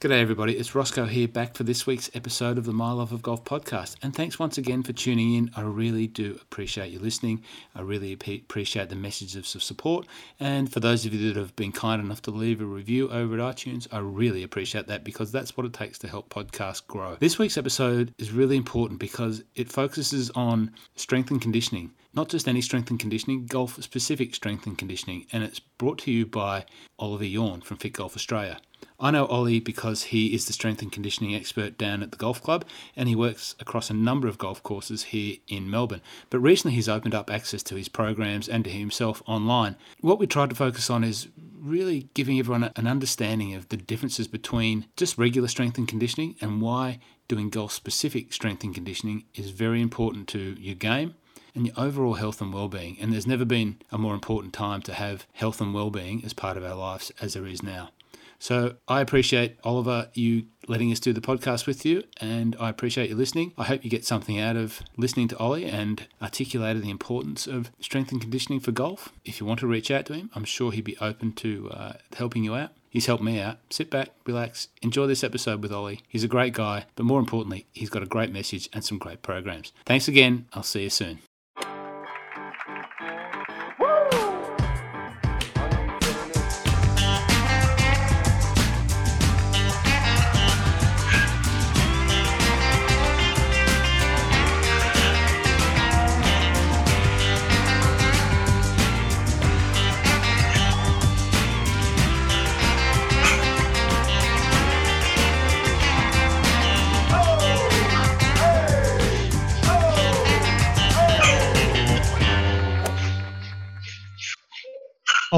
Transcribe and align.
G'day, 0.00 0.20
everybody. 0.20 0.56
It's 0.56 0.70
Rossco 0.70 1.08
here, 1.08 1.26
back 1.26 1.56
for 1.56 1.64
this 1.64 1.84
week's 1.84 2.08
episode 2.14 2.56
of 2.56 2.64
the 2.64 2.72
My 2.72 2.92
Love 2.92 3.10
of 3.10 3.20
Golf 3.20 3.42
podcast. 3.42 3.96
And 4.00 4.14
thanks 4.14 4.38
once 4.38 4.56
again 4.56 4.84
for 4.84 4.92
tuning 4.92 5.34
in. 5.34 5.50
I 5.56 5.62
really 5.62 6.06
do 6.06 6.38
appreciate 6.40 6.92
you 6.92 7.00
listening. 7.00 7.42
I 7.74 7.80
really 7.80 8.12
appreciate 8.12 8.90
the 8.90 8.94
messages 8.94 9.34
of 9.56 9.60
support. 9.60 10.06
And 10.38 10.72
for 10.72 10.78
those 10.78 11.04
of 11.04 11.12
you 11.12 11.26
that 11.26 11.40
have 11.40 11.56
been 11.56 11.72
kind 11.72 12.00
enough 12.00 12.22
to 12.22 12.30
leave 12.30 12.60
a 12.60 12.64
review 12.64 13.10
over 13.10 13.40
at 13.40 13.56
iTunes, 13.56 13.88
I 13.90 13.98
really 13.98 14.44
appreciate 14.44 14.86
that 14.86 15.02
because 15.02 15.32
that's 15.32 15.56
what 15.56 15.66
it 15.66 15.72
takes 15.72 15.98
to 15.98 16.08
help 16.08 16.32
podcasts 16.32 16.86
grow. 16.86 17.16
This 17.18 17.40
week's 17.40 17.58
episode 17.58 18.14
is 18.18 18.30
really 18.30 18.56
important 18.56 19.00
because 19.00 19.42
it 19.56 19.68
focuses 19.68 20.30
on 20.30 20.70
strength 20.94 21.32
and 21.32 21.42
conditioning. 21.42 21.90
Not 22.14 22.28
just 22.28 22.46
any 22.46 22.60
strength 22.60 22.90
and 22.90 23.00
conditioning, 23.00 23.46
golf 23.46 23.82
specific 23.82 24.32
strength 24.36 24.64
and 24.64 24.78
conditioning. 24.78 25.26
And 25.32 25.42
it's 25.42 25.58
brought 25.58 25.98
to 26.00 26.12
you 26.12 26.24
by 26.24 26.66
Oliver 27.00 27.24
Yourn 27.24 27.62
from 27.62 27.78
Fit 27.78 27.94
Golf 27.94 28.14
Australia. 28.14 28.60
I 29.00 29.12
know 29.12 29.26
Ollie 29.26 29.60
because 29.60 30.04
he 30.04 30.34
is 30.34 30.46
the 30.46 30.52
strength 30.52 30.82
and 30.82 30.90
conditioning 30.90 31.32
expert 31.32 31.78
down 31.78 32.02
at 32.02 32.10
the 32.10 32.16
golf 32.16 32.42
club 32.42 32.64
and 32.96 33.08
he 33.08 33.14
works 33.14 33.54
across 33.60 33.90
a 33.90 33.94
number 33.94 34.26
of 34.26 34.38
golf 34.38 34.60
courses 34.64 35.04
here 35.04 35.36
in 35.46 35.70
Melbourne. 35.70 36.00
But 36.30 36.40
recently 36.40 36.74
he's 36.74 36.88
opened 36.88 37.14
up 37.14 37.30
access 37.30 37.62
to 37.64 37.76
his 37.76 37.88
programs 37.88 38.48
and 38.48 38.64
to 38.64 38.70
himself 38.70 39.22
online. 39.26 39.76
What 40.00 40.18
we 40.18 40.26
tried 40.26 40.50
to 40.50 40.56
focus 40.56 40.90
on 40.90 41.04
is 41.04 41.28
really 41.56 42.08
giving 42.14 42.40
everyone 42.40 42.72
an 42.74 42.88
understanding 42.88 43.54
of 43.54 43.68
the 43.68 43.76
differences 43.76 44.26
between 44.26 44.86
just 44.96 45.16
regular 45.16 45.46
strength 45.46 45.78
and 45.78 45.86
conditioning 45.86 46.34
and 46.40 46.60
why 46.60 46.98
doing 47.28 47.50
golf 47.50 47.70
specific 47.70 48.32
strength 48.32 48.64
and 48.64 48.74
conditioning 48.74 49.24
is 49.32 49.50
very 49.50 49.80
important 49.80 50.26
to 50.28 50.56
your 50.58 50.74
game 50.74 51.14
and 51.54 51.66
your 51.66 51.74
overall 51.78 52.14
health 52.14 52.40
and 52.40 52.52
well-being 52.52 52.96
and 53.00 53.12
there's 53.12 53.26
never 53.28 53.44
been 53.44 53.78
a 53.92 53.98
more 53.98 54.14
important 54.14 54.52
time 54.52 54.82
to 54.82 54.94
have 54.94 55.24
health 55.34 55.60
and 55.60 55.72
well-being 55.72 56.24
as 56.24 56.32
part 56.32 56.56
of 56.56 56.64
our 56.64 56.74
lives 56.74 57.12
as 57.20 57.34
there 57.34 57.46
is 57.46 57.62
now 57.62 57.90
so 58.38 58.76
I 58.86 59.00
appreciate 59.00 59.58
Oliver 59.64 60.08
you 60.14 60.46
letting 60.68 60.92
us 60.92 61.00
do 61.00 61.12
the 61.12 61.20
podcast 61.20 61.66
with 61.66 61.84
you, 61.84 62.04
and 62.20 62.54
I 62.60 62.68
appreciate 62.68 63.10
you 63.10 63.16
listening. 63.16 63.52
I 63.56 63.64
hope 63.64 63.84
you 63.84 63.90
get 63.90 64.04
something 64.04 64.38
out 64.38 64.56
of 64.56 64.82
listening 64.96 65.28
to 65.28 65.38
Ollie 65.38 65.66
and 65.66 66.06
articulated 66.20 66.82
the 66.82 66.90
importance 66.90 67.46
of 67.46 67.70
strength 67.80 68.12
and 68.12 68.20
conditioning 68.20 68.60
for 68.60 68.72
golf. 68.72 69.12
If 69.24 69.40
you 69.40 69.46
want 69.46 69.60
to 69.60 69.66
reach 69.66 69.90
out 69.90 70.06
to 70.06 70.12
him, 70.12 70.30
I'm 70.34 70.44
sure 70.44 70.72
he'd 70.72 70.84
be 70.84 70.98
open 71.00 71.32
to 71.34 71.70
uh, 71.70 71.92
helping 72.16 72.44
you 72.44 72.54
out. 72.54 72.70
He's 72.90 73.06
helped 73.06 73.22
me 73.22 73.38
out. 73.38 73.58
Sit 73.70 73.90
back, 73.90 74.10
relax, 74.26 74.68
enjoy 74.82 75.06
this 75.06 75.22
episode 75.22 75.62
with 75.62 75.72
Ollie. 75.72 76.00
He's 76.08 76.24
a 76.24 76.28
great 76.28 76.54
guy, 76.54 76.86
but 76.96 77.04
more 77.04 77.20
importantly, 77.20 77.66
he's 77.72 77.90
got 77.90 78.02
a 78.02 78.06
great 78.06 78.32
message 78.32 78.68
and 78.72 78.84
some 78.84 78.98
great 78.98 79.22
programs. 79.22 79.72
Thanks 79.84 80.08
again. 80.08 80.46
I'll 80.54 80.62
see 80.62 80.84
you 80.84 80.90
soon. 80.90 81.18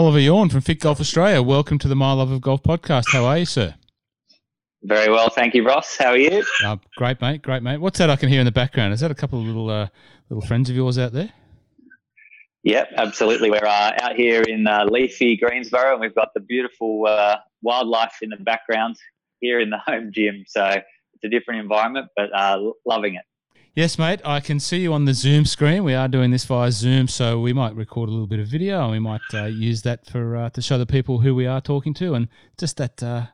Oliver 0.01 0.19
Yourn 0.19 0.49
from 0.49 0.63
Fit 0.63 0.81
Golf 0.81 0.99
Australia. 0.99 1.43
Welcome 1.43 1.79
to 1.79 1.87
the 1.87 1.95
My 1.95 2.15
Love 2.15 2.31
of 2.31 2.41
Golf 2.41 2.63
podcast. 2.63 3.13
How 3.13 3.27
are 3.27 3.37
you, 3.37 3.45
sir? 3.45 3.75
Very 4.83 5.13
well, 5.13 5.29
thank 5.29 5.55
you, 5.55 5.63
Ross. 5.63 5.99
How 5.99 6.13
are 6.13 6.17
you? 6.17 6.43
Uh, 6.65 6.79
great, 6.97 7.21
mate. 7.21 7.43
Great, 7.43 7.63
mate. 7.63 7.77
What's 7.83 7.99
that 7.99 8.09
I 8.09 8.17
can 8.17 8.31
hear 8.31 8.41
in 8.41 8.47
the 8.47 8.51
background? 8.51 8.95
Is 8.95 9.01
that 9.01 9.11
a 9.11 9.15
couple 9.15 9.39
of 9.39 9.45
little 9.45 9.69
uh, 9.69 9.89
little 10.31 10.41
friends 10.41 10.71
of 10.71 10.75
yours 10.75 10.97
out 10.97 11.13
there? 11.13 11.31
Yep, 12.63 12.95
absolutely. 12.97 13.51
We're 13.51 13.59
uh, 13.63 13.93
out 14.01 14.17
here 14.17 14.41
in 14.41 14.67
uh, 14.67 14.87
leafy 14.87 15.37
Greensborough, 15.37 15.93
and 15.93 16.01
we've 16.01 16.15
got 16.15 16.33
the 16.33 16.41
beautiful 16.41 17.07
uh, 17.07 17.37
wildlife 17.61 18.21
in 18.23 18.31
the 18.31 18.39
background 18.39 18.97
here 19.41 19.61
in 19.61 19.69
the 19.69 19.79
home 19.85 20.13
gym. 20.15 20.45
So 20.47 20.65
it's 20.65 21.25
a 21.25 21.29
different 21.29 21.61
environment, 21.61 22.09
but 22.17 22.35
uh, 22.35 22.59
loving 22.87 23.17
it. 23.17 23.25
Yes, 23.75 24.01
mate. 24.01 24.21
I 24.25 24.41
can 24.41 24.59
see 24.59 24.79
you 24.79 24.93
on 24.93 25.05
the 25.05 25.15
Zoom 25.15 25.45
screen. 25.45 25.85
We 25.85 25.95
are 25.95 26.09
doing 26.09 26.33
this 26.33 26.45
via 26.45 26.73
Zoom, 26.73 27.07
so 27.07 27.39
we 27.39 27.53
might 27.53 27.73
record 27.77 28.09
a 28.09 28.13
little 28.13 28.27
bit 28.27 28.41
of 28.41 28.49
video 28.49 28.83
and 28.83 28.91
we 28.91 28.99
might 28.99 29.21
uh, 29.33 29.45
use 29.45 29.83
that 29.83 30.07
for 30.07 30.37
uh, 30.37 30.51
to 30.51 30.61
show 30.61 30.77
the 30.77 30.87
people 30.87 31.21
who 31.21 31.37
we 31.37 31.47
are 31.47 31.61
talking 31.61 31.95
to 31.95 32.15
and 32.15 32.27
just 32.59 32.79
that 32.79 33.01
uh, 33.01 33.27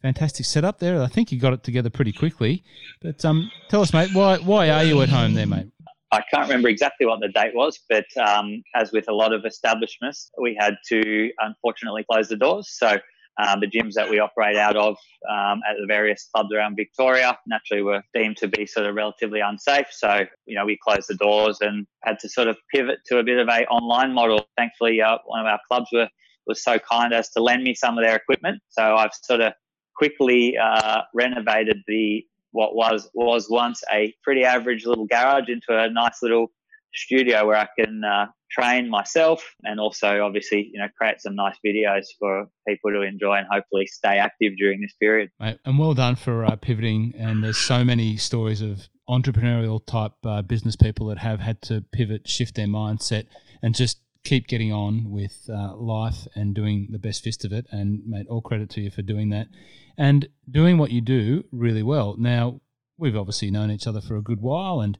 fantastic 0.00 0.46
setup 0.46 0.78
there. 0.78 1.02
I 1.02 1.08
think 1.08 1.32
you 1.32 1.40
got 1.40 1.54
it 1.54 1.64
together 1.64 1.90
pretty 1.90 2.12
quickly. 2.12 2.62
But 3.02 3.24
um, 3.24 3.50
tell 3.68 3.82
us, 3.82 3.92
mate, 3.92 4.10
why 4.14 4.38
why 4.38 4.70
are 4.70 4.84
you 4.84 5.02
at 5.02 5.08
home 5.08 5.34
there, 5.34 5.46
mate? 5.46 5.66
I 6.12 6.22
can't 6.32 6.46
remember 6.46 6.68
exactly 6.68 7.06
what 7.06 7.18
the 7.18 7.28
date 7.28 7.54
was, 7.56 7.80
but 7.88 8.06
um, 8.16 8.62
as 8.76 8.92
with 8.92 9.08
a 9.08 9.12
lot 9.12 9.32
of 9.32 9.44
establishments, 9.44 10.30
we 10.40 10.56
had 10.58 10.76
to 10.90 11.30
unfortunately 11.40 12.04
close 12.08 12.28
the 12.28 12.36
doors. 12.36 12.70
So 12.70 12.98
um, 13.40 13.60
the 13.60 13.66
gyms 13.66 13.94
that 13.94 14.08
we 14.08 14.18
operate 14.18 14.56
out 14.56 14.76
of 14.76 14.96
um, 15.30 15.60
at 15.68 15.76
the 15.78 15.86
various 15.86 16.28
clubs 16.32 16.50
around 16.54 16.76
Victoria 16.76 17.38
naturally 17.46 17.82
were 17.82 18.02
deemed 18.14 18.36
to 18.38 18.48
be 18.48 18.66
sort 18.66 18.86
of 18.86 18.94
relatively 18.94 19.40
unsafe. 19.40 19.86
So, 19.90 20.24
you 20.46 20.56
know, 20.56 20.66
we 20.66 20.78
closed 20.82 21.08
the 21.08 21.14
doors 21.14 21.58
and 21.60 21.86
had 22.04 22.18
to 22.20 22.28
sort 22.28 22.48
of 22.48 22.56
pivot 22.72 22.98
to 23.06 23.18
a 23.18 23.22
bit 23.22 23.38
of 23.38 23.48
a 23.48 23.66
online 23.66 24.12
model. 24.12 24.46
Thankfully, 24.56 25.00
uh, 25.00 25.18
one 25.26 25.40
of 25.40 25.46
our 25.46 25.60
clubs 25.68 25.88
were, 25.92 26.08
was 26.46 26.62
so 26.62 26.78
kind 26.78 27.12
as 27.12 27.30
to 27.30 27.42
lend 27.42 27.62
me 27.62 27.74
some 27.74 27.96
of 27.96 28.04
their 28.04 28.16
equipment. 28.16 28.60
So 28.68 28.96
I've 28.96 29.14
sort 29.22 29.40
of 29.40 29.52
quickly 29.96 30.56
uh, 30.58 31.02
renovated 31.14 31.78
the 31.86 32.24
what 32.52 32.74
was 32.74 33.08
was 33.14 33.48
once 33.48 33.80
a 33.92 34.12
pretty 34.24 34.44
average 34.44 34.84
little 34.84 35.06
garage 35.06 35.48
into 35.48 35.78
a 35.78 35.88
nice 35.88 36.20
little 36.20 36.50
studio 36.94 37.46
where 37.46 37.56
I 37.56 37.68
can 37.78 38.02
uh, 38.04 38.26
train 38.50 38.90
myself 38.90 39.44
and 39.62 39.78
also 39.78 40.22
obviously 40.22 40.70
you 40.72 40.80
know 40.80 40.88
create 40.98 41.20
some 41.20 41.34
nice 41.36 41.56
videos 41.64 42.04
for 42.18 42.46
people 42.66 42.90
to 42.90 43.02
enjoy 43.02 43.36
and 43.36 43.46
hopefully 43.50 43.86
stay 43.86 44.18
active 44.18 44.56
during 44.56 44.80
this 44.80 44.94
period. 45.00 45.30
Mate, 45.38 45.58
and 45.64 45.78
well 45.78 45.94
done 45.94 46.16
for 46.16 46.44
uh, 46.44 46.56
pivoting. 46.56 47.14
And 47.16 47.44
there's 47.44 47.58
so 47.58 47.84
many 47.84 48.16
stories 48.16 48.60
of 48.60 48.88
entrepreneurial 49.08 49.84
type 49.84 50.12
uh, 50.24 50.42
business 50.42 50.76
people 50.76 51.06
that 51.08 51.18
have 51.18 51.40
had 51.40 51.62
to 51.62 51.84
pivot, 51.92 52.28
shift 52.28 52.54
their 52.54 52.66
mindset, 52.66 53.26
and 53.62 53.74
just 53.74 54.00
keep 54.22 54.46
getting 54.46 54.72
on 54.72 55.10
with 55.10 55.48
uh, 55.48 55.74
life 55.76 56.26
and 56.34 56.54
doing 56.54 56.88
the 56.90 56.98
best 56.98 57.24
fist 57.24 57.44
of 57.44 57.52
it. 57.52 57.66
And 57.70 58.02
mate, 58.06 58.26
all 58.28 58.42
credit 58.42 58.70
to 58.70 58.80
you 58.80 58.90
for 58.90 59.02
doing 59.02 59.30
that 59.30 59.48
and 59.96 60.28
doing 60.50 60.78
what 60.78 60.90
you 60.90 61.00
do 61.00 61.44
really 61.52 61.82
well. 61.82 62.16
Now 62.18 62.60
we've 62.98 63.16
obviously 63.16 63.50
known 63.50 63.70
each 63.70 63.86
other 63.86 64.00
for 64.00 64.16
a 64.16 64.22
good 64.22 64.40
while 64.40 64.80
and 64.80 64.98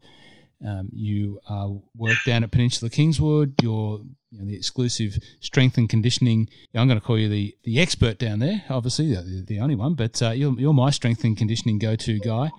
um, 0.66 0.90
you 0.92 1.40
uh, 1.48 1.68
work 1.96 2.16
down 2.26 2.44
at 2.44 2.50
Peninsula 2.50 2.90
Kingswood. 2.90 3.54
You're 3.62 4.00
you 4.30 4.38
know, 4.38 4.44
the 4.46 4.56
exclusive 4.56 5.18
strength 5.40 5.78
and 5.78 5.88
conditioning. 5.88 6.48
I'm 6.74 6.86
going 6.86 7.00
to 7.00 7.04
call 7.04 7.18
you 7.18 7.28
the, 7.28 7.56
the 7.64 7.80
expert 7.80 8.18
down 8.18 8.38
there, 8.38 8.64
obviously, 8.68 9.14
the, 9.14 9.44
the 9.46 9.58
only 9.60 9.74
one, 9.74 9.94
but 9.94 10.22
uh, 10.22 10.30
you're, 10.30 10.58
you're 10.58 10.74
my 10.74 10.90
strength 10.90 11.24
and 11.24 11.36
conditioning 11.36 11.78
go 11.78 11.96
to 11.96 12.18
guy. 12.20 12.50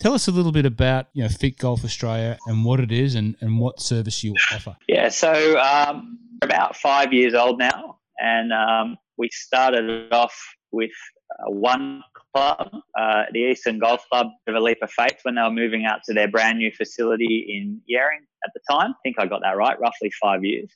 Tell 0.00 0.12
us 0.12 0.26
a 0.26 0.32
little 0.32 0.52
bit 0.52 0.66
about 0.66 1.06
you 1.12 1.22
know 1.22 1.28
Fit 1.28 1.56
Golf 1.58 1.84
Australia 1.84 2.36
and 2.46 2.64
what 2.64 2.80
it 2.80 2.90
is 2.90 3.14
and, 3.14 3.36
and 3.40 3.60
what 3.60 3.80
service 3.80 4.24
you 4.24 4.34
offer. 4.52 4.76
Yeah, 4.88 5.08
so 5.08 5.58
um, 5.58 6.18
about 6.42 6.76
five 6.76 7.12
years 7.12 7.32
old 7.32 7.58
now, 7.58 7.98
and 8.18 8.52
um, 8.52 8.98
we 9.16 9.28
started 9.30 10.12
off 10.12 10.36
with 10.72 10.90
uh, 11.30 11.50
one 11.50 12.02
club, 12.34 12.68
uh, 12.98 13.22
the 13.32 13.40
Eastern 13.40 13.78
Golf 13.78 14.04
Club, 14.10 14.28
of 14.46 14.54
a 14.54 14.60
leap 14.60 14.78
of 14.82 14.90
faith 14.90 15.18
when 15.22 15.36
they 15.36 15.42
were 15.42 15.50
moving 15.50 15.84
out 15.86 16.00
to 16.06 16.14
their 16.14 16.28
brand 16.28 16.58
new 16.58 16.70
facility 16.72 17.46
in 17.48 17.80
Yering 17.90 18.24
at 18.44 18.50
the 18.54 18.60
time. 18.70 18.90
I 18.90 19.00
think 19.02 19.16
I 19.18 19.26
got 19.26 19.42
that 19.42 19.56
right, 19.56 19.78
roughly 19.80 20.10
five 20.20 20.44
years. 20.44 20.70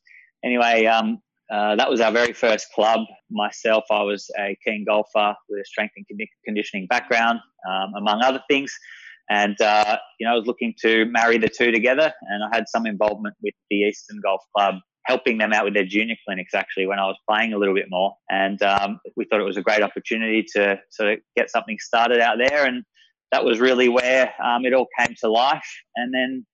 Anyway, 0.44 0.86
um, 0.86 1.20
uh, 1.50 1.76
that 1.76 1.90
was 1.90 2.00
our 2.00 2.12
very 2.12 2.32
first 2.32 2.66
club. 2.74 3.00
Myself, 3.30 3.84
I 3.90 4.02
was 4.02 4.30
a 4.38 4.56
keen 4.64 4.84
golfer 4.86 5.34
with 5.48 5.60
a 5.60 5.64
strength 5.64 5.94
and 5.96 6.06
conditioning 6.44 6.86
background, 6.86 7.40
um, 7.68 7.92
among 7.96 8.22
other 8.22 8.42
things. 8.48 8.72
And, 9.30 9.60
uh, 9.60 9.98
you 10.18 10.26
know, 10.26 10.32
I 10.32 10.36
was 10.36 10.46
looking 10.46 10.74
to 10.80 11.06
marry 11.06 11.38
the 11.38 11.48
two 11.48 11.70
together. 11.70 12.12
And 12.22 12.44
I 12.44 12.54
had 12.54 12.64
some 12.68 12.86
involvement 12.86 13.34
with 13.42 13.54
the 13.70 13.76
Eastern 13.76 14.20
Golf 14.22 14.42
Club 14.54 14.76
helping 15.08 15.38
them 15.38 15.54
out 15.54 15.64
with 15.64 15.72
their 15.72 15.86
junior 15.86 16.16
clinics 16.26 16.52
actually 16.52 16.86
when 16.86 16.98
I 16.98 17.06
was 17.06 17.16
playing 17.26 17.54
a 17.54 17.58
little 17.58 17.74
bit 17.74 17.86
more. 17.88 18.14
And 18.28 18.62
um, 18.62 19.00
we 19.16 19.24
thought 19.24 19.40
it 19.40 19.44
was 19.44 19.56
a 19.56 19.62
great 19.62 19.82
opportunity 19.82 20.44
to 20.54 20.78
sort 20.90 21.12
of 21.12 21.18
get 21.34 21.50
something 21.50 21.78
started 21.78 22.20
out 22.20 22.36
there. 22.36 22.66
And 22.66 22.84
that 23.32 23.42
was 23.42 23.58
really 23.58 23.88
where 23.88 24.34
um, 24.44 24.66
it 24.66 24.74
all 24.74 24.86
came 24.98 25.16
to 25.20 25.30
life. 25.30 25.70
And 25.96 26.12
then, 26.12 26.46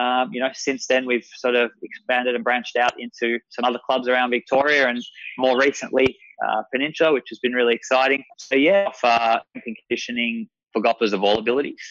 um, 0.00 0.30
you 0.32 0.40
know, 0.40 0.50
since 0.54 0.86
then 0.86 1.04
we've 1.04 1.26
sort 1.34 1.56
of 1.56 1.72
expanded 1.82 2.36
and 2.36 2.44
branched 2.44 2.76
out 2.76 2.92
into 2.96 3.40
some 3.50 3.64
other 3.64 3.80
clubs 3.84 4.06
around 4.06 4.30
Victoria 4.30 4.86
and 4.86 5.02
more 5.36 5.58
recently 5.58 6.16
uh, 6.46 6.62
Peninsula, 6.72 7.12
which 7.12 7.26
has 7.30 7.40
been 7.40 7.54
really 7.54 7.74
exciting. 7.74 8.22
So 8.38 8.54
yeah, 8.54 8.88
uh, 9.02 9.38
conditioning 9.88 10.48
for 10.72 10.80
golfers 10.80 11.12
of 11.12 11.24
all 11.24 11.40
abilities. 11.40 11.82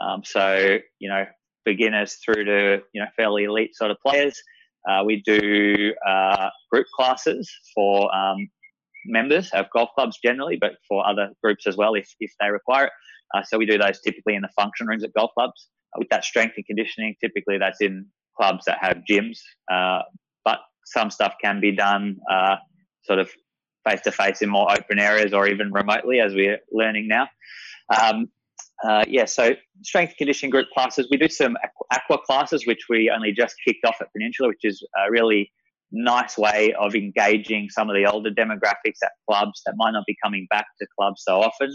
Um, 0.00 0.22
so, 0.24 0.78
you 1.00 1.08
know, 1.08 1.24
beginners 1.64 2.14
through 2.24 2.44
to, 2.44 2.80
you 2.92 3.00
know, 3.00 3.08
fairly 3.16 3.42
elite 3.42 3.74
sort 3.74 3.90
of 3.90 3.96
players. 4.06 4.40
Uh, 4.88 5.02
we 5.04 5.22
do 5.24 5.92
uh, 6.06 6.50
group 6.70 6.86
classes 6.94 7.50
for 7.74 8.14
um, 8.14 8.48
members 9.06 9.50
of 9.50 9.66
golf 9.70 9.90
clubs 9.94 10.18
generally, 10.22 10.56
but 10.60 10.72
for 10.86 11.06
other 11.06 11.30
groups 11.42 11.66
as 11.66 11.76
well 11.76 11.94
if, 11.94 12.08
if 12.20 12.32
they 12.40 12.50
require 12.50 12.86
it. 12.86 12.92
Uh, 13.34 13.42
so 13.42 13.58
we 13.58 13.66
do 13.66 13.78
those 13.78 14.00
typically 14.00 14.34
in 14.34 14.42
the 14.42 14.48
function 14.56 14.86
rooms 14.86 15.04
at 15.04 15.12
golf 15.12 15.30
clubs. 15.34 15.68
Uh, 15.94 15.98
with 15.98 16.08
that 16.10 16.24
strength 16.24 16.54
and 16.56 16.66
conditioning, 16.66 17.14
typically 17.20 17.58
that's 17.58 17.80
in 17.80 18.06
clubs 18.38 18.64
that 18.66 18.78
have 18.80 18.98
gyms, 19.10 19.38
uh, 19.72 20.00
but 20.44 20.60
some 20.84 21.10
stuff 21.10 21.34
can 21.42 21.60
be 21.60 21.72
done 21.72 22.16
uh, 22.30 22.56
sort 23.04 23.18
of 23.18 23.30
face 23.88 24.00
to 24.02 24.12
face 24.12 24.42
in 24.42 24.48
more 24.48 24.70
open 24.70 24.98
areas 24.98 25.32
or 25.32 25.48
even 25.48 25.72
remotely, 25.72 26.20
as 26.20 26.34
we're 26.34 26.58
learning 26.72 27.08
now. 27.08 27.28
Um, 28.00 28.28
uh, 28.86 29.04
yeah, 29.08 29.24
so 29.24 29.54
strength 29.82 30.14
conditioning 30.16 30.50
group 30.50 30.68
classes. 30.72 31.08
We 31.10 31.16
do 31.16 31.28
some 31.28 31.56
aqua 31.92 32.18
classes, 32.24 32.66
which 32.66 32.86
we 32.88 33.10
only 33.14 33.32
just 33.32 33.56
kicked 33.66 33.84
off 33.84 33.96
at 34.00 34.12
Peninsula, 34.12 34.48
which 34.48 34.64
is 34.64 34.86
a 34.96 35.10
really 35.10 35.50
nice 35.90 36.36
way 36.36 36.74
of 36.74 36.94
engaging 36.94 37.68
some 37.70 37.88
of 37.88 37.96
the 37.96 38.06
older 38.06 38.30
demographics 38.30 38.98
at 39.02 39.10
clubs 39.28 39.62
that 39.66 39.74
might 39.76 39.92
not 39.92 40.04
be 40.06 40.16
coming 40.22 40.46
back 40.50 40.66
to 40.80 40.86
clubs 40.98 41.22
so 41.26 41.40
often. 41.40 41.74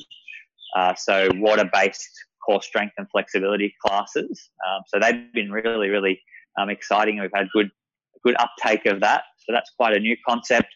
Uh, 0.77 0.94
so 0.95 1.29
water 1.35 1.69
based 1.73 2.09
core 2.45 2.61
strength 2.61 2.94
and 2.97 3.07
flexibility 3.11 3.73
classes. 3.85 4.50
Um, 4.67 4.81
so 4.88 5.00
they've 5.00 5.31
been 5.33 5.51
really, 5.51 5.89
really 5.89 6.21
um, 6.59 6.69
exciting. 6.69 7.19
We've 7.19 7.29
had 7.33 7.47
good, 7.53 7.69
good 8.23 8.35
uptake 8.39 8.85
of 8.85 9.01
that. 9.01 9.23
So 9.39 9.53
that's 9.53 9.71
quite 9.77 9.95
a 9.95 10.00
new 10.00 10.15
concept. 10.27 10.67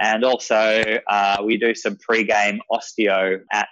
And 0.00 0.24
also, 0.24 0.82
uh, 1.08 1.36
we 1.44 1.56
do 1.56 1.74
some 1.74 1.96
pre-game 1.96 2.60
osteo 2.70 3.38
at 3.52 3.68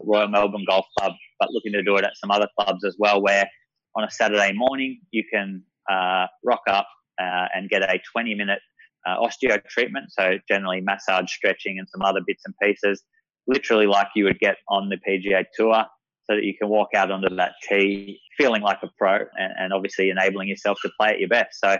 Royal 0.00 0.28
Melbourne 0.28 0.64
Golf 0.68 0.86
Club, 0.98 1.12
but 1.38 1.50
looking 1.50 1.72
to 1.72 1.82
do 1.82 1.96
it 1.96 2.04
at 2.04 2.16
some 2.16 2.30
other 2.30 2.48
clubs 2.58 2.84
as 2.84 2.96
well, 2.98 3.22
where 3.22 3.48
on 3.96 4.04
a 4.04 4.10
Saturday 4.10 4.52
morning 4.54 5.00
you 5.10 5.24
can 5.32 5.62
uh, 5.90 6.26
rock 6.44 6.62
up 6.68 6.86
uh, 7.20 7.46
and 7.54 7.68
get 7.70 7.82
a 7.82 8.00
20-minute 8.16 8.60
uh, 9.06 9.16
osteo 9.18 9.62
treatment. 9.66 10.06
So 10.10 10.38
generally 10.48 10.80
massage, 10.80 11.30
stretching, 11.30 11.78
and 11.78 11.88
some 11.88 12.02
other 12.02 12.20
bits 12.26 12.42
and 12.44 12.54
pieces, 12.62 13.02
literally 13.46 13.86
like 13.86 14.08
you 14.14 14.24
would 14.24 14.38
get 14.38 14.56
on 14.68 14.88
the 14.88 14.96
PGA 14.96 15.44
Tour, 15.54 15.84
so 16.24 16.36
that 16.36 16.44
you 16.44 16.54
can 16.58 16.68
walk 16.68 16.88
out 16.96 17.10
onto 17.10 17.34
that 17.36 17.52
tee 17.68 18.18
feeling 18.38 18.62
like 18.62 18.78
a 18.82 18.88
pro, 18.98 19.16
and, 19.38 19.52
and 19.58 19.72
obviously 19.72 20.10
enabling 20.10 20.48
yourself 20.48 20.78
to 20.82 20.90
play 20.98 21.10
at 21.10 21.20
your 21.20 21.28
best. 21.28 21.60
So 21.62 21.76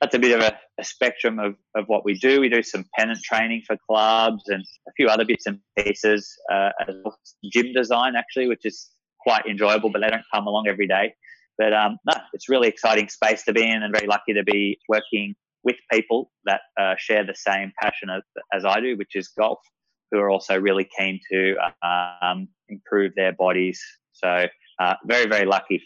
that's 0.00 0.14
a 0.14 0.18
bit 0.18 0.38
of 0.38 0.44
a, 0.44 0.56
a, 0.78 0.84
spectrum 0.84 1.38
of, 1.38 1.54
of 1.74 1.84
what 1.86 2.04
we 2.04 2.14
do. 2.14 2.40
We 2.40 2.48
do 2.48 2.62
some 2.62 2.84
pennant 2.96 3.20
training 3.22 3.62
for 3.66 3.76
clubs 3.88 4.44
and 4.46 4.64
a 4.88 4.92
few 4.96 5.08
other 5.08 5.24
bits 5.24 5.46
and 5.46 5.58
pieces, 5.76 6.32
uh, 6.52 6.70
gym 7.52 7.72
design 7.72 8.14
actually, 8.16 8.48
which 8.48 8.64
is 8.64 8.90
quite 9.20 9.46
enjoyable, 9.46 9.90
but 9.90 10.00
they 10.00 10.08
don't 10.08 10.22
come 10.32 10.46
along 10.46 10.68
every 10.68 10.86
day. 10.86 11.14
But 11.56 11.72
um, 11.72 11.98
no, 12.06 12.14
it's 12.32 12.48
really 12.48 12.68
exciting 12.68 13.08
space 13.08 13.42
to 13.44 13.52
be 13.52 13.68
in, 13.68 13.82
and 13.82 13.92
very 13.92 14.06
lucky 14.06 14.32
to 14.34 14.44
be 14.44 14.78
working 14.88 15.34
with 15.64 15.74
people 15.90 16.30
that 16.44 16.60
uh, 16.80 16.94
share 16.96 17.26
the 17.26 17.34
same 17.34 17.72
passion 17.82 18.10
as, 18.10 18.22
as, 18.54 18.64
I 18.64 18.80
do, 18.80 18.96
which 18.96 19.16
is 19.16 19.28
golf, 19.28 19.58
who 20.12 20.18
are 20.18 20.30
also 20.30 20.56
really 20.56 20.88
keen 20.96 21.18
to 21.32 21.56
um, 22.22 22.48
improve 22.68 23.12
their 23.16 23.32
bodies. 23.32 23.82
So 24.12 24.46
uh, 24.78 24.94
very, 25.04 25.26
very 25.28 25.46
lucky 25.46 25.82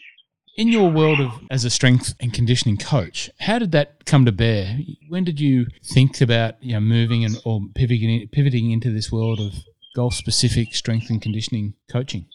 in 0.55 0.67
your 0.67 0.89
world 0.91 1.19
of 1.19 1.31
as 1.49 1.65
a 1.65 1.69
strength 1.69 2.13
and 2.19 2.33
conditioning 2.33 2.77
coach, 2.77 3.29
how 3.39 3.59
did 3.59 3.71
that 3.71 4.05
come 4.05 4.25
to 4.25 4.31
bear? 4.31 4.77
When 5.09 5.23
did 5.23 5.39
you 5.39 5.67
think 5.83 6.21
about 6.21 6.61
you 6.61 6.73
know 6.73 6.79
moving 6.79 7.25
and 7.25 7.37
or 7.45 7.61
pivoting 7.75 8.27
pivoting 8.31 8.71
into 8.71 8.91
this 8.91 9.11
world 9.11 9.39
of 9.39 9.53
golf 9.95 10.13
specific 10.13 10.75
strength 10.75 11.09
and 11.09 11.21
conditioning 11.21 11.73
coaching? 11.91 12.27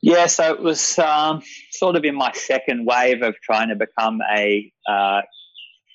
Yeah, 0.00 0.26
so 0.26 0.52
it 0.52 0.62
was 0.62 0.98
um, 1.00 1.42
sort 1.72 1.96
of 1.96 2.04
in 2.04 2.14
my 2.14 2.30
second 2.32 2.86
wave 2.86 3.22
of 3.22 3.34
trying 3.42 3.68
to 3.70 3.74
become 3.74 4.20
a 4.32 4.70
uh, 4.88 5.22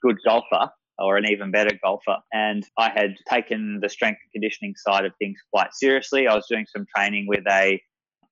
good 0.02 0.18
golfer 0.25 0.70
or 1.00 1.16
an 1.16 1.25
even 1.25 1.52
better 1.52 1.78
golfer. 1.81 2.18
And 2.34 2.66
I 2.78 2.90
had 2.90 3.16
taken 3.30 3.80
the 3.81 3.88
strength 3.88 4.20
and 4.24 4.31
conditioning 4.34 4.74
side 4.75 5.06
of 5.06 5.14
things 5.20 5.38
quite 5.54 5.74
seriously. 5.74 6.28
I 6.28 6.36
was 6.36 6.46
doing 6.50 6.66
some 6.75 6.86
training 6.94 7.28
with 7.30 7.46
a 7.50 7.81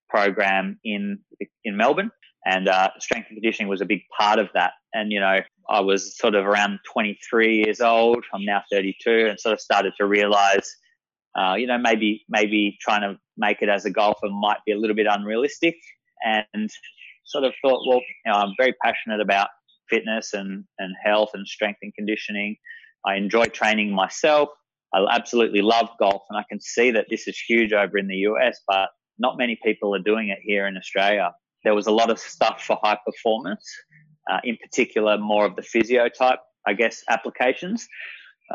program 0.10 0.78
in 0.84 1.20
in 1.64 1.78
Melbourne 1.78 2.12
and 2.46 2.68
uh, 2.68 2.90
strength 3.00 3.28
and 3.30 3.38
conditioning 3.38 3.70
was 3.70 3.82
a 3.82 3.86
big 3.86 4.02
part 4.18 4.40
of 4.40 4.50
that. 4.54 4.74
And 4.94 5.12
you 5.12 5.20
know, 5.20 5.40
I 5.70 5.80
was 5.80 6.18
sort 6.18 6.36
of 6.36 6.46
around 6.46 6.80
23 6.92 7.58
years 7.58 7.82
old. 7.82 8.24
I'm 8.34 8.46
now 8.46 8.64
32, 8.72 9.28
and 9.30 9.40
sort 9.40 9.54
of 9.54 9.62
started 9.62 9.94
to 10.00 10.06
realize, 10.06 10.76
uh, 11.38 11.56
you 11.56 11.68
know, 11.68 11.78
maybe 11.78 12.24
maybe 12.30 12.78
trying 12.82 13.02
to 13.02 13.18
make 13.38 13.62
it 13.62 13.70
as 13.70 13.86
a 13.86 13.92
golfer 13.92 14.30
might 14.30 14.60
be 14.66 14.72
a 14.72 14.78
little 14.78 14.96
bit 14.96 15.08
unrealistic. 15.10 15.76
And 16.24 16.70
sort 17.26 17.44
of 17.46 17.54
thought, 17.64 17.82
well, 17.88 18.00
you 18.00 18.32
know, 18.32 18.38
I'm 18.38 18.54
very 18.58 18.74
passionate 18.84 19.22
about 19.22 19.48
fitness 19.90 20.34
and 20.34 20.64
and 20.80 20.96
health 21.04 21.30
and 21.34 21.48
strength 21.48 21.80
and 21.82 21.94
conditioning. 21.94 22.58
I 23.06 23.16
enjoy 23.16 23.46
training 23.46 23.94
myself. 23.94 24.50
I 24.94 25.06
absolutely 25.10 25.62
love 25.62 25.90
golf, 26.00 26.24
and 26.30 26.38
I 26.38 26.44
can 26.50 26.60
see 26.60 26.92
that 26.92 27.08
this 27.10 27.28
is 27.28 27.40
huge 27.40 27.72
over 27.72 27.98
in 27.98 28.08
the 28.08 28.18
US, 28.28 28.60
but 28.68 28.90
not 29.20 29.38
many 29.38 29.58
people 29.64 29.96
are 29.96 30.00
doing 30.00 30.30
it 30.30 30.40
here 30.42 30.68
in 30.68 30.76
Australia 30.76 31.32
there 31.64 31.76
was 31.76 31.88
a 31.88 31.92
lot 31.92 32.10
of 32.10 32.20
stuff 32.20 32.64
for 32.64 32.78
high 32.84 32.98
performance, 33.06 33.70
uh, 34.32 34.40
in 34.44 34.58
particular, 34.58 35.18
more 35.18 35.46
of 35.46 35.56
the 35.56 35.62
physio 35.62 36.10
type, 36.10 36.40
I 36.68 36.74
guess, 36.74 37.04
applications, 37.10 37.88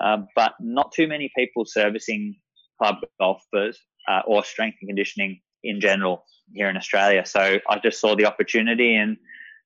uh, 0.00 0.18
but 0.34 0.54
not 0.60 0.92
too 0.92 1.06
many 1.06 1.30
people 1.36 1.64
servicing 1.66 2.36
club 2.80 2.96
golfers 3.18 3.78
uh, 4.08 4.20
or 4.26 4.44
strength 4.44 4.78
and 4.80 4.88
conditioning 4.88 5.40
in 5.64 5.80
general 5.80 6.24
here 6.52 6.68
in 6.68 6.76
Australia. 6.76 7.24
So 7.24 7.58
I 7.68 7.78
just 7.82 8.00
saw 8.00 8.14
the 8.14 8.26
opportunity 8.26 8.94
and 8.96 9.16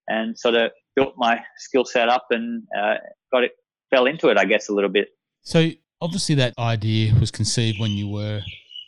and 0.09 0.37
sort 0.37 0.55
of 0.57 0.73
built 0.97 1.15
my 1.17 1.41
skill 1.59 1.85
set 1.85 2.09
up 2.09 2.27
and 2.31 2.65
uh, 2.77 2.95
got 3.33 3.45
it 3.45 3.53
fell 3.91 4.07
into 4.07 4.29
it, 4.29 4.39
I 4.39 4.45
guess, 4.45 4.69
a 4.69 4.73
little 4.73 4.91
bit. 4.91 5.09
So 5.43 5.71
obviously, 6.01 6.35
that 6.37 6.55
idea 6.59 7.15
was 7.15 7.31
conceived 7.31 7.79
when 7.79 7.93
you 7.93 8.09
were, 8.09 8.41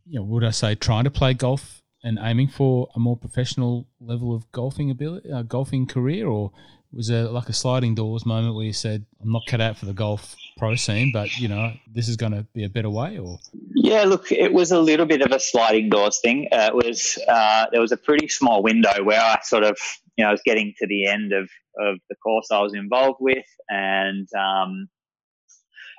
you 0.07 0.19
know, 0.19 0.25
would 0.25 0.45
I 0.45 0.51
say, 0.51 0.75
trying 0.75 1.05
to 1.05 1.11
play 1.11 1.35
golf 1.35 1.82
and 2.05 2.19
aiming 2.21 2.49
for 2.49 2.89
a 2.95 2.99
more 2.99 3.17
professional 3.17 3.87
level 4.01 4.35
of 4.35 4.51
golfing 4.53 4.91
ability, 4.91 5.31
uh, 5.31 5.43
golfing 5.43 5.87
career, 5.87 6.27
or 6.27 6.51
was 6.93 7.09
there 7.09 7.25
like 7.25 7.49
a 7.49 7.53
sliding 7.53 7.95
doors 7.95 8.27
moment 8.27 8.55
where 8.55 8.65
you 8.65 8.73
said, 8.73 9.07
"I'm 9.23 9.33
not 9.33 9.47
cut 9.47 9.61
out 9.61 9.77
for 9.77 9.87
the 9.87 9.93
golf 9.93 10.37
pro 10.59 10.75
scene, 10.75 11.11
but 11.13 11.39
you 11.39 11.49
know 11.49 11.73
this 11.87 12.09
is 12.09 12.17
going 12.17 12.33
to 12.33 12.43
be 12.55 12.65
a 12.65 12.69
better 12.69 12.91
way"? 12.91 13.19
Or 13.19 13.39
yeah, 13.75 14.05
look, 14.05 14.31
it 14.33 14.53
was 14.53 14.73
a 14.73 14.81
little 14.81 15.07
bit 15.07 15.23
of 15.23 15.33
a 15.33 15.41
sliding 15.41 15.89
doors 15.89 16.21
thing. 16.21 16.49
Uh, 16.53 16.71
it 16.73 16.75
was 16.75 17.19
uh, 17.29 17.67
there 17.71 17.81
was 17.81 17.93
a 17.93 17.97
pretty 17.97 18.29
small 18.29 18.63
window 18.63 19.03
where 19.03 19.21
I 19.21 19.39
sort 19.43 19.65
of 19.65 19.79
you 20.17 20.25
know 20.25 20.29
I 20.29 20.33
was 20.33 20.43
getting 20.45 20.75
to 20.79 20.87
the 20.87 21.07
end 21.07 21.33
of 21.33 21.49
of 21.79 21.99
the 22.11 22.17
course 22.17 22.49
I 22.51 22.61
was 22.61 22.75
involved 22.75 23.19
with, 23.21 23.47
and 23.69 24.29
um, 24.35 24.89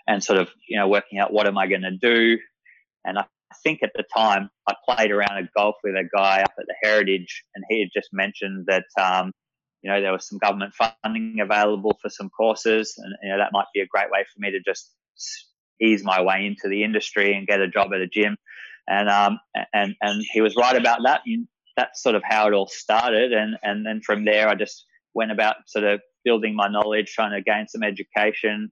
and 0.07 0.23
sort 0.23 0.39
of 0.39 0.49
you 0.67 0.77
know 0.77 0.87
working 0.87 1.19
out 1.19 1.33
what 1.33 1.47
am 1.47 1.57
I 1.57 1.67
going 1.67 1.81
to 1.81 1.97
do, 1.97 2.37
and 3.05 3.17
I 3.17 3.25
think 3.63 3.79
at 3.83 3.91
the 3.95 4.03
time 4.15 4.49
I 4.67 4.73
played 4.87 5.11
around 5.11 5.37
a 5.37 5.49
golf 5.55 5.75
with 5.83 5.95
a 5.95 6.07
guy 6.15 6.41
up 6.41 6.53
at 6.59 6.65
the 6.67 6.75
Heritage, 6.83 7.43
and 7.55 7.63
he 7.69 7.79
had 7.79 7.89
just 7.93 8.09
mentioned 8.13 8.67
that 8.67 8.85
um, 8.99 9.31
you 9.81 9.89
know 9.89 10.01
there 10.01 10.11
was 10.11 10.27
some 10.27 10.39
government 10.39 10.73
funding 10.73 11.39
available 11.41 11.97
for 12.01 12.09
some 12.09 12.29
courses, 12.29 12.95
and 12.97 13.13
you 13.23 13.29
know 13.29 13.37
that 13.37 13.51
might 13.51 13.67
be 13.73 13.81
a 13.81 13.87
great 13.87 14.11
way 14.11 14.25
for 14.33 14.39
me 14.39 14.51
to 14.51 14.59
just 14.59 14.93
ease 15.81 16.03
my 16.03 16.21
way 16.21 16.45
into 16.45 16.69
the 16.69 16.83
industry 16.83 17.33
and 17.35 17.47
get 17.47 17.59
a 17.59 17.67
job 17.67 17.91
at 17.93 18.01
a 18.01 18.07
gym. 18.07 18.37
And 18.87 19.09
um, 19.09 19.39
and 19.73 19.95
and 20.01 20.23
he 20.31 20.41
was 20.41 20.55
right 20.55 20.75
about 20.75 20.99
that. 21.05 21.21
That's 21.75 22.03
sort 22.03 22.15
of 22.15 22.21
how 22.23 22.47
it 22.47 22.53
all 22.53 22.67
started, 22.67 23.31
and 23.31 23.55
and 23.63 23.85
then 23.85 24.01
from 24.05 24.25
there 24.25 24.49
I 24.49 24.55
just 24.55 24.85
went 25.13 25.31
about 25.31 25.55
sort 25.67 25.85
of 25.85 26.01
building 26.25 26.55
my 26.55 26.67
knowledge, 26.67 27.13
trying 27.13 27.31
to 27.31 27.41
gain 27.41 27.67
some 27.67 27.83
education, 27.83 28.71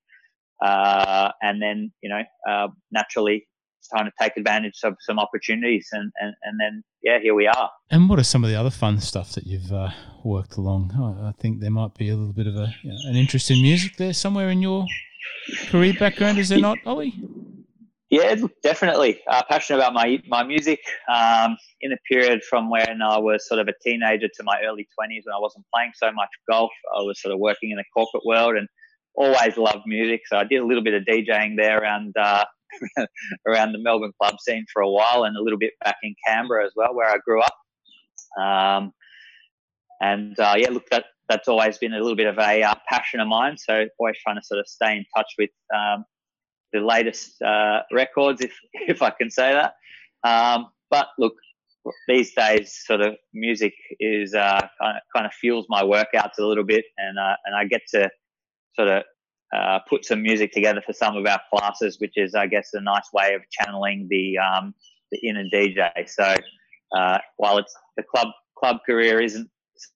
uh, 0.61 1.31
and 1.41 1.61
then 1.61 1.91
you 2.01 2.09
know 2.09 2.21
uh, 2.49 2.67
naturally 2.91 3.47
trying 3.89 4.05
to 4.05 4.11
take 4.19 4.37
advantage 4.37 4.79
of 4.83 4.95
some 5.01 5.19
opportunities 5.19 5.87
and, 5.91 6.11
and, 6.19 6.33
and 6.43 6.59
then 6.59 6.83
yeah 7.03 7.19
here 7.21 7.33
we 7.33 7.47
are. 7.47 7.69
And 7.89 8.09
what 8.09 8.19
are 8.19 8.23
some 8.23 8.43
of 8.43 8.49
the 8.49 8.55
other 8.55 8.69
fun 8.69 8.99
stuff 8.99 9.33
that 9.33 9.45
you've 9.45 9.71
uh, 9.71 9.89
worked 10.23 10.57
along? 10.57 10.91
I, 11.25 11.31
think 11.41 11.59
there 11.59 11.71
might 11.71 11.95
be 11.95 12.09
a 12.09 12.15
little 12.15 12.33
bit 12.33 12.47
of 12.47 12.55
a 12.55 12.73
you 12.83 12.91
know, 12.91 12.97
an 13.05 13.15
interest 13.15 13.49
in 13.51 13.61
music 13.61 13.97
there 13.97 14.13
somewhere 14.13 14.49
in 14.49 14.61
your 14.61 14.85
career 15.67 15.93
background 15.97 16.37
is 16.37 16.49
there 16.49 16.59
not 16.59 16.77
ollie? 16.85 17.13
Yeah 18.09 18.35
definitely. 18.61 19.21
Uh, 19.27 19.41
passionate 19.49 19.79
about 19.79 19.93
my 19.93 20.21
my 20.27 20.43
music. 20.43 20.79
Um, 21.13 21.57
in 21.83 21.91
a 21.91 21.97
period 22.07 22.43
from 22.43 22.69
when 22.69 23.01
i 23.01 23.17
was 23.17 23.47
sort 23.47 23.59
of 23.59 23.67
a 23.67 23.73
teenager 23.83 24.27
to 24.27 24.43
my 24.43 24.61
early 24.63 24.83
20s 24.83 25.21
when 25.23 25.33
i 25.33 25.39
wasn't 25.39 25.65
playing 25.73 25.91
so 25.95 26.11
much 26.11 26.29
golf 26.47 26.69
i 26.95 27.01
was 27.01 27.19
sort 27.19 27.33
of 27.33 27.39
working 27.39 27.71
in 27.71 27.77
the 27.77 27.83
corporate 27.95 28.23
world 28.23 28.55
and 28.55 28.67
always 29.15 29.57
loved 29.57 29.85
music. 29.85 30.21
So 30.27 30.37
i 30.37 30.43
did 30.43 30.57
a 30.57 30.65
little 30.65 30.83
bit 30.83 30.93
of 30.93 31.03
djing 31.03 31.57
there 31.57 31.81
around 31.81 32.15
uh, 32.17 32.45
around 33.47 33.73
the 33.73 33.79
Melbourne 33.79 34.13
club 34.21 34.35
scene 34.39 34.65
for 34.71 34.81
a 34.81 34.89
while 34.89 35.23
and 35.23 35.35
a 35.35 35.41
little 35.41 35.59
bit 35.59 35.73
back 35.83 35.97
in 36.03 36.15
Canberra 36.27 36.65
as 36.65 36.71
well, 36.75 36.93
where 36.93 37.09
I 37.09 37.17
grew 37.25 37.41
up. 37.41 37.55
Um, 38.39 38.93
and 40.01 40.39
uh, 40.39 40.55
yeah, 40.57 40.69
look, 40.69 40.89
that 40.89 41.05
that's 41.29 41.47
always 41.47 41.77
been 41.77 41.93
a 41.93 41.99
little 41.99 42.15
bit 42.15 42.27
of 42.27 42.37
a 42.37 42.63
uh, 42.63 42.75
passion 42.89 43.19
of 43.19 43.27
mine. 43.27 43.57
So 43.57 43.85
always 43.99 44.17
trying 44.23 44.35
to 44.35 44.43
sort 44.43 44.59
of 44.59 44.67
stay 44.67 44.97
in 44.97 45.05
touch 45.15 45.31
with 45.37 45.51
um, 45.75 46.05
the 46.73 46.79
latest 46.79 47.41
uh, 47.41 47.81
records, 47.91 48.41
if 48.41 48.57
if 48.73 49.01
I 49.01 49.11
can 49.11 49.29
say 49.29 49.53
that. 49.53 49.73
Um, 50.27 50.67
but 50.89 51.07
look, 51.17 51.33
these 52.07 52.33
days, 52.33 52.77
sort 52.85 53.01
of 53.01 53.15
music 53.33 53.73
is 53.99 54.33
uh, 54.33 54.67
kind 54.81 54.97
of 54.97 55.01
kind 55.15 55.25
of 55.25 55.33
fuels 55.33 55.65
my 55.69 55.83
workouts 55.83 56.37
a 56.39 56.45
little 56.45 56.65
bit, 56.65 56.85
and 56.97 57.17
uh, 57.17 57.35
and 57.45 57.55
I 57.55 57.65
get 57.65 57.81
to 57.93 58.09
sort 58.75 58.87
of 58.87 59.03
uh, 59.55 59.79
put 59.89 60.05
some 60.05 60.21
music 60.21 60.51
together 60.51 60.81
for 60.85 60.93
some 60.93 61.15
of 61.15 61.25
our 61.25 61.41
classes, 61.53 61.97
which 61.99 62.13
is, 62.15 62.35
I 62.35 62.47
guess, 62.47 62.69
a 62.73 62.81
nice 62.81 63.09
way 63.13 63.33
of 63.33 63.41
channeling 63.51 64.07
the 64.09 64.37
um, 64.37 64.73
the 65.11 65.19
inner 65.27 65.45
DJ. 65.53 65.91
So 66.07 66.35
uh, 66.95 67.19
while 67.37 67.57
it's 67.57 67.73
the 67.97 68.03
club 68.03 68.29
club 68.57 68.77
career 68.85 69.21
isn't 69.21 69.49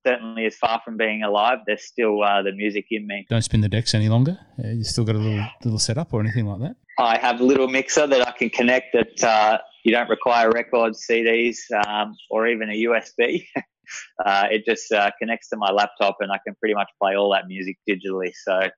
certainly 0.06 0.46
as 0.46 0.56
far 0.56 0.82
from 0.84 0.98
being 0.98 1.24
alive, 1.24 1.60
there's 1.68 1.86
still 1.86 2.24
uh, 2.24 2.42
the 2.42 2.52
music 2.52 2.88
in 2.92 3.08
me. 3.08 3.26
Don't 3.30 3.42
spin 3.42 3.62
the 3.62 3.70
decks 3.70 3.94
any 3.94 4.10
longer. 4.10 4.38
Uh, 4.64 4.70
you 4.70 4.84
still 4.84 5.04
got 5.04 5.16
a 5.16 5.20
little 5.20 5.46
little 5.64 5.80
setup 5.80 6.14
or 6.14 6.20
anything 6.20 6.46
like 6.46 6.62
that. 6.62 6.76
I 6.98 7.18
have 7.18 7.42
a 7.42 7.44
little 7.44 7.68
mixer 7.68 8.08
that 8.08 8.28
I 8.28 8.32
can 8.32 8.50
connect 8.50 8.94
that 8.94 9.24
uh, 9.24 9.58
you 9.84 9.92
don't 9.92 10.10
require 10.10 10.50
records, 10.50 11.06
CDs, 11.10 11.58
um, 11.86 12.16
or 12.30 12.48
even 12.48 12.70
a 12.70 12.74
USB. 12.74 13.46
uh, 14.26 14.48
it 14.50 14.66
just 14.66 14.92
uh, 14.92 15.12
connects 15.20 15.50
to 15.50 15.58
my 15.58 15.72
laptop, 15.72 16.18
and 16.22 16.32
I 16.32 16.40
can 16.46 16.56
pretty 16.56 16.74
much 16.74 16.90
play 17.02 17.16
all 17.16 17.32
that 17.34 17.48
music 17.48 17.78
digitally. 17.88 18.32
So, 18.34 18.70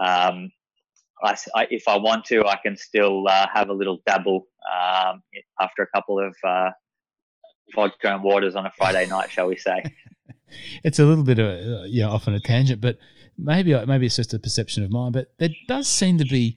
um, 0.00 0.50
I, 1.22 1.36
I, 1.54 1.66
if 1.70 1.86
I 1.86 1.98
want 1.98 2.24
to, 2.26 2.44
I 2.46 2.58
can 2.62 2.76
still 2.76 3.28
uh, 3.28 3.46
have 3.52 3.68
a 3.68 3.72
little 3.72 3.98
dabble 4.06 4.46
um, 4.72 5.22
after 5.60 5.82
a 5.82 5.86
couple 5.94 6.18
of 6.18 6.34
uh, 6.46 6.70
vodka 7.74 8.14
and 8.14 8.22
waters 8.22 8.56
on 8.56 8.66
a 8.66 8.72
Friday 8.76 9.06
night, 9.06 9.30
shall 9.30 9.46
we 9.46 9.56
say? 9.56 9.82
it's 10.84 10.98
a 10.98 11.04
little 11.04 11.24
bit 11.24 11.38
of 11.38 11.46
uh, 11.46 11.84
yeah, 11.86 12.08
off 12.08 12.26
on 12.26 12.34
a 12.34 12.40
tangent, 12.40 12.80
but 12.80 12.98
maybe 13.36 13.74
maybe 13.86 14.06
it's 14.06 14.16
just 14.16 14.34
a 14.34 14.38
perception 14.38 14.82
of 14.82 14.90
mine. 14.90 15.12
But 15.12 15.32
there 15.38 15.50
does 15.68 15.88
seem 15.88 16.18
to 16.18 16.24
be 16.24 16.56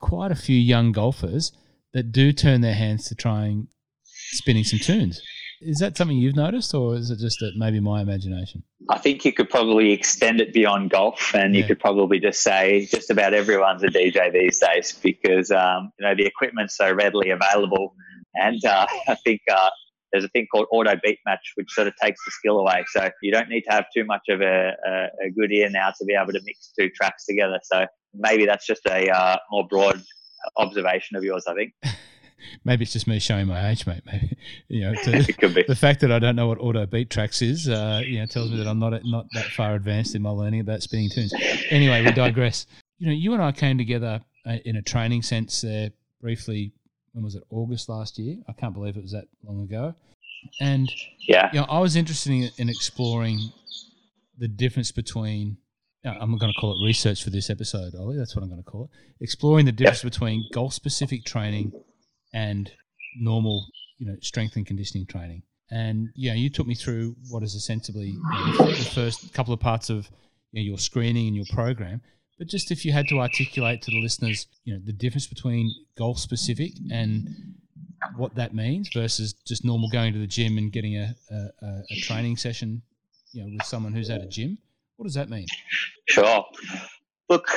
quite 0.00 0.30
a 0.30 0.36
few 0.36 0.56
young 0.56 0.92
golfers 0.92 1.52
that 1.92 2.12
do 2.12 2.32
turn 2.32 2.60
their 2.60 2.74
hands 2.74 3.08
to 3.08 3.14
trying 3.14 3.68
spinning 4.04 4.64
some 4.64 4.78
tunes. 4.78 5.20
Is 5.60 5.78
that 5.78 5.96
something 5.96 6.16
you've 6.16 6.36
noticed, 6.36 6.72
or 6.72 6.94
is 6.94 7.10
it 7.10 7.18
just 7.18 7.40
that 7.40 7.52
maybe 7.56 7.80
my 7.80 8.00
imagination? 8.00 8.62
I 8.90 8.98
think 8.98 9.24
you 9.24 9.32
could 9.32 9.50
probably 9.50 9.92
extend 9.92 10.40
it 10.40 10.52
beyond 10.52 10.90
golf, 10.90 11.34
and 11.34 11.54
yeah. 11.54 11.60
you 11.60 11.66
could 11.66 11.78
probably 11.78 12.18
just 12.18 12.42
say 12.42 12.86
just 12.86 13.10
about 13.10 13.34
everyone's 13.34 13.82
a 13.82 13.88
DJ 13.88 14.32
these 14.32 14.58
days 14.58 14.98
because 15.02 15.50
um, 15.50 15.92
you 15.98 16.06
know 16.06 16.14
the 16.14 16.24
equipment's 16.24 16.76
so 16.76 16.92
readily 16.92 17.30
available, 17.30 17.94
and 18.34 18.64
uh, 18.64 18.86
I 19.08 19.14
think 19.16 19.42
uh, 19.52 19.68
there's 20.12 20.24
a 20.24 20.28
thing 20.28 20.46
called 20.50 20.66
auto 20.72 20.94
beat 21.02 21.18
match, 21.26 21.52
which 21.56 21.70
sort 21.70 21.86
of 21.86 21.94
takes 22.02 22.24
the 22.24 22.30
skill 22.30 22.58
away. 22.58 22.84
So 22.88 23.10
you 23.22 23.30
don't 23.30 23.48
need 23.48 23.62
to 23.62 23.72
have 23.72 23.86
too 23.94 24.04
much 24.04 24.22
of 24.30 24.40
a, 24.40 24.72
a, 24.86 25.26
a 25.26 25.30
good 25.36 25.52
ear 25.52 25.68
now 25.68 25.92
to 25.98 26.04
be 26.04 26.14
able 26.14 26.32
to 26.32 26.40
mix 26.44 26.72
two 26.78 26.88
tracks 26.90 27.26
together. 27.26 27.60
So 27.64 27.86
maybe 28.14 28.46
that's 28.46 28.66
just 28.66 28.86
a 28.86 29.10
uh, 29.10 29.36
more 29.50 29.66
broad 29.68 30.02
observation 30.56 31.16
of 31.16 31.24
yours, 31.24 31.44
I 31.46 31.54
think. 31.54 31.72
maybe 32.64 32.84
it's 32.84 32.92
just 32.92 33.06
me 33.06 33.18
showing 33.18 33.46
my 33.46 33.70
age, 33.70 33.86
mate. 33.86 34.02
Maybe 34.06 34.36
you 34.68 34.80
know, 34.82 34.94
to, 34.94 35.16
it 35.28 35.38
could 35.38 35.54
be. 35.54 35.64
the 35.66 35.76
fact 35.76 36.00
that 36.00 36.12
I 36.12 36.18
don't 36.18 36.36
know 36.36 36.48
what 36.48 36.58
auto 36.58 36.86
beat 36.86 37.10
tracks 37.10 37.42
is, 37.42 37.68
uh, 37.68 38.02
you 38.04 38.18
know, 38.18 38.26
tells 38.26 38.50
me 38.50 38.58
that 38.58 38.66
I'm 38.66 38.78
not 38.78 39.00
not 39.04 39.26
that 39.32 39.46
far 39.46 39.74
advanced 39.74 40.14
in 40.14 40.22
my 40.22 40.30
learning 40.30 40.60
about 40.60 40.82
spinning 40.82 41.10
tunes. 41.10 41.32
Anyway, 41.70 42.04
we 42.04 42.12
digress. 42.12 42.66
You 42.98 43.08
know, 43.08 43.12
you 43.12 43.32
and 43.34 43.42
I 43.42 43.52
came 43.52 43.78
together 43.78 44.20
uh, 44.46 44.56
in 44.64 44.76
a 44.76 44.82
training 44.82 45.22
sense 45.22 45.60
there 45.60 45.90
briefly. 46.20 46.72
When 47.12 47.24
was 47.24 47.34
it? 47.34 47.42
August 47.50 47.88
last 47.88 48.18
year. 48.18 48.36
I 48.48 48.52
can't 48.52 48.74
believe 48.74 48.96
it 48.96 49.02
was 49.02 49.12
that 49.12 49.24
long 49.44 49.62
ago. 49.62 49.94
And 50.60 50.90
yeah, 51.26 51.50
you 51.52 51.60
know, 51.60 51.66
I 51.68 51.80
was 51.80 51.96
interested 51.96 52.32
in, 52.32 52.50
in 52.58 52.68
exploring 52.68 53.38
the 54.38 54.48
difference 54.48 54.92
between 54.92 55.56
I'm 56.04 56.38
going 56.38 56.52
to 56.52 56.60
call 56.60 56.72
it 56.72 56.86
research 56.86 57.24
for 57.24 57.30
this 57.30 57.50
episode, 57.50 57.94
Ollie. 57.94 58.16
That's 58.16 58.34
what 58.34 58.42
I'm 58.42 58.48
going 58.48 58.62
to 58.62 58.70
call 58.70 58.84
it. 58.84 59.24
Exploring 59.24 59.66
the 59.66 59.72
difference 59.72 60.04
yep. 60.04 60.12
between 60.12 60.44
golf 60.52 60.72
specific 60.72 61.24
training 61.24 61.72
and 62.38 62.70
normal, 63.18 63.66
you 63.98 64.06
know, 64.06 64.16
strength 64.20 64.56
and 64.56 64.66
conditioning 64.66 65.06
training. 65.06 65.42
And 65.70 66.08
yeah, 66.14 66.34
you 66.34 66.50
took 66.50 66.66
me 66.66 66.74
through 66.74 67.14
what 67.30 67.42
is 67.42 67.54
essentially 67.54 68.08
you 68.08 68.22
know, 68.58 68.66
the 68.66 68.90
first 68.94 69.34
couple 69.34 69.52
of 69.52 69.60
parts 69.60 69.90
of 69.90 70.08
you 70.52 70.60
know, 70.60 70.66
your 70.70 70.78
screening 70.78 71.26
and 71.28 71.36
your 71.36 71.46
program. 71.52 72.00
But 72.38 72.48
just 72.48 72.70
if 72.70 72.84
you 72.84 72.92
had 72.92 73.08
to 73.08 73.20
articulate 73.20 73.82
to 73.82 73.90
the 73.90 74.00
listeners, 74.00 74.46
you 74.64 74.74
know, 74.74 74.80
the 74.84 74.92
difference 74.92 75.26
between 75.26 75.70
golf 75.96 76.18
specific 76.18 76.72
and 76.92 77.28
what 78.16 78.34
that 78.36 78.54
means 78.54 78.88
versus 78.94 79.34
just 79.46 79.64
normal 79.64 79.90
going 79.90 80.12
to 80.12 80.20
the 80.20 80.26
gym 80.26 80.56
and 80.56 80.72
getting 80.72 80.96
a, 80.96 81.14
a, 81.30 81.82
a 81.90 82.00
training 82.00 82.36
session, 82.36 82.80
you 83.32 83.42
know, 83.42 83.50
with 83.52 83.66
someone 83.66 83.92
who's 83.92 84.08
at 84.08 84.22
a 84.22 84.28
gym 84.28 84.58
what 84.98 85.04
does 85.04 85.14
that 85.14 85.30
mean? 85.30 85.46
Sure. 86.08 86.44
Look, 87.28 87.48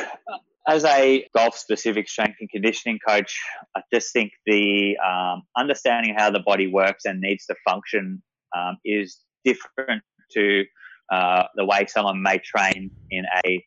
as 0.67 0.85
a 0.85 1.25
golf 1.35 1.57
specific 1.57 2.07
strength 2.07 2.37
and 2.39 2.49
conditioning 2.49 2.99
coach, 3.05 3.39
I 3.75 3.81
just 3.93 4.13
think 4.13 4.31
the 4.45 4.97
um, 4.97 5.43
understanding 5.57 6.15
how 6.17 6.29
the 6.31 6.39
body 6.39 6.67
works 6.67 7.05
and 7.05 7.19
needs 7.19 7.45
to 7.47 7.55
function 7.67 8.21
um, 8.55 8.77
is 8.85 9.19
different 9.43 10.03
to 10.33 10.65
uh, 11.11 11.43
the 11.55 11.65
way 11.65 11.85
someone 11.87 12.21
may 12.21 12.37
train 12.39 12.91
in 13.09 13.25
a 13.45 13.65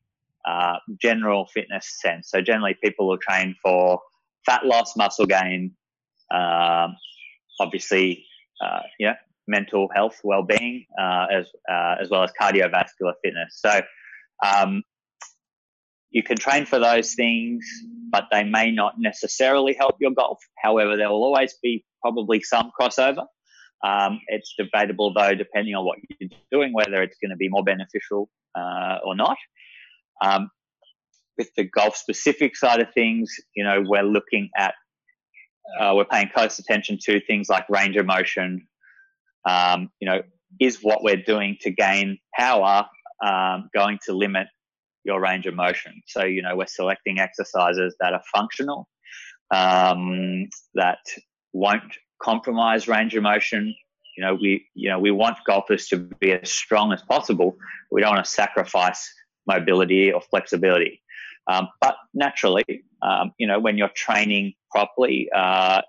uh, 0.48 0.76
general 1.00 1.46
fitness 1.52 1.98
sense. 2.00 2.30
So, 2.30 2.40
generally, 2.40 2.76
people 2.82 3.08
will 3.08 3.18
train 3.18 3.56
for 3.62 4.00
fat 4.46 4.64
loss, 4.64 4.96
muscle 4.96 5.26
gain, 5.26 5.74
um, 6.30 6.96
obviously, 7.60 8.24
uh, 8.60 8.80
yeah, 8.98 9.14
mental 9.46 9.88
health, 9.94 10.20
well-being, 10.24 10.86
uh, 10.98 11.26
as 11.32 11.46
uh, 11.70 11.96
as 12.00 12.10
well 12.10 12.22
as 12.22 12.30
cardiovascular 12.40 13.14
fitness. 13.22 13.60
So 13.60 13.80
um, 14.44 14.82
you 16.14 16.22
can 16.22 16.36
train 16.36 16.64
for 16.64 16.78
those 16.78 17.14
things, 17.14 17.66
but 18.10 18.28
they 18.30 18.44
may 18.44 18.70
not 18.70 18.94
necessarily 18.98 19.74
help 19.74 19.96
your 20.00 20.12
golf. 20.12 20.38
However, 20.62 20.96
there 20.96 21.10
will 21.10 21.24
always 21.24 21.54
be 21.60 21.84
probably 22.00 22.40
some 22.40 22.70
crossover. 22.80 23.26
Um, 23.84 24.20
it's 24.28 24.54
debatable 24.56 25.12
though, 25.12 25.34
depending 25.34 25.74
on 25.74 25.84
what 25.84 25.98
you're 26.20 26.30
doing, 26.52 26.72
whether 26.72 27.02
it's 27.02 27.18
going 27.20 27.32
to 27.32 27.36
be 27.36 27.48
more 27.48 27.64
beneficial 27.64 28.30
uh, 28.56 28.98
or 29.04 29.16
not. 29.16 29.36
Um, 30.22 30.50
with 31.36 31.50
the 31.56 31.64
golf 31.64 31.96
specific 31.96 32.56
side 32.56 32.80
of 32.80 32.94
things, 32.94 33.34
you 33.56 33.64
know, 33.64 33.82
we're 33.84 34.04
looking 34.04 34.50
at, 34.56 34.74
uh, 35.80 35.94
we're 35.96 36.04
paying 36.04 36.30
close 36.32 36.60
attention 36.60 36.96
to 37.06 37.20
things 37.26 37.48
like 37.48 37.68
range 37.68 37.96
of 37.96 38.06
motion, 38.06 38.68
um, 39.48 39.90
you 40.00 40.08
know, 40.08 40.22
is 40.60 40.78
what 40.80 41.02
we're 41.02 41.16
doing 41.20 41.56
to 41.62 41.72
gain 41.72 42.18
power 42.38 42.86
um, 43.26 43.68
going 43.74 43.98
to 44.06 44.12
limit 44.12 44.46
your 45.04 45.20
range 45.20 45.46
of 45.46 45.54
motion? 45.54 46.02
So, 46.06 46.24
you 46.24 46.42
know, 46.42 46.56
we're 46.56 46.66
selecting 46.66 47.18
exercises 47.18 47.94
that 48.00 48.12
are 48.12 48.22
functional, 48.32 48.88
um, 49.54 50.48
that 50.74 50.98
won't 51.52 51.92
compromise 52.22 52.88
range 52.88 53.14
of 53.14 53.22
motion. 53.22 53.74
You 54.16 54.24
know, 54.24 54.34
we 54.34 54.66
you 54.74 54.88
know 54.88 54.98
we 54.98 55.10
want 55.10 55.38
golfers 55.46 55.88
to 55.88 55.96
be 55.98 56.32
as 56.32 56.50
strong 56.50 56.92
as 56.92 57.02
possible. 57.02 57.56
We 57.90 58.00
don't 58.00 58.14
want 58.14 58.24
to 58.24 58.30
sacrifice 58.30 59.12
mobility 59.46 60.12
or 60.12 60.20
flexibility. 60.20 61.02
Um, 61.46 61.68
but 61.80 61.96
naturally, 62.14 62.64
um, 63.02 63.32
you 63.38 63.46
know, 63.46 63.58
when 63.58 63.76
you're 63.76 63.90
training 63.94 64.54
properly, 64.70 65.28
uh, 65.34 65.82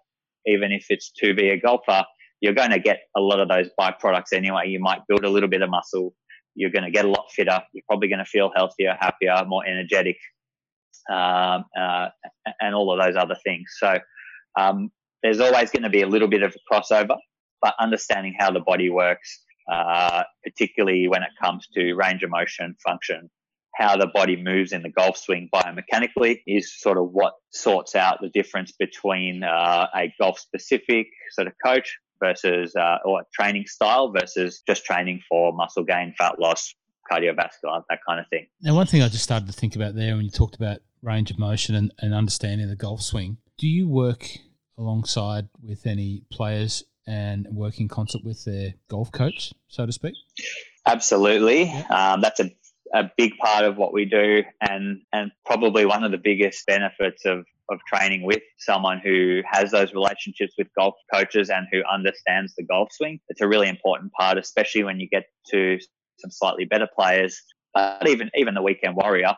even 0.46 0.72
if 0.72 0.88
it's 0.90 1.12
to 1.12 1.34
be 1.34 1.50
a 1.50 1.60
golfer, 1.60 2.04
you're 2.42 2.54
going 2.54 2.72
to 2.72 2.80
get 2.80 3.02
a 3.16 3.22
lot 3.22 3.40
of 3.40 3.48
those 3.48 3.70
byproducts 3.80 4.34
anyway. 4.34 4.68
You 4.68 4.80
might 4.80 5.02
build 5.08 5.24
a 5.24 5.30
little 5.30 5.50
bit 5.50 5.62
of 5.62 5.70
muscle. 5.70 6.14
You're 6.56 6.72
going 6.72 6.84
to 6.86 6.92
get 6.92 7.06
a 7.06 7.10
lot 7.10 7.26
fitter. 7.32 7.62
You're 7.74 7.84
probably 7.88 8.08
going 8.08 8.20
to 8.20 8.26
feel 8.26 8.52
healthier, 8.56 8.98
happier, 9.00 9.44
more 9.46 9.66
energetic, 9.66 10.18
um, 11.10 11.66
uh, 11.80 12.08
and 12.60 12.74
all 12.74 12.92
of 12.92 13.06
those 13.06 13.16
other 13.22 13.36
things. 13.44 13.66
So 13.78 14.00
um, 14.58 14.90
there's 15.22 15.40
always 15.40 15.70
going 15.72 15.84
to 15.84 15.90
be 15.90 16.02
a 16.02 16.08
little 16.08 16.28
bit 16.28 16.44
of 16.44 16.56
a 16.56 16.74
crossover, 16.74 17.18
but 17.62 17.76
understanding 17.80 18.36
how 18.38 18.52
the 18.52 18.62
body 18.62 18.90
works, 18.90 19.44
uh, 19.72 20.24
particularly 20.44 21.08
when 21.08 21.24
it 21.24 21.30
comes 21.42 21.68
to 21.76 21.94
range 21.94 22.24
of 22.24 22.30
motion, 22.30 22.76
function, 22.86 23.30
how 23.76 23.98
the 23.98 24.08
body 24.08 24.42
moves 24.42 24.72
in 24.72 24.82
the 24.82 24.90
golf 24.90 25.18
swing 25.18 25.50
biomechanically 25.54 26.42
is 26.48 26.80
sort 26.80 26.98
of 26.98 27.10
what 27.12 27.34
sorts 27.52 27.96
out 27.96 28.20
the 28.22 28.30
difference 28.30 28.72
between 28.72 29.44
uh, 29.44 29.88
a 29.94 30.14
golf 30.20 30.40
specific 30.40 31.08
sort 31.32 31.48
of 31.48 31.54
coach 31.64 31.98
versus 32.20 32.76
uh, 32.76 32.98
or 33.06 33.24
training 33.34 33.66
style 33.68 34.12
versus 34.12 34.62
just 34.68 34.86
training 34.86 35.22
for 35.28 35.54
muscle 35.54 35.84
gain, 35.84 36.14
fat 36.18 36.40
loss, 36.40 36.74
cardiovascular, 37.12 37.84
that 37.90 38.00
kind 38.08 38.20
of 38.20 38.26
thing. 38.30 38.48
Now, 38.62 38.76
one 38.76 38.88
thing 38.88 39.02
I 39.02 39.10
just 39.10 39.24
started 39.24 39.48
to 39.48 39.54
think 39.54 39.76
about 39.76 39.96
there 39.96 40.16
when 40.16 40.26
you 40.26 40.32
talked 40.32 40.56
about 40.56 40.80
range 41.02 41.32
of 41.32 41.40
motion 41.40 41.76
and, 41.76 41.94
and 42.00 42.14
understanding 42.14 42.68
the 42.68 42.76
golf 42.76 43.02
swing, 43.02 43.38
do 43.58 43.68
you 43.68 43.88
work 43.88 44.28
alongside 44.78 45.48
with 45.64 45.86
any 45.86 46.24
players 46.32 46.84
and 47.08 47.48
work 47.52 47.80
in 47.80 47.88
concert 47.88 48.24
with 48.24 48.44
their 48.46 48.74
golf 48.90 49.12
coach, 49.12 49.54
so 49.68 49.86
to 49.86 49.92
speak? 49.92 50.16
Absolutely. 50.88 51.64
Yeah. 51.64 52.14
Um, 52.14 52.22
that's 52.22 52.40
a 52.40 52.52
a 52.94 53.12
big 53.18 53.36
part 53.38 53.66
of 53.66 53.78
what 53.78 53.92
we 53.92 54.06
do 54.06 54.44
and 54.62 55.02
and 55.12 55.32
probably 55.46 55.86
one 55.86 56.04
of 56.04 56.12
the 56.12 56.18
biggest 56.18 56.66
benefits 56.66 57.26
of 57.26 57.46
of 57.70 57.80
training 57.92 58.24
with 58.24 58.42
someone 58.58 59.00
who 59.04 59.42
has 59.50 59.72
those 59.72 59.94
relationships 59.94 60.54
with 60.58 60.68
golf 60.78 60.96
coaches 61.14 61.50
and 61.50 61.68
who 61.72 61.82
understands 61.92 62.54
the 62.56 62.64
golf 62.64 62.90
swing. 62.92 63.20
It's 63.30 63.42
a 63.42 63.48
really 63.48 63.70
important 63.70 64.12
part, 64.14 64.38
especially 64.38 64.84
when 64.84 65.00
you 65.00 65.08
get 65.10 65.26
to 65.52 65.80
some 66.20 66.32
slightly 66.32 66.66
better 66.66 66.88
players. 66.98 67.42
But 67.74 68.08
even 68.08 68.30
even 68.36 68.54
the 68.54 68.62
weekend 68.62 68.96
warrior, 68.96 69.34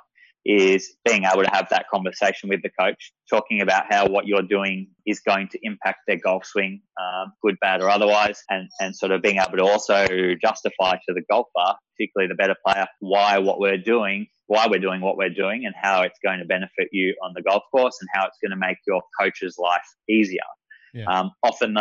is 0.46 0.96
being 1.04 1.26
able 1.26 1.44
to 1.44 1.50
have 1.52 1.68
that 1.70 1.86
conversation 1.94 2.48
with 2.48 2.62
the 2.62 2.70
coach, 2.80 3.12
talking 3.30 3.62
about 3.62 3.84
how 3.90 4.08
what 4.08 4.28
you're 4.28 4.42
doing 4.42 4.88
is 5.06 5.20
going 5.20 5.48
to 5.50 5.60
impact 5.62 6.00
their 6.08 6.18
golf 6.18 6.46
swing, 6.46 6.82
um, 7.02 7.34
good, 7.44 7.58
bad, 7.60 7.82
or 7.82 7.90
otherwise, 7.90 8.42
and, 8.50 8.70
and 8.80 8.96
sort 8.96 9.12
of 9.12 9.22
being 9.22 9.38
able 9.38 9.58
to 9.58 9.64
also 9.64 10.06
justify 10.42 10.94
to 10.94 11.14
the 11.14 11.22
golfer, 11.30 11.76
particularly 11.98 12.30
the 12.30 12.36
better 12.36 12.56
player, 12.66 12.88
why 13.00 13.38
what 13.38 13.60
we're 13.60 13.78
doing, 13.78 14.28
why 14.46 14.68
we're 14.70 14.80
doing 14.80 15.02
what 15.02 15.18
we're 15.18 15.30
doing, 15.30 15.66
and 15.66 15.76
how 15.80 16.02
it's 16.04 16.20
going 16.24 16.40
to 16.40 16.46
benefit 16.46 16.88
you 16.94 17.14
on 17.24 17.34
the 17.36 17.42
golf 17.42 17.64
course, 17.72 17.98
and 18.00 18.10
how 18.14 18.26
it's 18.26 18.38
going 18.42 18.52
to 18.52 18.58
make 18.58 18.78
your 18.88 19.02
coach's 19.20 19.58
life 19.58 19.86
easier. 20.10 20.40
Yeah. 20.94 21.06
Um, 21.08 21.32
often, 21.44 21.78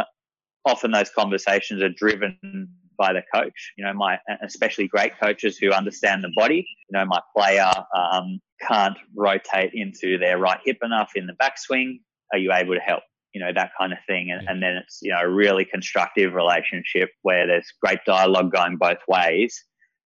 often 0.64 0.90
those 0.90 1.10
conversations 1.10 1.82
are 1.82 1.88
driven 1.90 2.68
by 2.98 3.12
the 3.12 3.22
coach. 3.32 3.72
You 3.76 3.84
know, 3.84 3.92
my 3.92 4.18
especially 4.42 4.88
great 4.88 5.18
coaches 5.20 5.56
who 5.58 5.70
understand 5.70 6.24
the 6.24 6.32
body. 6.34 6.66
You 6.90 6.98
know, 6.98 7.04
my 7.04 7.20
player 7.36 7.70
um, 7.96 8.40
can't 8.60 8.96
rotate 9.14 9.70
into 9.74 10.18
their 10.18 10.38
right 10.38 10.60
hip 10.64 10.78
enough 10.82 11.12
in 11.14 11.26
the 11.26 11.34
backswing. 11.34 12.00
Are 12.32 12.38
you 12.38 12.52
able 12.52 12.74
to 12.74 12.80
help? 12.80 13.02
You 13.32 13.40
know, 13.44 13.52
that 13.54 13.72
kind 13.78 13.92
of 13.92 13.98
thing. 14.06 14.30
And, 14.30 14.42
yeah. 14.42 14.50
and 14.50 14.62
then 14.62 14.76
it's, 14.76 15.00
you 15.02 15.12
know, 15.12 15.20
a 15.20 15.28
really 15.28 15.64
constructive 15.64 16.32
relationship 16.32 17.10
where 17.22 17.46
there's 17.46 17.70
great 17.82 17.98
dialogue 18.06 18.52
going 18.52 18.76
both 18.78 18.98
ways. 19.08 19.62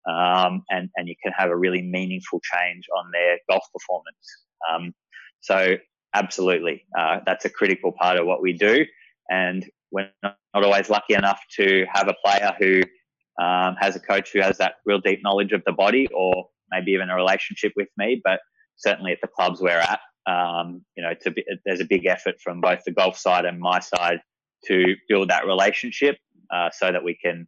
Um, 0.06 0.62
and, 0.70 0.90
and 0.96 1.08
you 1.08 1.14
can 1.22 1.32
have 1.32 1.48
a 1.48 1.56
really 1.56 1.80
meaningful 1.80 2.40
change 2.40 2.84
on 2.96 3.10
their 3.12 3.38
golf 3.48 3.64
performance. 3.72 4.44
Um, 4.70 4.94
so, 5.40 5.76
absolutely, 6.14 6.84
uh, 6.98 7.20
that's 7.24 7.46
a 7.46 7.50
critical 7.50 7.92
part 7.92 8.18
of 8.18 8.26
what 8.26 8.42
we 8.42 8.52
do. 8.52 8.84
And 9.30 9.64
we're 9.90 10.10
not, 10.22 10.36
not 10.54 10.64
always 10.64 10.90
lucky 10.90 11.14
enough 11.14 11.40
to 11.56 11.86
have 11.90 12.08
a 12.08 12.14
player 12.22 12.54
who 12.58 12.82
um, 13.42 13.76
has 13.80 13.96
a 13.96 14.00
coach 14.00 14.32
who 14.32 14.40
has 14.40 14.58
that 14.58 14.74
real 14.84 15.00
deep 15.00 15.20
knowledge 15.22 15.52
of 15.52 15.62
the 15.66 15.72
body 15.72 16.06
or 16.14 16.46
maybe 16.74 16.92
even 16.92 17.10
a 17.10 17.14
relationship 17.14 17.72
with 17.76 17.88
me. 17.96 18.20
But 18.22 18.40
certainly 18.76 19.12
at 19.12 19.18
the 19.22 19.28
clubs 19.28 19.60
we're 19.60 19.70
at, 19.78 20.00
um, 20.26 20.84
you 20.96 21.02
know, 21.02 21.12
be, 21.34 21.44
there's 21.64 21.80
a 21.80 21.84
big 21.84 22.06
effort 22.06 22.36
from 22.42 22.60
both 22.60 22.80
the 22.84 22.92
golf 22.92 23.18
side 23.18 23.44
and 23.44 23.60
my 23.60 23.80
side 23.80 24.20
to 24.66 24.94
build 25.08 25.30
that 25.30 25.46
relationship 25.46 26.16
uh, 26.50 26.70
so 26.72 26.90
that 26.90 27.04
we 27.04 27.16
can 27.22 27.46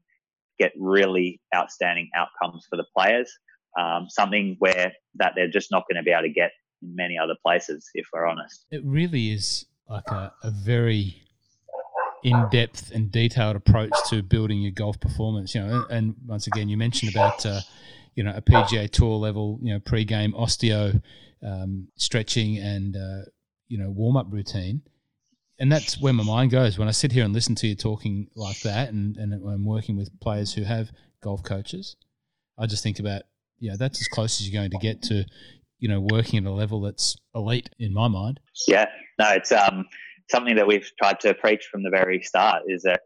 get 0.59 0.73
really 0.79 1.41
outstanding 1.55 2.09
outcomes 2.15 2.67
for 2.69 2.77
the 2.77 2.85
players. 2.97 3.33
Um, 3.79 4.07
something 4.09 4.57
where 4.59 4.93
that 5.17 5.33
they're 5.37 5.51
just 5.51 5.71
not 5.71 5.85
going 5.91 5.97
to 5.97 6.03
be 6.03 6.11
able 6.11 6.23
to 6.23 6.31
get 6.31 6.53
in 6.83 6.95
many 6.95 7.19
other 7.19 7.35
places, 7.45 7.91
if 7.95 8.07
we're 8.13 8.27
honest. 8.27 8.65
It 8.71 8.83
really 8.85 9.33
is 9.33 9.67
like 9.89 10.09
a, 10.09 10.33
a 10.43 10.51
very 10.51 11.23
in 12.23 12.49
depth 12.51 12.91
and 12.91 13.13
detailed 13.13 13.55
approach 13.55 13.93
to 14.09 14.23
building 14.23 14.61
your 14.61 14.73
golf 14.73 14.99
performance. 14.99 15.55
You 15.55 15.63
know, 15.63 15.87
and 15.91 16.15
once 16.27 16.47
again, 16.47 16.69
you 16.69 16.77
mentioned 16.77 17.13
about 17.13 17.45
uh, 17.45 17.61
you 18.17 18.25
know 18.25 18.33
a 18.35 18.43
PGA 18.43 18.91
Tour 18.91 19.17
level, 19.19 19.61
you 19.63 19.73
know, 19.73 19.79
pre-game 19.79 20.33
osteo 20.33 21.01
um, 21.47 21.89
stretching 21.97 22.59
and 22.59 22.97
uh, 22.97 23.31
you 23.69 23.79
know 23.79 23.91
warm 23.91 24.17
up 24.17 24.27
routine. 24.31 24.83
And 25.59 25.73
that's 25.73 25.99
where 25.99 26.13
my 26.13 26.25
mind 26.25 26.51
goes 26.51 26.79
when 26.79 26.89
I 26.89 26.91
sit 26.91 27.13
here 27.13 27.25
and 27.25 27.33
listen 27.33 27.55
to 27.57 27.67
you 27.67 27.75
talking 27.75 28.29
like 28.35 28.61
that, 28.61 28.91
and, 28.91 29.17
and 29.17 29.33
I'm 29.33 29.65
working 29.65 29.97
with 29.97 30.11
players 30.21 30.53
who 30.53 30.65
have 30.65 30.91
golf 31.23 31.43
coaches. 31.43 31.97
I 32.59 32.67
just 32.67 32.83
think 32.83 32.99
about, 32.99 33.23
yeah, 33.59 33.75
that's 33.79 33.99
as 33.99 34.09
close 34.09 34.39
as 34.39 34.49
you're 34.49 34.61
going 34.61 34.71
to 34.71 34.79
get 34.79 35.03
to, 35.05 35.25
you 35.79 35.89
know, 35.89 36.07
working 36.11 36.39
at 36.39 36.45
a 36.45 36.53
level 36.53 36.83
that's 36.83 37.17
elite 37.35 37.71
in 37.79 37.95
my 37.95 38.07
mind. 38.07 38.39
Yeah, 38.69 38.85
no, 39.19 39.31
it's 39.31 39.51
um, 39.51 39.87
something 40.29 40.57
that 40.57 40.67
we've 40.67 40.91
tried 41.03 41.21
to 41.21 41.33
preach 41.33 41.69
from 41.71 41.83
the 41.83 41.91
very 41.91 42.21
start 42.21 42.65
is 42.67 42.83
that 42.83 43.01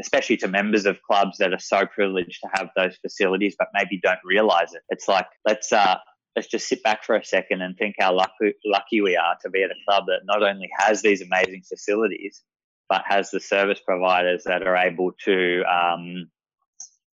especially 0.00 0.36
to 0.36 0.48
members 0.48 0.86
of 0.86 1.00
clubs 1.02 1.38
that 1.38 1.52
are 1.52 1.58
so 1.58 1.86
privileged 1.86 2.40
to 2.42 2.48
have 2.54 2.68
those 2.76 2.96
facilities 2.96 3.54
but 3.58 3.68
maybe 3.74 4.00
don't 4.02 4.18
realize 4.24 4.72
it 4.72 4.82
it's 4.90 5.08
like 5.08 5.26
let's 5.46 5.72
uh 5.72 5.96
let's 6.34 6.48
just 6.48 6.68
sit 6.68 6.82
back 6.82 7.02
for 7.02 7.16
a 7.16 7.24
second 7.24 7.62
and 7.62 7.76
think 7.78 7.94
how 7.98 8.14
lucky, 8.14 8.52
lucky 8.66 9.00
we 9.00 9.16
are 9.16 9.36
to 9.42 9.48
be 9.48 9.62
at 9.62 9.70
a 9.70 9.74
club 9.88 10.04
that 10.06 10.20
not 10.24 10.42
only 10.42 10.68
has 10.78 11.00
these 11.02 11.22
amazing 11.22 11.62
facilities 11.66 12.42
but 12.88 13.02
has 13.06 13.30
the 13.30 13.40
service 13.40 13.80
providers 13.84 14.44
that 14.44 14.62
are 14.62 14.76
able 14.76 15.12
to 15.24 15.62
um, 15.64 16.30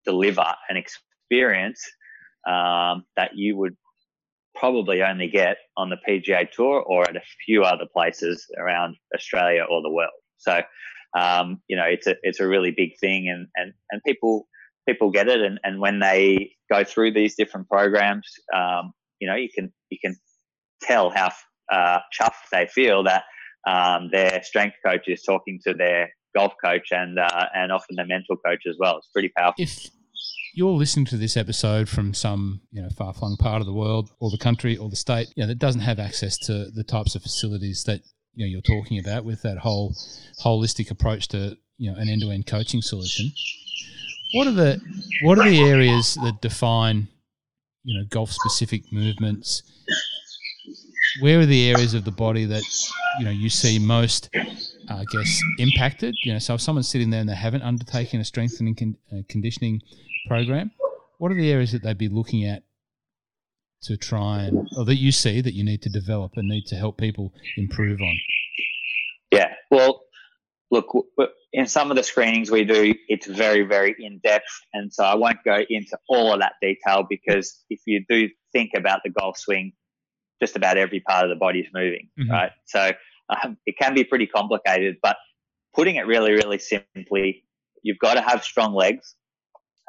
deliver 0.05 0.45
an 0.69 0.77
experience 0.77 1.81
um, 2.47 3.05
that 3.15 3.31
you 3.35 3.57
would 3.57 3.75
probably 4.55 5.01
only 5.01 5.27
get 5.27 5.57
on 5.77 5.89
the 5.89 5.97
PGA 6.07 6.49
Tour 6.51 6.81
or 6.81 7.09
at 7.09 7.15
a 7.15 7.21
few 7.45 7.63
other 7.63 7.85
places 7.91 8.45
around 8.57 8.95
Australia 9.15 9.65
or 9.69 9.81
the 9.81 9.89
world. 9.89 10.11
So, 10.43 10.61
um, 11.17 11.61
you 11.67 11.75
know, 11.75 11.85
it's 11.85 12.07
a 12.07 12.15
it's 12.23 12.39
a 12.39 12.47
really 12.47 12.71
big 12.75 12.91
thing, 12.99 13.29
and 13.29 13.47
and 13.55 13.73
and 13.91 14.01
people 14.05 14.47
people 14.87 15.11
get 15.11 15.27
it, 15.27 15.41
and 15.41 15.59
and 15.63 15.79
when 15.79 15.99
they 15.99 16.51
go 16.71 16.83
through 16.83 17.13
these 17.13 17.35
different 17.35 17.69
programs, 17.69 18.27
um, 18.55 18.93
you 19.19 19.27
know, 19.27 19.35
you 19.35 19.49
can 19.53 19.71
you 19.89 19.97
can 20.03 20.15
tell 20.81 21.09
how 21.09 21.31
uh, 21.71 21.99
chuffed 22.19 22.49
they 22.51 22.67
feel 22.67 23.03
that 23.03 23.23
um, 23.67 24.09
their 24.11 24.41
strength 24.43 24.75
coach 24.85 25.07
is 25.07 25.23
talking 25.23 25.59
to 25.65 25.73
their 25.73 26.09
golf 26.35 26.53
coach 26.63 26.87
and 26.91 27.19
uh, 27.19 27.45
and 27.53 27.71
often 27.71 27.95
the 27.95 28.05
mental 28.05 28.35
coach 28.37 28.63
as 28.67 28.75
well. 28.79 28.97
It's 28.97 29.09
pretty 29.13 29.31
powerful. 29.35 29.63
If 29.63 29.89
you're 30.53 30.71
listening 30.71 31.05
to 31.05 31.17
this 31.17 31.35
episode 31.35 31.89
from 31.89 32.13
some 32.13 32.61
you 32.71 32.81
know 32.81 32.89
far 32.89 33.13
flung 33.13 33.37
part 33.37 33.61
of 33.61 33.65
the 33.65 33.73
world 33.73 34.11
or 34.19 34.29
the 34.29 34.37
country 34.37 34.77
or 34.77 34.89
the 34.89 34.95
state 34.95 35.27
you 35.35 35.43
know, 35.43 35.47
that 35.47 35.59
doesn't 35.59 35.81
have 35.81 35.99
access 35.99 36.37
to 36.37 36.69
the 36.71 36.83
types 36.83 37.15
of 37.15 37.23
facilities 37.23 37.83
that 37.85 38.01
you 38.33 38.45
know 38.45 38.49
you're 38.49 38.61
talking 38.61 38.99
about 38.99 39.25
with 39.25 39.41
that 39.43 39.57
whole 39.57 39.93
holistic 40.43 40.91
approach 40.91 41.27
to 41.29 41.57
you 41.77 41.91
know 41.91 41.97
an 41.97 42.09
end 42.09 42.21
to 42.21 42.31
end 42.31 42.47
coaching 42.47 42.81
solution. 42.81 43.31
What 44.33 44.47
are 44.47 44.51
the 44.51 44.81
what 45.21 45.37
are 45.39 45.49
the 45.49 45.61
areas 45.61 46.15
that 46.15 46.41
define 46.41 47.07
you 47.83 47.99
know 47.99 48.05
golf 48.09 48.31
specific 48.31 48.91
movements? 48.91 49.63
Where 51.21 51.39
are 51.39 51.45
the 51.45 51.69
areas 51.69 51.93
of 51.93 52.05
the 52.05 52.11
body 52.11 52.45
that 52.45 52.63
you 53.19 53.25
know 53.25 53.31
you 53.31 53.49
see 53.49 53.77
most 53.79 54.29
I 54.89 55.05
guess, 55.11 55.41
impacted. 55.59 56.15
You 56.23 56.33
know, 56.33 56.39
so 56.39 56.55
if 56.55 56.61
someone's 56.61 56.89
sitting 56.89 57.09
there 57.09 57.21
and 57.21 57.29
they 57.29 57.35
haven't 57.35 57.61
undertaken 57.61 58.19
a 58.19 58.25
strengthening 58.25 58.75
con- 58.75 58.97
uh, 59.11 59.21
conditioning 59.29 59.81
program, 60.27 60.71
what 61.17 61.31
are 61.31 61.35
the 61.35 61.51
areas 61.51 61.71
that 61.71 61.83
they'd 61.83 61.97
be 61.97 62.09
looking 62.09 62.45
at 62.45 62.63
to 63.83 63.97
try 63.97 64.43
and, 64.43 64.67
or 64.77 64.85
that 64.85 64.95
you 64.95 65.11
see 65.11 65.41
that 65.41 65.53
you 65.53 65.63
need 65.63 65.81
to 65.83 65.89
develop 65.89 66.33
and 66.35 66.47
need 66.47 66.65
to 66.67 66.75
help 66.75 66.97
people 66.97 67.33
improve 67.57 67.99
on? 68.01 68.15
Yeah, 69.31 69.53
well, 69.71 70.01
look, 70.71 70.87
in 71.53 71.67
some 71.67 71.91
of 71.91 71.97
the 71.97 72.03
screenings 72.03 72.49
we 72.49 72.63
do, 72.63 72.93
it's 73.07 73.27
very, 73.27 73.63
very 73.63 73.95
in 73.99 74.19
depth. 74.23 74.45
And 74.73 74.91
so 74.91 75.03
I 75.03 75.15
won't 75.15 75.37
go 75.45 75.59
into 75.69 75.97
all 76.09 76.33
of 76.33 76.39
that 76.39 76.53
detail 76.61 77.05
because 77.07 77.63
if 77.69 77.79
you 77.85 78.03
do 78.09 78.29
think 78.51 78.71
about 78.75 79.01
the 79.03 79.11
golf 79.11 79.37
swing, 79.37 79.73
just 80.41 80.55
about 80.55 80.77
every 80.77 80.99
part 80.99 81.23
of 81.23 81.29
the 81.29 81.35
body 81.35 81.59
is 81.59 81.67
moving, 81.73 82.09
mm-hmm. 82.19 82.31
right? 82.31 82.51
So 82.65 82.91
um, 83.29 83.57
it 83.65 83.75
can 83.79 83.93
be 83.93 84.03
pretty 84.03 84.27
complicated, 84.27 84.97
but 85.01 85.15
putting 85.75 85.95
it 85.95 86.07
really, 86.07 86.31
really 86.31 86.59
simply, 86.59 87.43
you've 87.81 87.99
got 87.99 88.15
to 88.15 88.21
have 88.21 88.43
strong 88.43 88.73
legs. 88.73 89.15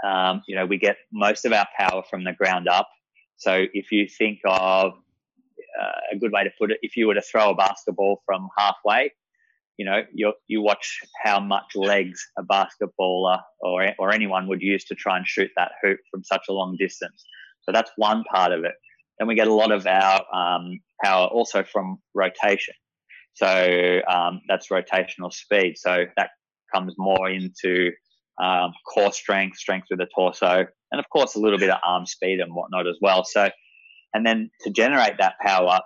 Um, 0.05 0.43
you 0.47 0.55
know, 0.55 0.67
we 0.67 0.79
get 0.79 0.97
most 1.13 1.45
of 1.45 1.53
our 1.53 1.67
power 1.79 2.03
from 2.09 2.25
the 2.25 2.33
ground 2.33 2.69
up. 2.69 2.89
So 3.37 3.65
if 3.73 3.93
you 3.93 4.07
think 4.09 4.41
of 4.45 4.93
uh, 5.81 6.01
a 6.13 6.17
good 6.17 6.33
way 6.33 6.45
to 6.45 6.51
put 6.59 6.71
it, 6.71 6.79
if 6.83 6.97
you 6.97 7.07
were 7.07 7.15
to 7.15 7.23
throw 7.23 7.51
a 7.51 7.55
basketball 7.55 8.23
from 8.27 8.49
halfway, 8.57 9.13
you 9.77 9.85
know, 9.85 10.03
you 10.13 10.33
you 10.47 10.63
watch 10.63 11.01
how 11.23 11.41
much 11.41 11.75
legs 11.75 12.25
a 12.39 12.45
basketballer 12.45 13.41
or 13.61 13.89
or 13.99 14.13
anyone 14.13 14.47
would 14.47 14.63
use 14.63 14.85
to 14.85 14.95
try 14.95 15.17
and 15.17 15.27
shoot 15.27 15.51
that 15.57 15.73
hoop 15.83 15.99
from 16.11 16.23
such 16.23 16.45
a 16.49 16.53
long 16.53 16.77
distance. 16.79 17.25
So 17.63 17.73
that's 17.73 17.91
one 17.97 18.25
part 18.25 18.53
of 18.53 18.65
it. 18.65 18.75
Then 19.19 19.29
we 19.29 19.35
get 19.35 19.49
a 19.49 19.55
lot 19.55 19.73
of 19.73 19.87
our 19.87 20.23
um, 20.35 20.81
power 21.03 21.27
also 21.27 21.65
from 21.65 21.99
rotation. 22.15 22.75
So 23.35 24.01
um, 24.09 24.43
that's 24.49 24.69
rotational 24.69 25.33
speed. 25.33 25.75
So 25.77 26.05
that 26.17 26.31
comes 26.73 26.95
more 26.97 27.29
into 27.29 27.91
um, 28.41 28.73
core 28.93 29.13
strength, 29.13 29.59
strength 29.59 29.87
with 29.91 29.99
the 29.99 30.09
torso, 30.15 30.67
and 30.95 31.01
of 31.01 31.11
course 31.11 31.35
a 31.35 31.41
little 31.41 31.59
bit 31.59 31.71
of 31.71 31.79
arm 31.85 32.07
speed 32.07 32.39
and 32.39 32.55
whatnot 32.55 32.87
as 32.87 32.97
well. 33.01 33.25
So, 33.25 33.51
and 34.15 34.25
then 34.25 34.49
to 34.61 34.71
generate 34.71 35.19
that 35.19 35.35
power, 35.45 35.81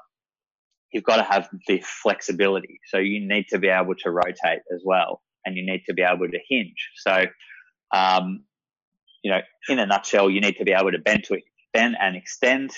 you've 0.92 1.04
got 1.04 1.16
to 1.16 1.22
have 1.22 1.48
the 1.66 1.82
flexibility. 2.02 2.78
So 2.88 2.98
you 2.98 3.26
need 3.26 3.46
to 3.48 3.58
be 3.58 3.68
able 3.68 3.94
to 3.94 4.10
rotate 4.10 4.60
as 4.74 4.82
well, 4.84 5.22
and 5.46 5.56
you 5.56 5.64
need 5.64 5.82
to 5.86 5.94
be 5.94 6.02
able 6.02 6.28
to 6.28 6.38
hinge. 6.46 6.90
So, 6.96 7.24
um, 7.94 8.44
you 9.24 9.30
know, 9.30 9.40
in 9.70 9.78
a 9.78 9.86
nutshell, 9.86 10.28
you 10.28 10.42
need 10.42 10.58
to 10.58 10.64
be 10.64 10.72
able 10.72 10.92
to 10.92 10.98
bend 10.98 11.24
to 11.24 11.38
bend 11.72 11.96
and 11.98 12.14
extend 12.14 12.70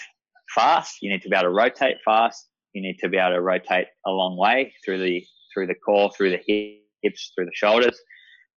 fast. 0.54 0.98
You 1.02 1.10
need 1.10 1.22
to 1.22 1.28
be 1.28 1.34
able 1.34 1.48
to 1.48 1.50
rotate 1.50 1.96
fast, 2.04 2.46
you 2.74 2.82
need 2.82 2.98
to 3.00 3.08
be 3.08 3.18
able 3.18 3.34
to 3.34 3.40
rotate 3.40 3.86
a 4.06 4.10
long 4.10 4.36
way 4.36 4.72
through 4.84 5.00
the 5.00 5.24
through 5.52 5.66
the 5.66 5.74
core, 5.74 6.12
through 6.16 6.30
the 6.30 6.78
hips, 7.02 7.32
through 7.34 7.46
the 7.46 7.52
shoulders. 7.54 7.98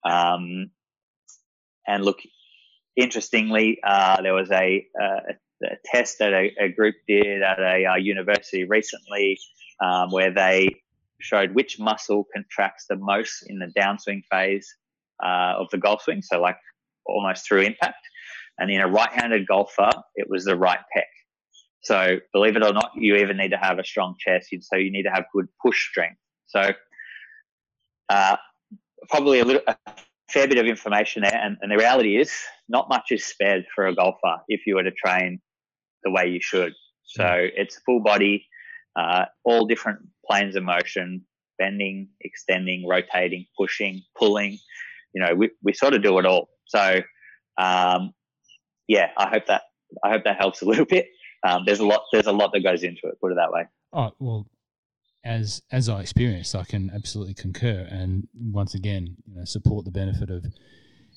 Um, 0.07 0.69
and 1.87 2.05
look, 2.05 2.19
interestingly, 2.95 3.79
uh, 3.83 4.21
there 4.21 4.33
was 4.33 4.51
a, 4.51 4.85
a, 4.99 5.33
test 5.85 6.19
that 6.19 6.33
a, 6.33 6.51
a, 6.59 6.69
group 6.69 6.95
did 7.07 7.41
at 7.41 7.59
a 7.59 7.85
uh, 7.85 7.95
university 7.95 8.65
recently 8.65 9.39
um, 9.81 10.11
where 10.11 10.31
they 10.31 10.69
showed 11.19 11.53
which 11.53 11.79
muscle 11.79 12.27
contracts 12.33 12.85
the 12.89 12.97
most 12.97 13.43
in 13.47 13.59
the 13.59 13.71
downswing 13.79 14.23
phase 14.29 14.67
uh, 15.23 15.53
of 15.57 15.69
the 15.71 15.77
golf 15.77 16.01
swing, 16.01 16.21
so 16.21 16.41
like 16.41 16.57
almost 17.05 17.47
through 17.47 17.61
impact. 17.61 18.05
And 18.59 18.69
in 18.69 18.81
a 18.81 18.87
right-handed 18.87 19.47
golfer, 19.47 19.89
it 20.15 20.29
was 20.29 20.45
the 20.45 20.55
right 20.55 20.79
pec. 20.95 21.03
So 21.81 22.17
believe 22.33 22.55
it 22.55 22.63
or 22.63 22.71
not, 22.71 22.91
you 22.95 23.15
even 23.15 23.37
need 23.37 23.51
to 23.51 23.57
have 23.57 23.79
a 23.79 23.83
strong 23.83 24.15
chest. 24.19 24.53
So 24.61 24.77
you 24.77 24.91
need 24.91 25.03
to 25.03 25.09
have 25.09 25.25
good 25.33 25.47
push 25.61 25.89
strength. 25.89 26.19
So 26.47 26.71
uh, 28.09 28.37
probably 29.09 29.39
a 29.39 29.45
little 29.45 29.63
a 29.67 29.75
fair 30.33 30.47
bit 30.47 30.57
of 30.57 30.65
information 30.65 31.21
there. 31.21 31.35
And, 31.35 31.57
and 31.61 31.71
the 31.71 31.77
reality 31.77 32.17
is, 32.17 32.33
not 32.67 32.89
much 32.89 33.11
is 33.11 33.25
spared 33.25 33.65
for 33.73 33.87
a 33.87 33.95
golfer 33.95 34.37
if 34.47 34.61
you 34.65 34.75
were 34.75 34.83
to 34.83 34.91
train 34.91 35.39
the 36.03 36.11
way 36.11 36.27
you 36.27 36.39
should. 36.41 36.73
So 37.03 37.23
mm. 37.23 37.49
it's 37.55 37.79
full 37.85 38.01
body, 38.01 38.47
uh, 38.95 39.25
all 39.45 39.65
different 39.65 39.99
planes 40.27 40.55
of 40.55 40.63
motion, 40.63 41.25
bending, 41.59 42.09
extending, 42.21 42.87
rotating, 42.87 43.45
pushing, 43.57 44.01
pulling. 44.17 44.57
You 45.13 45.23
know, 45.23 45.35
we, 45.35 45.51
we 45.63 45.73
sort 45.73 45.93
of 45.93 46.01
do 46.01 46.17
it 46.19 46.25
all. 46.25 46.49
So, 46.65 47.01
um, 47.57 48.13
yeah, 48.87 49.09
I 49.17 49.29
hope 49.29 49.45
that 49.47 49.63
I 50.03 50.09
hope 50.09 50.23
that 50.23 50.37
helps 50.39 50.61
a 50.61 50.65
little 50.65 50.85
bit. 50.89 51.07
Um, 51.47 51.63
there's 51.65 51.79
a 51.79 51.85
lot 51.85 52.03
there's 52.11 52.27
a 52.27 52.31
lot 52.31 52.51
that 52.53 52.61
goes 52.61 52.83
into 52.83 53.01
it. 53.03 53.19
Put 53.21 53.31
it 53.31 53.35
that 53.35 53.51
way. 53.51 53.65
Oh 53.91 54.11
well, 54.19 54.47
as 55.23 55.61
as 55.71 55.87
I 55.87 56.01
experienced, 56.01 56.55
I 56.55 56.63
can 56.63 56.91
absolutely 56.93 57.33
concur, 57.33 57.87
and 57.89 58.27
once 58.37 58.75
again, 58.75 59.15
you 59.25 59.35
know, 59.35 59.45
support 59.45 59.85
the 59.85 59.91
benefit 59.91 60.29
of 60.29 60.45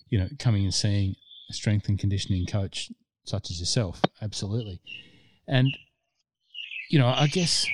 you 0.08 0.18
know 0.18 0.28
coming 0.38 0.64
and 0.64 0.74
seeing 0.74 1.16
a 1.50 1.52
strength 1.52 1.88
and 1.88 1.98
conditioning 1.98 2.46
coach 2.46 2.90
such 3.24 3.50
as 3.50 3.58
yourself. 3.58 4.00
Absolutely, 4.22 4.80
and 5.48 5.68
you 6.90 6.98
know, 6.98 7.08
I 7.08 7.26
guess 7.26 7.66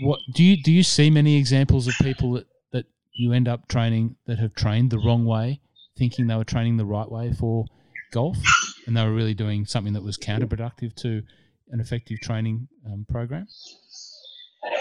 what 0.00 0.20
do 0.34 0.42
you 0.42 0.60
do? 0.62 0.72
You 0.72 0.82
see 0.82 1.08
many 1.08 1.36
examples 1.36 1.86
of 1.86 1.94
people 2.02 2.32
that 2.32 2.46
that 2.72 2.86
you 3.14 3.32
end 3.32 3.46
up 3.46 3.68
training 3.68 4.16
that 4.26 4.38
have 4.38 4.54
trained 4.54 4.90
the 4.90 4.98
wrong 4.98 5.24
way, 5.24 5.60
thinking 5.96 6.26
they 6.26 6.36
were 6.36 6.44
training 6.44 6.78
the 6.78 6.84
right 6.84 7.10
way 7.10 7.32
for 7.32 7.64
golf, 8.10 8.38
and 8.86 8.96
they 8.96 9.04
were 9.04 9.14
really 9.14 9.34
doing 9.34 9.66
something 9.66 9.92
that 9.92 10.02
was 10.02 10.18
counterproductive 10.18 10.94
to 10.96 11.22
an 11.70 11.80
effective 11.80 12.18
training 12.20 12.68
um, 12.86 13.06
program. 13.08 13.46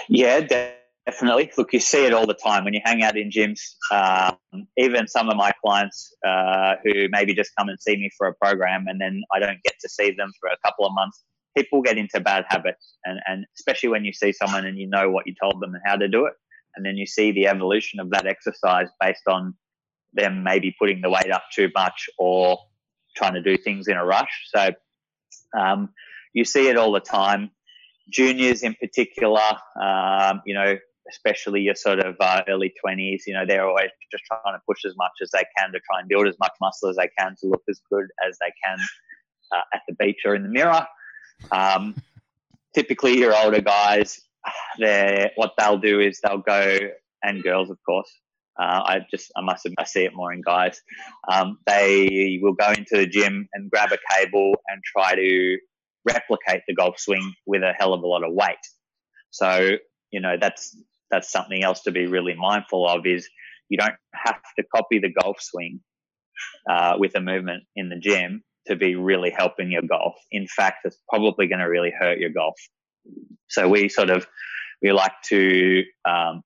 Yeah, 0.10 0.42
definitely. 1.06 1.52
Look, 1.58 1.74
you 1.74 1.80
see 1.80 2.06
it 2.06 2.14
all 2.14 2.28
the 2.28 2.34
time 2.34 2.64
when 2.64 2.74
you 2.74 2.82
hang 2.84 3.04
out 3.04 3.18
in 3.18 3.30
gyms. 3.30 3.60
Um, 3.92 4.68
even 4.78 5.08
some 5.08 5.30
of 5.30 5.38
my 5.38 5.52
clients 5.64 6.14
uh, 6.26 6.76
who 6.84 7.08
maybe 7.10 7.34
just 7.34 7.52
come 7.58 7.70
and 7.70 7.80
see 7.80 7.96
me 7.96 8.10
for 8.18 8.28
a 8.28 8.34
program, 8.36 8.88
and 8.88 9.00
then 9.00 9.22
I 9.34 9.40
don't 9.40 9.62
get 9.64 9.76
to 9.82 9.90
see 9.90 10.12
them 10.12 10.32
for 10.40 10.50
a 10.50 10.58
couple 10.66 10.86
of 10.86 10.94
months. 10.94 11.24
People 11.58 11.82
get 11.82 11.98
into 11.98 12.20
bad 12.20 12.46
habits, 12.50 12.98
and, 13.06 13.20
and 13.28 13.46
especially 13.58 13.90
when 13.90 14.04
you 14.04 14.14
see 14.14 14.34
someone 14.34 14.66
and 14.66 14.78
you 14.78 14.88
know 14.88 15.10
what 15.10 15.26
you 15.26 15.34
told 15.42 15.62
them 15.62 15.74
and 15.74 15.84
how 15.86 15.96
to 15.96 16.08
do 16.08 16.26
it, 16.26 16.34
and 16.76 16.86
then 16.86 16.98
you 16.98 17.06
see 17.06 17.32
the 17.32 17.48
evolution 17.48 18.00
of 18.00 18.10
that 18.12 18.28
exercise 18.28 18.88
based 19.00 19.28
on 19.28 19.56
them 20.14 20.44
maybe 20.44 20.76
putting 20.80 21.02
the 21.02 21.10
weight 21.10 21.32
up 21.32 21.44
too 21.54 21.70
much 21.76 22.10
or 22.18 22.58
trying 23.16 23.34
to 23.34 23.42
do 23.42 23.58
things 23.58 23.88
in 23.88 23.98
a 23.98 24.06
rush. 24.06 24.30
So 24.54 24.70
um, 25.58 25.90
you 26.34 26.46
see 26.46 26.68
it 26.68 26.78
all 26.78 26.92
the 26.92 27.00
time 27.00 27.52
juniors 28.10 28.64
in 28.64 28.76
particular, 28.76 29.42
um, 29.82 30.42
you 30.46 30.54
know, 30.54 30.78
especially 31.10 31.62
your 31.62 31.76
sort 31.76 32.00
of 32.00 32.16
uh, 32.20 32.42
early 32.48 32.74
20s, 32.84 33.22
you 33.28 33.34
know, 33.34 33.46
they're 33.46 33.68
always 33.68 33.90
just 34.12 34.24
trying 34.26 34.56
to 34.56 34.62
push 34.68 34.86
as 34.86 34.96
much 34.98 35.12
as 35.22 35.30
they 35.32 35.44
can 35.58 35.72
to 35.72 35.80
try 35.80 36.00
and 36.00 36.10
build 36.10 36.28
as 36.28 36.36
much 36.40 36.52
muscle 36.60 36.90
as 36.90 36.96
they 36.96 37.10
can 37.18 37.36
to 37.40 37.48
look 37.48 37.64
as 37.70 37.80
good 37.92 38.06
as 38.28 38.38
they 38.40 38.52
can 38.64 38.78
uh, 39.56 39.62
at 39.74 39.82
the 39.88 39.96
beach 39.96 40.22
or 40.26 40.36
in 40.36 40.44
the 40.44 40.50
mirror. 40.50 40.86
Um, 41.52 41.96
typically, 42.74 43.18
your 43.18 43.36
older 43.36 43.62
guys, 43.62 44.22
they 44.80 45.32
what 45.36 45.54
they'll 45.58 45.78
do 45.78 46.00
is 46.00 46.20
they'll 46.22 46.38
go, 46.38 46.78
and 47.24 47.44
girls, 47.44 47.70
of 47.70 47.78
course. 47.86 48.12
Uh, 48.58 48.82
I 48.86 49.06
just, 49.12 49.34
I 49.36 49.42
must, 49.42 49.68
I 49.78 49.84
see 49.84 50.06
it 50.06 50.16
more 50.16 50.32
in 50.32 50.42
guys. 50.42 50.82
Um, 51.30 51.58
they 51.66 52.40
will 52.42 52.54
go 52.54 52.72
into 52.72 52.96
the 52.96 53.06
gym 53.06 53.50
and 53.54 53.70
grab 53.70 53.92
a 53.92 53.98
cable 54.10 54.54
and 54.70 54.82
try 54.82 55.14
to 55.14 55.58
replicate 56.06 56.62
the 56.68 56.76
golf 56.76 57.00
swing 57.00 57.34
with 57.46 57.64
a 57.64 57.74
hell 57.78 57.94
of 57.94 58.04
a 58.04 58.08
lot 58.08 58.24
of 58.24 58.34
weight. 58.34 58.58
So, 59.32 59.72
you 60.12 60.22
know, 60.22 60.38
that's 60.40 60.78
that's 61.12 61.32
something 61.32 61.64
else 61.64 61.82
to 61.84 61.92
be 61.92 62.08
really 62.08 62.36
mindful 62.36 62.88
of 62.88 63.06
is 63.06 63.28
you 63.70 63.78
don't 63.78 63.96
have 64.14 64.40
to 64.58 64.64
copy 64.76 65.00
the 65.00 65.12
golf 65.12 65.38
swing 65.40 65.80
uh, 66.70 66.96
with 66.98 67.16
a 67.16 67.22
movement 67.22 67.64
in 67.76 67.90
the 67.90 67.98
gym 67.98 68.44
to 68.68 68.76
be 68.76 68.96
really 68.96 69.30
helping 69.30 69.72
your 69.72 69.84
golf. 69.84 70.16
In 70.32 70.48
fact, 70.48 70.80
it's 70.86 70.98
probably 71.10 71.48
going 71.48 71.60
to 71.60 71.66
really 71.66 71.94
hurt 71.98 72.18
your 72.18 72.32
golf. 72.32 72.56
So 73.48 73.70
we 73.70 73.90
sort 73.90 74.10
of 74.10 74.28
we 74.82 74.92
like 74.92 75.14
to 75.26 75.84
um, 76.08 76.42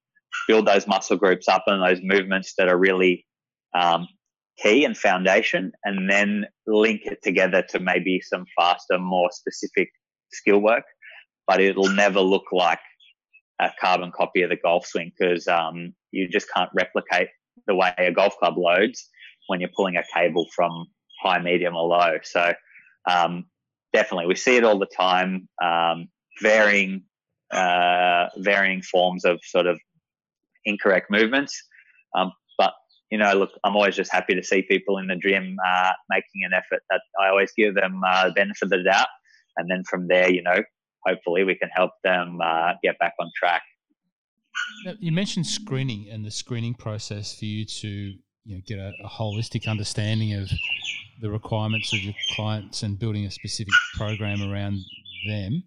build 0.48 0.67
those 0.67 0.88
muscle 0.88 1.17
groups 1.17 1.48
up 1.48 1.63
and 1.67 1.82
those 1.82 2.02
movements 2.04 2.54
that 2.58 2.67
are 2.67 2.78
really 2.78 3.26
um, 3.74 4.08
key 4.62 4.84
and 4.86 4.98
foundation, 4.98 5.72
and 5.84 6.10
then 6.10 6.45
link 6.67 7.02
it 7.06 7.19
together 7.24 7.63
to 7.69 7.80
maybe 7.80 8.22
some 8.22 8.45
faster, 8.58 8.98
more 8.98 9.30
specific 9.32 9.89
skill 10.32 10.60
work. 10.60 10.84
But 11.48 11.62
it'll 11.62 11.91
never 11.91 12.22
look 12.22 12.45
like 12.52 12.80
a 13.60 13.69
carbon 13.80 14.12
copy 14.15 14.41
of 14.41 14.50
the 14.50 14.56
golf 14.56 14.86
swing 14.86 15.12
because 15.17 15.48
um, 15.48 15.93
you 16.12 16.28
just 16.30 16.48
can't 16.54 16.69
replicate 16.76 17.30
the 17.67 17.76
way 17.76 17.93
a 17.98 18.12
golf 18.12 18.38
club 18.38 18.56
loads 18.58 19.10
when 19.48 19.60
you're 19.60 19.69
pulling 19.76 19.98
a 19.98 20.04
cable 20.13 20.45
from 20.56 20.86
high, 21.22 21.39
medium, 21.39 21.76
or 21.76 21.88
low. 21.88 22.17
So 22.24 22.54
um, 23.10 23.45
definitely, 23.93 24.28
we 24.28 24.36
see 24.36 24.58
it 24.58 24.63
all 24.63 24.80
the 24.80 24.88
time. 24.95 25.50
Um, 25.62 26.08
varying, 26.41 27.04
uh, 27.52 28.28
varying 28.38 28.82
forms 28.82 29.26
of 29.26 29.39
sort 29.43 29.67
of 29.67 29.80
incorrect 30.65 31.08
movements. 31.10 31.62
Um, 32.15 32.32
you 33.12 33.17
know, 33.17 33.34
look, 33.34 33.52
I'm 33.63 33.76
always 33.76 33.95
just 33.95 34.12
happy 34.12 34.36
to 34.36 34.43
see 34.43 34.62
people 34.62 34.98
in 34.98 35.08
the 35.08 35.15
gym 35.15 35.58
uh, 35.65 35.91
making 36.10 36.43
an 36.43 36.54
effort. 36.54 36.84
That 36.89 37.02
I 37.22 37.30
always 37.30 37.52
give 37.58 37.76
them 37.76 38.02
uh, 38.06 38.28
the 38.28 38.34
benefit 38.34 38.63
of 38.63 38.69
the 38.69 38.84
doubt, 38.84 39.08
and 39.58 39.69
then 39.69 39.84
from 39.89 40.08
there, 40.08 40.32
you 40.32 40.43
know, 40.43 40.62
hopefully 41.06 41.43
we 41.43 41.56
can 41.56 41.69
help 41.69 41.91
them 42.04 42.39
uh, 42.43 42.74
get 42.84 42.98
back 43.00 43.13
on 43.19 43.32
track. 43.36 43.63
You 45.00 45.12
mentioned 45.12 45.48
screening 45.48 46.10
and 46.12 46.26
the 46.26 46.32
screening 46.32 46.74
process 46.74 47.38
for 47.38 47.45
you 47.45 47.65
to 47.65 47.88
you 47.88 48.56
know, 48.56 48.62
get 48.65 48.78
a, 48.78 48.91
a 49.04 49.08
holistic 49.08 49.67
understanding 49.67 50.34
of 50.34 50.50
the 51.22 51.30
requirements 51.30 51.93
of 51.93 52.00
your 52.00 52.13
clients 52.36 52.84
and 52.84 52.98
building 52.98 53.26
a 53.26 53.32
specific 53.32 53.74
program 53.95 54.41
around 54.41 54.80
them. 55.28 55.63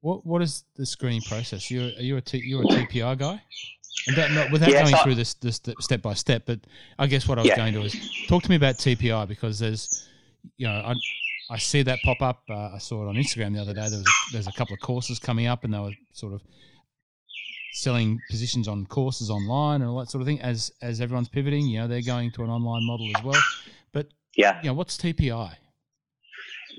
What 0.00 0.24
what 0.24 0.42
is 0.42 0.64
the 0.76 0.86
screening 0.86 1.22
process? 1.22 1.70
You're 1.70 1.90
are 1.96 2.02
you 2.02 2.16
a 2.16 2.20
T, 2.20 2.38
you're 2.38 2.62
a 2.62 2.66
TPI 2.66 3.18
guy? 3.18 3.42
And 4.06 4.34
not, 4.34 4.50
without 4.50 4.70
going 4.70 4.94
through 5.02 5.16
this, 5.16 5.34
this 5.34 5.60
step 5.80 6.02
by 6.02 6.14
step, 6.14 6.44
but 6.46 6.60
I 6.98 7.06
guess 7.06 7.28
what 7.28 7.38
I 7.38 7.42
was 7.42 7.48
yeah. 7.48 7.56
going 7.56 7.74
to 7.74 7.82
is 7.82 7.94
talk 8.26 8.42
to 8.42 8.50
me 8.50 8.56
about 8.56 8.76
TPI 8.76 9.28
because 9.28 9.58
there's, 9.58 10.08
you 10.56 10.66
know, 10.66 10.72
I, 10.72 10.94
I 11.50 11.58
see 11.58 11.82
that 11.82 11.98
pop 12.04 12.20
up. 12.22 12.42
Uh, 12.48 12.74
I 12.74 12.78
saw 12.78 13.04
it 13.04 13.08
on 13.08 13.16
Instagram 13.16 13.54
the 13.54 13.60
other 13.60 13.74
day. 13.74 13.88
There 13.88 13.98
was 13.98 14.06
a, 14.06 14.32
there's 14.32 14.46
a 14.46 14.52
couple 14.52 14.74
of 14.74 14.80
courses 14.80 15.18
coming 15.18 15.46
up, 15.46 15.64
and 15.64 15.72
they 15.72 15.78
were 15.78 15.92
sort 16.12 16.34
of 16.34 16.42
selling 17.72 18.20
positions 18.30 18.66
on 18.68 18.86
courses 18.86 19.30
online 19.30 19.82
and 19.82 19.90
all 19.90 19.98
that 19.98 20.10
sort 20.10 20.20
of 20.20 20.26
thing. 20.26 20.40
As 20.40 20.72
as 20.82 21.00
everyone's 21.00 21.28
pivoting, 21.28 21.66
you 21.66 21.80
know, 21.80 21.88
they're 21.88 22.02
going 22.02 22.30
to 22.32 22.44
an 22.44 22.50
online 22.50 22.86
model 22.86 23.08
as 23.16 23.22
well. 23.22 23.40
But 23.92 24.08
yeah, 24.36 24.60
you 24.62 24.68
know, 24.68 24.74
what's 24.74 24.96
TPI? 24.98 25.54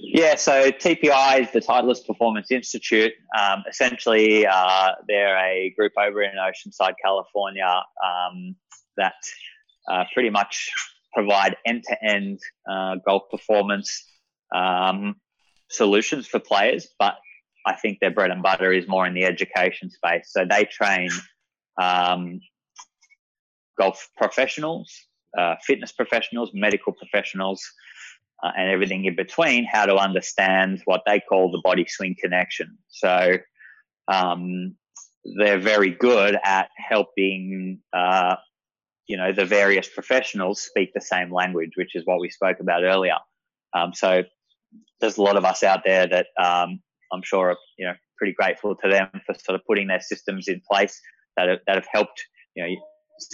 Yeah, 0.01 0.35
so 0.35 0.71
TPI 0.71 1.41
is 1.41 1.51
the 1.51 1.59
Titleist 1.59 2.07
Performance 2.07 2.51
Institute. 2.51 3.11
Um, 3.37 3.63
essentially, 3.69 4.47
uh, 4.47 4.91
they're 5.07 5.37
a 5.37 5.73
group 5.77 5.91
over 5.99 6.21
in 6.21 6.31
Oceanside, 6.31 6.93
California, 7.03 7.83
um, 8.03 8.55
that 8.97 9.13
uh, 9.91 10.05
pretty 10.13 10.29
much 10.29 10.71
provide 11.13 11.57
end-to-end 11.65 12.39
uh, 12.69 12.95
golf 13.05 13.23
performance 13.29 14.05
um, 14.55 15.15
solutions 15.69 16.27
for 16.27 16.39
players. 16.39 16.87
But 16.97 17.15
I 17.65 17.75
think 17.75 17.99
their 17.99 18.11
bread 18.11 18.31
and 18.31 18.41
butter 18.41 18.71
is 18.71 18.87
more 18.87 19.05
in 19.05 19.13
the 19.13 19.25
education 19.25 19.89
space. 19.89 20.29
So 20.31 20.45
they 20.49 20.65
train 20.65 21.09
um, 21.81 22.39
golf 23.77 24.09
professionals, 24.17 24.91
uh, 25.37 25.55
fitness 25.61 25.91
professionals, 25.91 26.51
medical 26.53 26.93
professionals 26.93 27.61
uh, 28.43 28.51
and 28.57 28.69
everything 28.69 29.05
in 29.05 29.15
between, 29.15 29.65
how 29.65 29.85
to 29.85 29.95
understand 29.95 30.81
what 30.85 31.01
they 31.05 31.19
call 31.19 31.51
the 31.51 31.61
body 31.63 31.85
swing 31.87 32.15
connection. 32.19 32.77
So 32.89 33.37
um, 34.07 34.75
they're 35.37 35.59
very 35.59 35.91
good 35.91 36.37
at 36.43 36.69
helping, 36.77 37.79
uh, 37.93 38.35
you 39.07 39.17
know, 39.17 39.33
the 39.33 39.45
various 39.45 39.87
professionals 39.87 40.61
speak 40.61 40.91
the 40.93 41.01
same 41.01 41.33
language, 41.33 41.71
which 41.75 41.95
is 41.95 42.03
what 42.05 42.19
we 42.19 42.29
spoke 42.29 42.59
about 42.59 42.83
earlier. 42.83 43.17
Um, 43.73 43.93
so 43.93 44.23
there's 44.99 45.17
a 45.17 45.21
lot 45.21 45.37
of 45.37 45.45
us 45.45 45.63
out 45.63 45.81
there 45.85 46.07
that 46.07 46.27
um, 46.41 46.81
I'm 47.11 47.23
sure 47.23 47.51
are, 47.51 47.57
you 47.77 47.85
know, 47.85 47.93
pretty 48.17 48.33
grateful 48.33 48.75
to 48.75 48.89
them 48.89 49.09
for 49.25 49.33
sort 49.35 49.55
of 49.55 49.61
putting 49.65 49.87
their 49.87 50.01
systems 50.01 50.47
in 50.47 50.61
place 50.69 50.99
that 51.37 51.47
have, 51.47 51.59
that 51.67 51.75
have 51.75 51.87
helped, 51.91 52.23
you 52.55 52.63
know, 52.63 52.75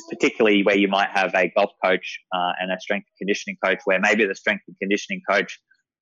particularly 0.09 0.63
where 0.63 0.77
you 0.77 0.87
might 0.87 1.09
have 1.09 1.33
a 1.35 1.51
golf 1.55 1.71
coach 1.83 2.19
uh, 2.33 2.51
and 2.59 2.71
a 2.71 2.79
strength 2.79 3.05
and 3.07 3.17
conditioning 3.17 3.57
coach, 3.63 3.79
where 3.85 3.99
maybe 3.99 4.25
the 4.25 4.35
strength 4.35 4.63
and 4.67 4.77
conditioning 4.79 5.21
coach 5.29 5.59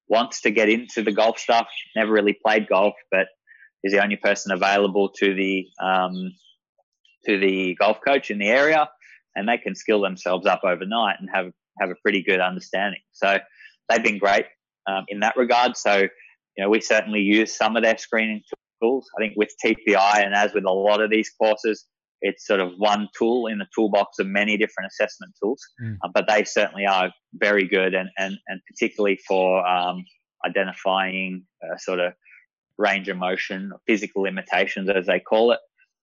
wants 0.07 0.41
to 0.41 0.51
get 0.51 0.69
into 0.69 1.01
the 1.01 1.11
golf 1.11 1.39
stuff, 1.39 1.67
never 1.95 2.11
really 2.11 2.37
played 2.45 2.67
golf, 2.67 2.93
but 3.11 3.27
is 3.83 3.91
the 3.91 4.01
only 4.01 4.15
person 4.15 4.51
available 4.51 5.09
to 5.09 5.33
the 5.33 5.65
um, 5.81 6.31
to 7.25 7.37
the 7.37 7.75
golf 7.75 7.97
coach 8.05 8.31
in 8.31 8.39
the 8.39 8.47
area, 8.47 8.89
and 9.35 9.47
they 9.47 9.57
can 9.57 9.75
skill 9.75 10.01
themselves 10.01 10.45
up 10.45 10.61
overnight 10.63 11.17
and 11.19 11.29
have 11.33 11.51
have 11.79 11.89
a 11.89 11.95
pretty 12.01 12.23
good 12.23 12.39
understanding. 12.39 13.01
So 13.11 13.37
they've 13.89 14.03
been 14.03 14.19
great 14.19 14.45
um, 14.87 15.05
in 15.07 15.19
that 15.21 15.35
regard. 15.35 15.75
So 15.77 16.07
you 16.57 16.63
know, 16.63 16.69
we 16.69 16.81
certainly 16.81 17.21
use 17.21 17.55
some 17.55 17.75
of 17.75 17.83
their 17.83 17.97
screening 17.97 18.41
tools. 18.81 19.09
I 19.17 19.21
think 19.21 19.33
with 19.35 19.49
TPI 19.63 20.23
and 20.23 20.33
as 20.35 20.53
with 20.53 20.65
a 20.65 20.71
lot 20.71 21.01
of 21.01 21.09
these 21.09 21.29
courses, 21.29 21.85
it's 22.23 22.47
sort 22.47 22.59
of 22.59 22.71
one 22.77 23.07
tool 23.17 23.47
in 23.47 23.59
the 23.59 23.67
toolbox 23.75 24.17
of 24.19 24.27
many 24.27 24.57
different 24.57 24.89
assessment 24.91 25.33
tools. 25.41 25.61
Mm. 25.81 25.97
Uh, 26.03 26.09
but 26.13 26.25
they 26.27 26.43
certainly 26.43 26.85
are 26.85 27.11
very 27.35 27.67
good, 27.67 27.93
and 27.93 28.09
and 28.17 28.37
and 28.47 28.59
particularly 28.67 29.19
for 29.27 29.65
um, 29.67 30.03
identifying 30.45 31.45
uh, 31.63 31.77
sort 31.77 31.99
of 31.99 32.13
range 32.77 33.07
of 33.07 33.17
motion, 33.17 33.71
physical 33.87 34.23
limitations 34.23 34.89
as 34.89 35.05
they 35.05 35.19
call 35.19 35.51
it. 35.51 35.59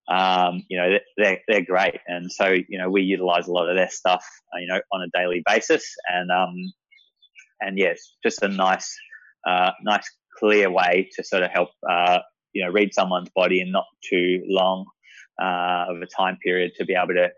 Um, 0.09 0.65
you 0.69 0.77
know, 0.77 0.99
they're, 1.17 1.39
they're 1.47 1.65
great. 1.65 2.01
And 2.07 2.31
so, 2.33 2.47
you 2.69 2.79
know, 2.79 2.91
we 2.91 3.03
utilize 3.03 3.47
a 3.47 3.53
lot 3.53 3.69
of 3.69 3.77
their 3.77 3.91
stuff, 3.91 4.25
uh, 4.53 4.59
you 4.59 4.67
know, 4.67 4.81
on 4.93 5.03
a 5.03 5.19
daily 5.19 5.43
basis. 5.47 5.85
And, 6.09 6.31
um, 6.31 6.55
and 7.61 7.79
yes, 7.79 8.17
just 8.25 8.43
a 8.43 8.49
nice, 8.49 8.93
uh, 9.49 9.71
nice, 9.83 10.09
clear 10.39 10.71
way 10.71 11.09
to 11.15 11.23
sort 11.23 11.43
of 11.43 11.51
help, 11.51 11.69
uh, 11.89 12.19
you 12.53 12.65
know, 12.65 12.71
read 12.71 12.93
someone's 12.93 13.31
body 13.37 13.61
in 13.61 13.71
not 13.71 13.85
too 14.09 14.43
long 14.49 14.87
uh, 15.40 15.87
of 15.88 16.03
a 16.03 16.07
time 16.07 16.38
period 16.42 16.72
to 16.79 16.85
be 16.85 16.94
able 16.94 17.14
to, 17.14 17.31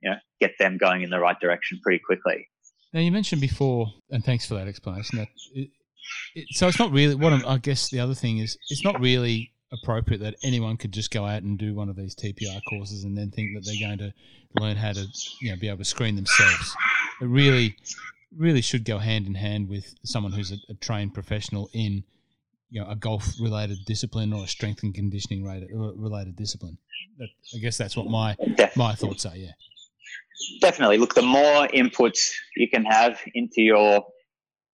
you 0.00 0.10
know, 0.10 0.16
get 0.40 0.52
them 0.58 0.78
going 0.78 1.02
in 1.02 1.10
the 1.10 1.18
right 1.18 1.38
direction 1.40 1.80
pretty 1.82 2.00
quickly. 2.04 2.48
Now, 2.92 3.00
you 3.00 3.10
mentioned 3.10 3.40
before, 3.40 3.92
and 4.10 4.24
thanks 4.24 4.46
for 4.46 4.54
that 4.54 4.68
explanation, 4.68 5.18
that 5.18 5.28
it, 5.54 5.70
it, 6.34 6.46
so 6.50 6.68
it's 6.68 6.78
not 6.78 6.92
really 6.92 7.14
what 7.14 7.32
I'm, 7.32 7.46
I 7.46 7.58
guess 7.58 7.90
the 7.90 8.00
other 8.00 8.14
thing 8.14 8.38
is 8.38 8.58
it's 8.68 8.84
not 8.84 9.00
really 9.00 9.52
appropriate 9.72 10.20
that 10.20 10.34
anyone 10.42 10.76
could 10.76 10.92
just 10.92 11.10
go 11.10 11.24
out 11.24 11.42
and 11.42 11.58
do 11.58 11.74
one 11.74 11.88
of 11.88 11.96
these 11.96 12.14
TPI 12.14 12.60
courses 12.68 13.04
and 13.04 13.16
then 13.16 13.30
think 13.30 13.54
that 13.54 13.64
they're 13.64 13.88
going 13.88 13.98
to 13.98 14.12
learn 14.60 14.76
how 14.76 14.92
to 14.92 15.06
you 15.40 15.50
know 15.50 15.56
be 15.56 15.68
able 15.68 15.78
to 15.78 15.84
screen 15.84 16.16
themselves. 16.16 16.76
It 17.20 17.26
really 17.26 17.76
really 18.36 18.60
should 18.60 18.84
go 18.84 18.98
hand 18.98 19.26
in 19.26 19.34
hand 19.34 19.68
with 19.68 19.94
someone 20.04 20.32
who's 20.32 20.52
a, 20.52 20.56
a 20.68 20.74
trained 20.74 21.14
professional 21.14 21.70
in 21.72 22.04
you 22.72 22.80
know 22.80 22.88
a 22.88 22.96
golf 22.96 23.34
related 23.40 23.78
discipline 23.86 24.32
or 24.32 24.44
a 24.44 24.48
strength 24.48 24.82
and 24.82 24.94
conditioning 24.94 25.44
related, 25.44 25.68
related 25.72 26.34
discipline. 26.36 26.78
I 27.54 27.58
guess 27.58 27.76
that's 27.78 27.96
what 27.96 28.06
my 28.06 28.36
my 28.74 28.94
thoughts 28.94 29.26
are. 29.26 29.36
Yeah, 29.36 29.52
definitely. 30.60 30.98
Look, 30.98 31.14
the 31.14 31.22
more 31.22 31.68
inputs 31.68 32.32
you 32.56 32.68
can 32.68 32.84
have 32.84 33.20
into 33.34 33.62
your 33.62 34.04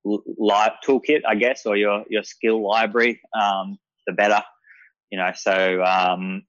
live 0.04 0.72
toolkit, 0.86 1.22
I 1.28 1.34
guess, 1.34 1.66
or 1.66 1.76
your 1.76 2.04
your 2.08 2.22
skill 2.22 2.66
library, 2.66 3.20
um, 3.38 3.78
the 4.06 4.14
better 4.14 4.42
you 5.10 5.18
know, 5.18 5.30
so 5.34 5.82
um, 5.82 6.42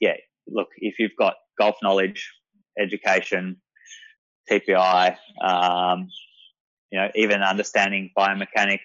yeah, 0.00 0.14
look, 0.46 0.68
if 0.78 0.98
you've 0.98 1.16
got 1.18 1.34
golf 1.58 1.76
knowledge, 1.82 2.32
education, 2.78 3.60
TPI, 4.50 5.16
um, 5.42 6.08
you 6.96 7.02
know, 7.02 7.10
even 7.14 7.42
understanding 7.42 8.10
biomechanics 8.16 8.78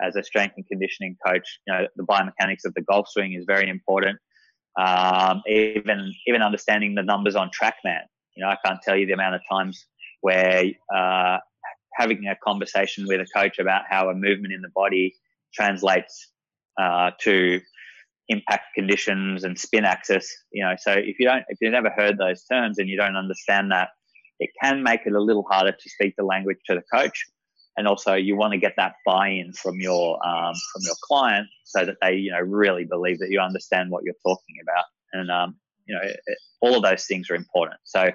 as 0.00 0.14
a 0.14 0.22
strength 0.22 0.54
and 0.56 0.64
conditioning 0.68 1.16
coach, 1.26 1.58
you 1.66 1.72
know, 1.74 1.88
the 1.96 2.04
biomechanics 2.04 2.64
of 2.64 2.72
the 2.74 2.82
golf 2.82 3.08
swing 3.08 3.32
is 3.32 3.44
very 3.44 3.68
important. 3.68 4.20
Um, 4.78 5.42
even 5.48 6.12
even 6.28 6.42
understanding 6.42 6.94
the 6.94 7.02
numbers 7.02 7.34
on 7.34 7.50
TrackMan, 7.50 8.02
you 8.36 8.44
know, 8.44 8.50
I 8.50 8.56
can't 8.64 8.80
tell 8.82 8.96
you 8.96 9.04
the 9.06 9.14
amount 9.14 9.34
of 9.34 9.40
times 9.50 9.84
where 10.20 10.66
uh, 10.94 11.38
having 11.94 12.28
a 12.28 12.36
conversation 12.36 13.04
with 13.08 13.20
a 13.20 13.26
coach 13.34 13.58
about 13.58 13.82
how 13.90 14.10
a 14.10 14.14
movement 14.14 14.54
in 14.54 14.62
the 14.62 14.70
body 14.72 15.16
translates 15.52 16.30
uh, 16.80 17.10
to 17.22 17.60
impact 18.28 18.66
conditions 18.76 19.42
and 19.42 19.58
spin 19.58 19.84
axis. 19.84 20.32
You 20.52 20.62
know, 20.62 20.74
so 20.78 20.92
if 20.92 21.18
you 21.18 21.26
don't, 21.26 21.42
if 21.48 21.58
you've 21.60 21.72
never 21.72 21.90
heard 21.90 22.16
those 22.16 22.44
terms 22.44 22.78
and 22.78 22.88
you 22.88 22.96
don't 22.96 23.16
understand 23.16 23.72
that, 23.72 23.88
it 24.38 24.50
can 24.62 24.84
make 24.84 25.00
it 25.04 25.14
a 25.14 25.20
little 25.20 25.44
harder 25.50 25.72
to 25.72 25.90
speak 25.90 26.14
the 26.16 26.24
language 26.24 26.58
to 26.66 26.76
the 26.76 26.82
coach. 26.94 27.26
And 27.76 27.86
also, 27.86 28.14
you 28.14 28.36
want 28.36 28.52
to 28.52 28.58
get 28.58 28.74
that 28.76 28.94
buy-in 29.04 29.52
from 29.52 29.80
your 29.80 30.14
um, 30.26 30.54
from 30.72 30.82
your 30.82 30.94
client 31.02 31.48
so 31.64 31.84
that 31.84 31.96
they, 32.00 32.14
you 32.14 32.32
know, 32.32 32.40
really 32.40 32.84
believe 32.84 33.18
that 33.18 33.30
you 33.30 33.40
understand 33.40 33.90
what 33.90 34.02
you're 34.04 34.14
talking 34.24 34.56
about. 34.62 34.84
And 35.12 35.30
um, 35.30 35.56
you 35.86 35.94
know, 35.94 36.00
it, 36.02 36.38
all 36.60 36.76
of 36.76 36.82
those 36.82 37.04
things 37.04 37.30
are 37.30 37.34
important. 37.34 37.78
So, 37.84 38.10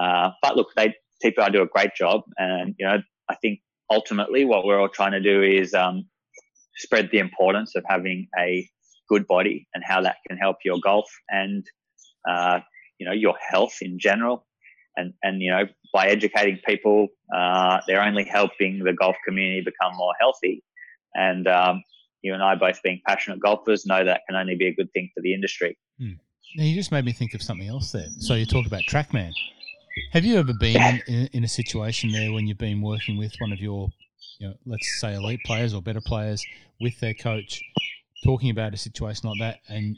uh, 0.00 0.30
but 0.42 0.56
look, 0.56 0.68
they 0.76 0.94
TPI 1.24 1.52
do 1.52 1.62
a 1.62 1.66
great 1.66 1.94
job, 1.96 2.22
and 2.38 2.74
you 2.78 2.86
know, 2.86 2.98
I 3.28 3.34
think 3.36 3.60
ultimately 3.90 4.44
what 4.44 4.64
we're 4.64 4.80
all 4.80 4.88
trying 4.88 5.12
to 5.12 5.20
do 5.20 5.42
is 5.42 5.74
um, 5.74 6.06
spread 6.76 7.08
the 7.10 7.18
importance 7.18 7.74
of 7.74 7.84
having 7.88 8.28
a 8.38 8.68
good 9.08 9.26
body 9.26 9.66
and 9.74 9.84
how 9.84 10.00
that 10.02 10.16
can 10.28 10.38
help 10.38 10.58
your 10.64 10.78
golf 10.82 11.10
and 11.28 11.66
uh, 12.28 12.60
you 12.98 13.06
know 13.06 13.12
your 13.12 13.34
health 13.50 13.78
in 13.80 13.98
general. 13.98 14.46
And 14.96 15.12
and 15.24 15.42
you 15.42 15.50
know 15.50 15.64
by 15.94 16.08
educating 16.08 16.58
people, 16.66 17.06
uh, 17.34 17.80
they're 17.86 18.02
only 18.02 18.24
helping 18.24 18.80
the 18.80 18.92
golf 18.92 19.14
community 19.26 19.60
become 19.60 19.96
more 19.96 20.12
healthy. 20.20 20.62
And 21.14 21.46
um, 21.46 21.84
you 22.20 22.34
and 22.34 22.42
I 22.42 22.56
both 22.56 22.82
being 22.82 23.00
passionate 23.06 23.38
golfers 23.38 23.86
know 23.86 24.04
that 24.04 24.22
can 24.26 24.36
only 24.36 24.56
be 24.56 24.66
a 24.66 24.74
good 24.74 24.92
thing 24.92 25.08
for 25.14 25.20
the 25.22 25.32
industry. 25.32 25.78
Hmm. 25.98 26.14
Now 26.56 26.64
you 26.64 26.74
just 26.74 26.90
made 26.90 27.04
me 27.04 27.12
think 27.12 27.32
of 27.34 27.42
something 27.42 27.68
else 27.68 27.92
there. 27.92 28.08
So 28.18 28.34
you 28.34 28.44
talk 28.44 28.66
about 28.66 28.82
TrackMan. 28.90 29.32
Have 30.12 30.24
you 30.24 30.36
ever 30.36 30.52
been 30.58 30.82
in, 30.82 31.02
in, 31.14 31.28
in, 31.32 31.44
a 31.44 31.48
situation 31.48 32.10
there 32.10 32.32
when 32.32 32.48
you've 32.48 32.58
been 32.58 32.82
working 32.82 33.16
with 33.16 33.32
one 33.38 33.52
of 33.52 33.60
your, 33.60 33.88
you 34.40 34.48
know, 34.48 34.54
let's 34.66 35.00
say 35.00 35.14
elite 35.14 35.40
players 35.44 35.74
or 35.74 35.80
better 35.80 36.00
players 36.04 36.44
with 36.80 36.98
their 36.98 37.14
coach, 37.14 37.62
talking 38.24 38.50
about 38.50 38.74
a 38.74 38.76
situation 38.76 39.28
like 39.28 39.38
that, 39.38 39.60
and 39.68 39.96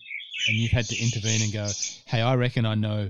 and 0.49 0.57
you've 0.57 0.73
had 0.73 0.85
to 0.85 1.03
intervene 1.03 1.43
and 1.43 1.53
go, 1.53 1.67
hey, 2.05 2.21
I 2.21 2.35
reckon 2.35 2.67
I 2.67 2.75
know. 2.75 3.09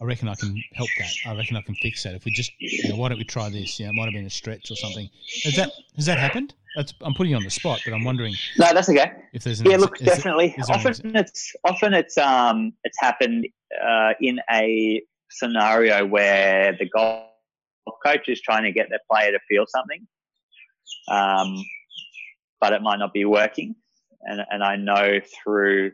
I 0.00 0.04
reckon 0.04 0.28
I 0.28 0.34
can 0.34 0.62
help 0.74 0.88
that. 0.98 1.12
I 1.26 1.34
reckon 1.34 1.56
I 1.56 1.62
can 1.62 1.74
fix 1.74 2.04
that. 2.04 2.14
If 2.14 2.24
we 2.24 2.30
just, 2.30 2.52
you 2.60 2.88
know, 2.88 2.96
why 2.96 3.08
don't 3.08 3.18
we 3.18 3.24
try 3.24 3.48
this? 3.48 3.80
Yeah, 3.80 3.88
it 3.88 3.94
might 3.94 4.04
have 4.04 4.14
been 4.14 4.26
a 4.26 4.30
stretch 4.30 4.70
or 4.70 4.76
something. 4.76 5.08
Has 5.44 5.56
that 5.56 5.72
has 5.96 6.06
that 6.06 6.18
happened? 6.18 6.54
That's, 6.76 6.94
I'm 7.00 7.14
putting 7.14 7.30
you 7.30 7.36
on 7.36 7.42
the 7.42 7.50
spot, 7.50 7.80
but 7.84 7.92
I'm 7.92 8.04
wondering. 8.04 8.34
No, 8.56 8.72
that's 8.72 8.88
okay. 8.88 9.10
If 9.32 9.42
there's 9.42 9.60
yeah, 9.62 9.76
look, 9.76 9.98
definitely. 9.98 10.54
It, 10.56 10.70
often 10.70 11.16
it's 11.16 11.52
often 11.64 11.94
it's 11.94 12.16
um 12.16 12.72
it's 12.84 12.98
happened 13.00 13.48
uh, 13.84 14.12
in 14.20 14.38
a 14.50 15.02
scenario 15.30 16.06
where 16.06 16.76
the 16.78 16.88
golf 16.88 17.24
coach 18.04 18.28
is 18.28 18.40
trying 18.40 18.62
to 18.62 18.72
get 18.72 18.88
their 18.90 19.00
player 19.10 19.32
to 19.32 19.40
feel 19.48 19.64
something, 19.66 20.06
um, 21.10 21.64
but 22.60 22.72
it 22.72 22.82
might 22.82 22.98
not 22.98 23.12
be 23.12 23.24
working 23.24 23.74
and, 24.22 24.40
and 24.50 24.62
I 24.62 24.76
know 24.76 25.20
through 25.42 25.92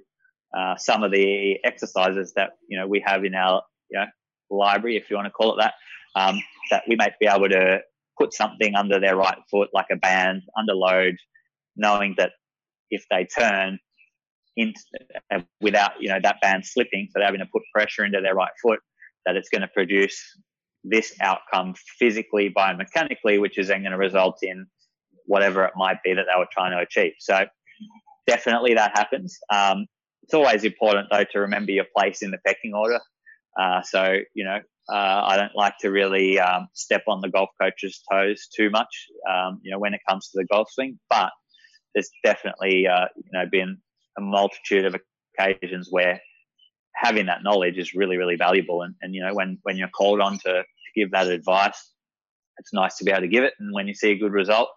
uh, 0.57 0.77
some 0.77 1.03
of 1.03 1.11
the 1.11 1.59
exercises 1.65 2.33
that 2.37 2.51
you 2.69 2.79
know 2.79 2.87
we 2.87 3.03
have 3.05 3.25
in 3.25 3.35
our 3.35 3.63
you 3.91 3.99
know, 3.99 4.07
library, 4.51 4.97
if 4.97 5.11
you 5.11 5.17
want 5.17 5.27
to 5.27 5.31
call 5.31 5.55
it 5.55 5.63
that, 5.63 5.75
um, 6.17 6.41
that 6.71 6.83
we 6.89 6.97
might 6.97 7.19
be 7.21 7.27
able 7.27 7.49
to 7.49 7.81
put 8.19 8.33
something 8.33 8.75
under 8.75 9.01
their 9.01 9.17
right 9.17 9.39
foot, 9.51 9.69
like 9.73 9.87
a 9.91 9.97
band 9.97 10.43
under 10.57 10.75
load, 10.75 11.17
knowing 11.77 12.15
that 12.17 12.33
if 12.91 13.05
they 13.11 13.27
turn 13.27 13.79
uh, 14.61 15.41
without 15.61 15.93
you 16.01 16.09
know 16.09 16.19
that 16.23 16.41
band 16.41 16.65
slipping, 16.65 17.09
so 17.09 17.19
they're 17.19 17.27
having 17.27 17.41
to 17.41 17.47
put 17.53 17.63
pressure 17.75 18.05
into 18.05 18.21
their 18.21 18.35
right 18.35 18.53
foot, 18.63 18.79
that 19.27 19.37
it's 19.37 19.49
going 19.49 19.63
to 19.63 19.69
produce 19.69 20.21
this 20.85 21.15
outcome 21.21 21.75
physically, 21.99 22.53
biomechanically, 22.57 23.41
which 23.41 23.59
is 23.59 23.69
then 23.69 23.81
going 23.81 23.93
to 23.93 23.99
result 23.99 24.39
in 24.43 24.67
whatever 25.27 25.65
it 25.65 25.73
might 25.77 25.97
be 26.05 26.13
that 26.13 26.27
they 26.31 26.39
were 26.39 26.47
trying 26.53 26.73
to 26.73 26.79
achieve. 26.79 27.15
So 27.19 27.47
definitely 28.27 28.75
that 28.75 28.93
happens. 28.95 29.39
Um, 29.51 29.87
it's 30.23 30.35
always 30.35 30.65
important 30.65 31.09
though 31.11 31.25
to 31.33 31.41
remember 31.41 31.73
your 31.73 31.87
place 31.97 32.23
in 32.23 32.31
the 32.31 32.39
pecking 32.47 32.75
order. 32.75 33.01
Uh, 33.59 33.83
so 33.83 34.19
you 34.35 34.45
know, 34.45 34.61
uh, 34.89 35.23
I 35.27 35.37
don't 35.37 35.55
like 35.55 35.79
to 35.81 35.91
really 35.91 36.39
um, 36.39 36.69
step 36.75 37.05
on 37.09 37.21
the 37.21 37.29
golf 37.29 37.51
coach's 37.61 38.03
toes 38.11 38.49
too 38.55 38.71
much. 38.71 39.07
Um, 39.29 39.61
you 39.63 39.71
know, 39.71 39.79
when 39.79 39.95
it 39.95 40.01
comes 40.09 40.31
to 40.31 40.39
the 40.39 40.47
golf 40.47 40.69
swing, 40.71 40.99
but 41.09 41.31
there's 41.95 42.11
definitely 42.23 42.87
uh, 42.87 43.07
you 43.17 43.31
know 43.33 43.45
been 43.51 43.79
a 44.19 44.21
multitude 44.21 44.85
of 44.85 44.97
occasions 45.39 45.89
where 45.91 46.21
having 46.95 47.27
that 47.27 47.43
knowledge 47.43 47.79
is 47.79 47.95
really 47.95 48.17
really 48.17 48.37
valuable. 48.37 48.83
And, 48.83 48.95
and 49.01 49.15
you 49.15 49.23
know, 49.25 49.35
when 49.35 49.59
when 49.63 49.77
you're 49.77 49.89
called 49.89 50.21
on 50.21 50.39
to, 50.41 50.65
give 50.95 51.11
that 51.11 51.27
advice, 51.27 51.93
it's 52.59 52.73
nice 52.73 52.97
to 52.97 53.05
be 53.05 53.11
able 53.11 53.23
to 53.23 53.29
give 53.29 53.45
it. 53.45 53.55
And 53.59 53.73
when 53.73 53.89
you 53.89 53.95
see 53.95 54.13
a 54.13 54.17
good 54.17 54.33
result, 54.33 54.69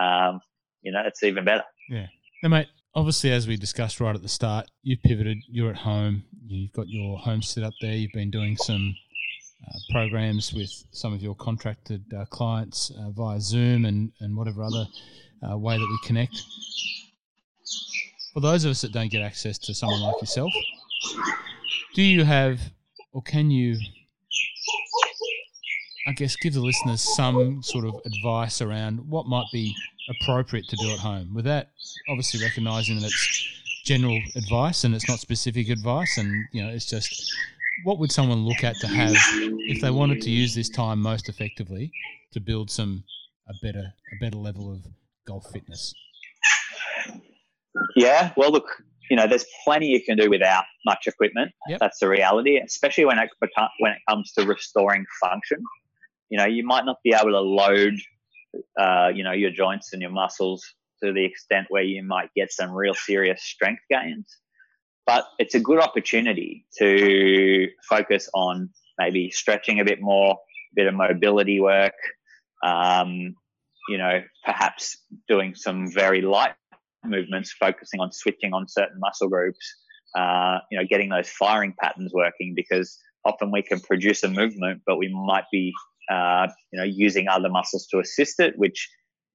um, 0.00 0.40
you 0.82 0.92
know, 0.92 1.02
it's 1.06 1.22
even 1.22 1.44
better. 1.44 1.64
Yeah. 1.88 2.06
Now, 2.42 2.50
mate, 2.50 2.68
obviously, 2.94 3.32
as 3.32 3.46
we 3.46 3.56
discussed 3.56 4.00
right 4.00 4.14
at 4.14 4.22
the 4.22 4.28
start, 4.28 4.70
you've 4.82 5.02
pivoted. 5.02 5.38
You're 5.48 5.70
at 5.70 5.76
home. 5.76 6.24
You've 6.46 6.72
got 6.72 6.88
your 6.88 7.18
home 7.18 7.42
set 7.42 7.64
up 7.64 7.74
there. 7.80 7.94
You've 7.94 8.12
been 8.12 8.30
doing 8.30 8.56
some 8.56 8.94
uh, 9.66 9.78
programs 9.90 10.52
with 10.52 10.70
some 10.92 11.12
of 11.12 11.22
your 11.22 11.34
contracted 11.34 12.04
uh, 12.16 12.24
clients 12.26 12.90
uh, 12.98 13.10
via 13.10 13.40
Zoom 13.40 13.84
and, 13.84 14.12
and 14.20 14.36
whatever 14.36 14.62
other 14.62 14.86
uh, 15.48 15.56
way 15.56 15.76
that 15.76 15.88
we 15.88 15.98
connect. 16.06 16.40
For 18.32 18.40
those 18.40 18.64
of 18.64 18.72
us 18.72 18.82
that 18.82 18.92
don't 18.92 19.10
get 19.10 19.22
access 19.22 19.58
to 19.58 19.74
someone 19.74 20.00
like 20.00 20.20
yourself, 20.20 20.52
do 21.94 22.02
you 22.02 22.24
have 22.24 22.60
or 23.12 23.22
can 23.22 23.50
you, 23.50 23.78
I 26.06 26.12
guess, 26.12 26.36
give 26.36 26.54
the 26.54 26.60
listeners 26.60 27.00
some 27.00 27.62
sort 27.62 27.86
of 27.86 27.94
advice 28.04 28.60
around 28.60 29.08
what 29.08 29.26
might 29.26 29.46
be 29.52 29.74
appropriate 30.20 30.68
to 30.68 30.76
do 30.76 30.90
at 30.90 30.98
home 30.98 31.32
without 31.34 31.66
obviously 32.10 32.42
recognizing 32.42 32.96
that 33.00 33.06
it's 33.06 33.48
general 33.84 34.20
advice 34.36 34.84
and 34.84 34.94
it's 34.94 35.08
not 35.08 35.18
specific 35.18 35.68
advice 35.70 36.18
and 36.18 36.44
you 36.52 36.62
know 36.62 36.70
it's 36.70 36.84
just 36.84 37.32
what 37.84 37.98
would 37.98 38.12
someone 38.12 38.44
look 38.44 38.62
at 38.64 38.76
to 38.76 38.86
have 38.86 39.14
if 39.14 39.80
they 39.80 39.90
wanted 39.90 40.20
to 40.20 40.30
use 40.30 40.54
this 40.54 40.68
time 40.68 41.00
most 41.00 41.28
effectively 41.28 41.90
to 42.32 42.40
build 42.40 42.70
some 42.70 43.02
a 43.48 43.54
better 43.62 43.92
a 44.12 44.24
better 44.24 44.36
level 44.36 44.70
of 44.70 44.86
golf 45.26 45.46
fitness 45.50 45.94
Yeah, 47.96 48.32
well, 48.36 48.50
look, 48.50 48.66
you 49.10 49.16
know, 49.16 49.26
there's 49.26 49.44
plenty 49.64 49.86
you 49.86 50.02
can 50.02 50.16
do 50.16 50.30
without 50.30 50.64
much 50.86 51.06
equipment. 51.06 51.52
Yep. 51.68 51.80
That's 51.80 51.98
the 51.98 52.08
reality, 52.08 52.58
especially 52.58 53.04
when 53.04 53.18
it 53.18 53.28
when 53.78 53.92
it 53.92 53.98
comes 54.08 54.32
to 54.32 54.46
restoring 54.46 55.04
function. 55.20 55.58
You 56.30 56.38
know, 56.38 56.46
you 56.46 56.64
might 56.64 56.84
not 56.84 56.96
be 57.04 57.12
able 57.12 57.30
to 57.30 57.40
load, 57.40 57.94
uh, 58.78 59.08
you 59.14 59.24
know, 59.24 59.32
your 59.32 59.50
joints 59.50 59.92
and 59.92 60.02
your 60.02 60.10
muscles 60.10 60.64
to 61.02 61.12
the 61.12 61.24
extent 61.24 61.66
where 61.68 61.82
you 61.82 62.02
might 62.02 62.30
get 62.34 62.52
some 62.52 62.70
real 62.70 62.94
serious 62.94 63.42
strength 63.42 63.82
gains, 63.90 64.26
but 65.06 65.26
it's 65.38 65.54
a 65.54 65.60
good 65.60 65.80
opportunity 65.80 66.66
to 66.78 67.68
focus 67.88 68.28
on 68.34 68.70
maybe 68.98 69.30
stretching 69.30 69.80
a 69.80 69.84
bit 69.84 70.00
more, 70.00 70.32
a 70.32 70.74
bit 70.74 70.86
of 70.86 70.94
mobility 70.94 71.60
work. 71.60 71.94
Um, 72.64 73.34
you 73.88 73.98
know, 73.98 74.22
perhaps 74.44 74.96
doing 75.28 75.54
some 75.54 75.92
very 75.92 76.22
light 76.22 76.54
movements, 77.04 77.52
focusing 77.52 78.00
on 78.00 78.12
switching 78.12 78.54
on 78.54 78.66
certain 78.66 78.98
muscle 78.98 79.28
groups, 79.28 79.74
uh, 80.16 80.58
you 80.70 80.78
know, 80.78 80.84
getting 80.88 81.10
those 81.10 81.28
firing 81.28 81.74
patterns 81.78 82.12
working 82.14 82.54
because 82.56 82.98
often 83.24 83.50
we 83.50 83.62
can 83.62 83.80
produce 83.80 84.22
a 84.22 84.28
movement, 84.28 84.82
but 84.86 84.96
we 84.96 85.12
might 85.26 85.44
be, 85.52 85.72
uh, 86.10 86.48
you 86.72 86.78
know, 86.78 86.84
using 86.84 87.28
other 87.28 87.48
muscles 87.48 87.86
to 87.88 87.98
assist 87.98 88.40
it, 88.40 88.58
which, 88.58 88.88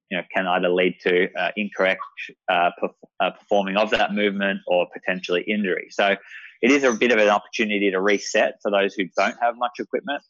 you 0.10 0.18
know, 0.18 0.24
can 0.34 0.48
either 0.48 0.70
lead 0.70 0.96
to 1.02 1.28
uh, 1.34 1.52
incorrect 1.56 2.02
uh, 2.50 2.72
perf- 2.82 2.94
uh, 3.20 3.32
performing 3.32 3.78
of 3.78 3.90
that 3.92 4.14
movement 4.14 4.60
or 4.68 4.88
potentially 4.94 5.42
injury. 5.42 5.88
So 5.92 6.16
it 6.62 6.72
is 6.72 6.84
a 6.84 6.94
bit 6.94 7.12
of 7.12 7.20
an 7.20 7.30
opportunity 7.30 7.92
to 7.92 8.02
reset 8.02 8.56
for 8.62 8.72
those 8.72 8.94
who 8.94 9.06
don't 9.18 9.36
have 9.42 9.56
much 9.58 9.74
equipment. 9.80 10.22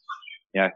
You 0.54 0.62
know, 0.62 0.70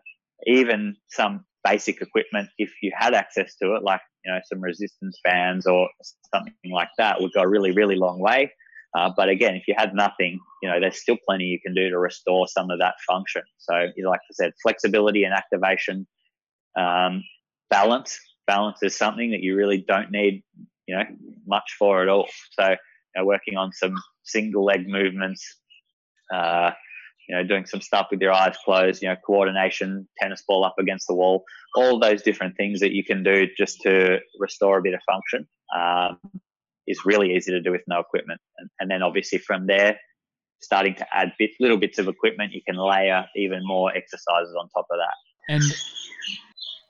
even 0.46 0.96
some 1.08 1.44
basic 1.64 2.00
equipment, 2.00 2.50
if 2.58 2.70
you 2.82 2.92
had 2.96 3.14
access 3.14 3.54
to 3.56 3.74
it, 3.74 3.82
like 3.82 4.00
you 4.24 4.32
know 4.32 4.40
some 4.46 4.60
resistance 4.60 5.18
bands 5.24 5.66
or 5.66 5.88
something 6.32 6.54
like 6.70 6.90
that, 6.98 7.20
would 7.20 7.32
go 7.32 7.42
a 7.42 7.48
really 7.48 7.70
really 7.70 7.96
long 7.96 8.18
way. 8.18 8.52
Uh, 8.94 9.10
but 9.16 9.28
again, 9.28 9.56
if 9.56 9.66
you 9.66 9.74
had 9.76 9.94
nothing, 9.94 10.38
you 10.62 10.68
know 10.68 10.78
there's 10.78 11.00
still 11.00 11.16
plenty 11.26 11.44
you 11.44 11.58
can 11.60 11.74
do 11.74 11.90
to 11.90 11.98
restore 11.98 12.46
some 12.46 12.70
of 12.70 12.78
that 12.78 12.94
function. 13.08 13.42
So, 13.58 13.74
like 13.74 14.20
I 14.20 14.32
said, 14.32 14.52
flexibility 14.62 15.24
and 15.24 15.34
activation, 15.34 16.06
um, 16.78 17.22
balance. 17.70 18.18
Balance 18.46 18.82
is 18.82 18.96
something 18.96 19.30
that 19.30 19.40
you 19.40 19.56
really 19.56 19.84
don't 19.88 20.10
need, 20.10 20.44
you 20.86 20.96
know, 20.96 21.04
much 21.46 21.74
for 21.78 22.02
at 22.02 22.08
all. 22.08 22.28
So, 22.52 22.70
you 22.70 22.76
know, 23.16 23.24
working 23.24 23.56
on 23.56 23.72
some 23.72 23.94
single 24.22 24.64
leg 24.64 24.86
movements, 24.86 25.42
uh, 26.32 26.70
you 27.28 27.34
know, 27.34 27.42
doing 27.42 27.64
some 27.64 27.80
stuff 27.80 28.08
with 28.10 28.20
your 28.20 28.32
eyes 28.32 28.54
closed, 28.64 29.02
you 29.02 29.08
know, 29.08 29.16
coordination, 29.26 30.06
tennis 30.20 30.44
ball 30.46 30.62
up 30.62 30.74
against 30.78 31.06
the 31.08 31.14
wall, 31.14 31.44
all 31.74 31.98
those 31.98 32.22
different 32.22 32.54
things 32.56 32.80
that 32.80 32.92
you 32.92 33.02
can 33.02 33.22
do 33.22 33.48
just 33.56 33.80
to 33.80 34.18
restore 34.38 34.78
a 34.78 34.82
bit 34.82 34.92
of 34.92 35.00
function 35.06 35.48
um, 35.74 36.18
is 36.86 37.00
really 37.04 37.34
easy 37.34 37.50
to 37.52 37.60
do 37.60 37.70
with 37.70 37.82
no 37.86 38.00
equipment. 38.00 38.40
And, 38.58 38.70
and 38.80 38.90
then 38.90 39.02
obviously 39.02 39.38
from 39.38 39.66
there, 39.66 39.98
starting 40.60 40.94
to 40.94 41.06
add 41.16 41.32
bit, 41.38 41.50
little 41.60 41.76
bits 41.76 41.98
of 41.98 42.08
equipment, 42.08 42.52
you 42.52 42.62
can 42.66 42.76
layer 42.76 43.26
even 43.36 43.60
more 43.64 43.94
exercises 43.94 44.54
on 44.58 44.68
top 44.70 44.86
of 44.90 44.98
that. 44.98 45.14
And 45.48 45.62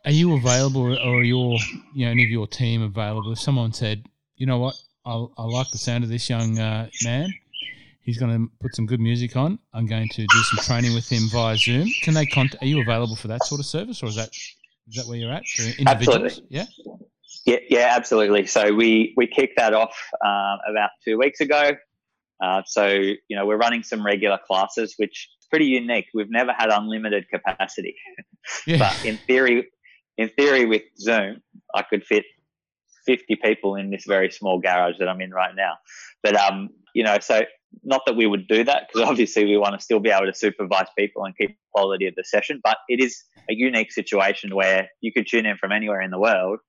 are 0.04 0.12
you 0.12 0.36
available, 0.36 0.96
or 0.96 1.16
are 1.16 1.22
your, 1.22 1.58
you 1.94 2.04
know, 2.04 2.10
any 2.10 2.24
of 2.24 2.30
your 2.30 2.46
team 2.46 2.82
available? 2.82 3.32
If 3.32 3.40
someone 3.40 3.72
said, 3.72 4.04
you 4.36 4.46
know 4.46 4.58
what, 4.58 4.74
I, 5.04 5.26
I 5.38 5.44
like 5.44 5.70
the 5.70 5.78
sound 5.78 6.04
of 6.04 6.10
this 6.10 6.30
young 6.30 6.58
uh, 6.58 6.88
man, 7.02 7.32
he's 8.02 8.18
going 8.18 8.32
to 8.32 8.52
put 8.60 8.74
some 8.76 8.86
good 8.86 9.00
music 9.00 9.36
on. 9.36 9.58
I'm 9.72 9.86
going 9.86 10.08
to 10.10 10.22
do 10.22 10.42
some 10.42 10.64
training 10.64 10.94
with 10.94 11.10
him 11.10 11.28
via 11.30 11.56
Zoom. 11.56 11.88
Can 12.02 12.14
they 12.14 12.26
contact? 12.26 12.62
Are 12.62 12.66
you 12.66 12.80
available 12.80 13.16
for 13.16 13.28
that 13.28 13.44
sort 13.44 13.60
of 13.60 13.66
service, 13.66 14.02
or 14.02 14.06
is 14.06 14.16
that 14.16 14.30
is 14.88 14.96
that 14.96 15.06
where 15.06 15.16
you're 15.16 15.32
at 15.32 15.46
for 15.46 15.62
individuals? 15.62 16.16
Absolutely. 16.16 16.46
Yeah. 16.50 16.66
Yeah, 17.46 17.56
yeah, 17.68 17.92
absolutely. 17.96 18.46
So 18.46 18.72
we 18.72 19.12
we 19.16 19.26
kicked 19.26 19.58
that 19.58 19.74
off 19.74 19.96
um, 20.24 20.58
about 20.70 20.90
two 21.04 21.18
weeks 21.18 21.40
ago. 21.40 21.72
Uh, 22.42 22.62
so 22.66 22.86
you 22.86 23.18
know 23.30 23.46
we're 23.46 23.56
running 23.56 23.82
some 23.82 24.04
regular 24.04 24.38
classes, 24.46 24.94
which 24.96 25.28
is 25.40 25.46
pretty 25.50 25.66
unique. 25.66 26.06
We've 26.14 26.30
never 26.30 26.52
had 26.52 26.70
unlimited 26.70 27.26
capacity, 27.28 27.96
Yeah. 28.66 28.78
but 28.78 29.04
in 29.04 29.18
theory, 29.26 29.68
in 30.18 30.30
theory 30.30 30.64
with 30.64 30.82
Zoom, 30.98 31.42
I 31.74 31.82
could 31.82 32.04
fit 32.04 32.24
50 33.06 33.36
people 33.36 33.76
in 33.76 33.90
this 33.90 34.04
very 34.06 34.30
small 34.30 34.58
garage 34.58 34.94
that 34.98 35.08
I'm 35.08 35.20
in 35.20 35.30
right 35.30 35.54
now. 35.54 35.74
But 36.22 36.36
um, 36.36 36.70
you 36.94 37.04
know, 37.04 37.18
so 37.20 37.42
not 37.82 38.02
that 38.06 38.16
we 38.16 38.26
would 38.26 38.46
do 38.48 38.64
that 38.64 38.88
because 38.92 39.08
obviously 39.08 39.44
we 39.44 39.56
want 39.56 39.74
to 39.78 39.80
still 39.80 40.00
be 40.00 40.10
able 40.10 40.26
to 40.26 40.34
supervise 40.34 40.86
people 40.96 41.24
and 41.24 41.36
keep 41.36 41.58
quality 41.74 42.06
of 42.06 42.14
the 42.14 42.24
session. 42.24 42.60
But 42.62 42.78
it 42.88 43.00
is 43.00 43.22
a 43.50 43.54
unique 43.54 43.92
situation 43.92 44.54
where 44.54 44.88
you 45.00 45.12
could 45.12 45.26
tune 45.26 45.44
in 45.46 45.56
from 45.56 45.72
anywhere 45.72 46.00
in 46.00 46.10
the 46.10 46.18
world 46.18 46.60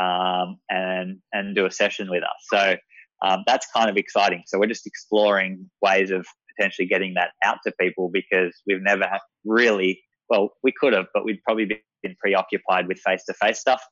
um, 0.00 0.58
and 0.68 1.18
and 1.32 1.54
do 1.54 1.66
a 1.66 1.70
session 1.70 2.08
with 2.10 2.22
us. 2.22 2.46
So 2.50 2.76
um, 3.22 3.44
that's 3.46 3.66
kind 3.74 3.88
of 3.88 3.96
exciting. 3.96 4.42
So 4.46 4.58
we're 4.58 4.66
just 4.66 4.86
exploring 4.86 5.70
ways 5.82 6.10
of 6.10 6.26
potentially 6.56 6.86
getting 6.86 7.14
that 7.14 7.30
out 7.42 7.58
to 7.66 7.72
people 7.80 8.10
because 8.12 8.54
we've 8.66 8.82
never 8.82 9.08
really 9.44 10.02
well 10.28 10.50
we 10.62 10.72
could 10.78 10.92
have, 10.92 11.06
but 11.14 11.24
we'd 11.24 11.42
probably 11.44 11.66
been 12.02 12.16
preoccupied 12.20 12.86
with 12.88 12.98
face 12.98 13.24
to 13.24 13.34
face 13.34 13.60
stuff. 13.60 13.82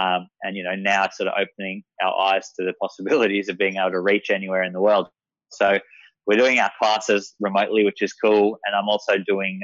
Um, 0.00 0.28
and 0.42 0.56
you 0.56 0.64
know 0.64 0.74
now 0.74 1.08
sort 1.12 1.28
of 1.28 1.34
opening 1.38 1.82
our 2.02 2.18
eyes 2.18 2.50
to 2.58 2.64
the 2.64 2.74
possibilities 2.80 3.48
of 3.48 3.58
being 3.58 3.76
able 3.76 3.90
to 3.92 4.00
reach 4.00 4.30
anywhere 4.30 4.62
in 4.62 4.72
the 4.72 4.80
world. 4.80 5.08
So 5.50 5.78
we're 6.26 6.38
doing 6.38 6.58
our 6.60 6.70
classes 6.78 7.34
remotely, 7.40 7.84
which 7.84 8.02
is 8.02 8.12
cool. 8.12 8.58
And 8.64 8.76
I'm 8.76 8.88
also 8.88 9.14
doing 9.26 9.60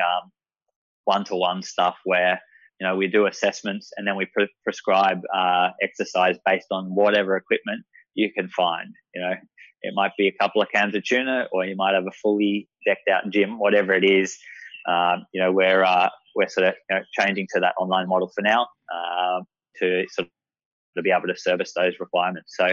one 1.04 1.24
to 1.24 1.36
one 1.36 1.62
stuff 1.62 1.96
where 2.04 2.40
you 2.80 2.86
know 2.86 2.96
we 2.96 3.08
do 3.08 3.26
assessments 3.26 3.90
and 3.96 4.06
then 4.06 4.16
we 4.16 4.26
pre- 4.26 4.52
prescribe 4.64 5.20
uh, 5.34 5.70
exercise 5.82 6.36
based 6.44 6.68
on 6.70 6.94
whatever 6.94 7.36
equipment 7.36 7.84
you 8.14 8.32
can 8.32 8.48
find. 8.48 8.92
You 9.14 9.20
know, 9.22 9.34
it 9.82 9.94
might 9.94 10.12
be 10.18 10.26
a 10.26 10.32
couple 10.32 10.62
of 10.62 10.68
cans 10.74 10.94
of 10.94 11.04
tuna, 11.04 11.46
or 11.52 11.64
you 11.64 11.76
might 11.76 11.94
have 11.94 12.06
a 12.06 12.12
fully 12.22 12.68
decked 12.86 13.08
out 13.08 13.30
gym, 13.30 13.58
whatever 13.58 13.92
it 13.92 14.04
is. 14.04 14.36
Um, 14.88 15.26
you 15.32 15.40
know, 15.40 15.52
we're 15.52 15.84
uh, 15.84 16.08
we're 16.34 16.48
sort 16.48 16.68
of 16.68 16.74
you 16.90 16.96
know, 16.96 17.02
changing 17.18 17.46
to 17.54 17.60
that 17.60 17.74
online 17.78 18.08
model 18.08 18.30
for 18.34 18.42
now 18.42 18.66
um, 18.92 19.44
to 19.80 20.04
sort 20.10 20.26
of 20.26 20.32
to 20.96 21.02
be 21.02 21.10
able 21.10 21.28
to 21.28 21.36
service 21.36 21.72
those 21.76 21.92
requirements. 22.00 22.54
So 22.56 22.68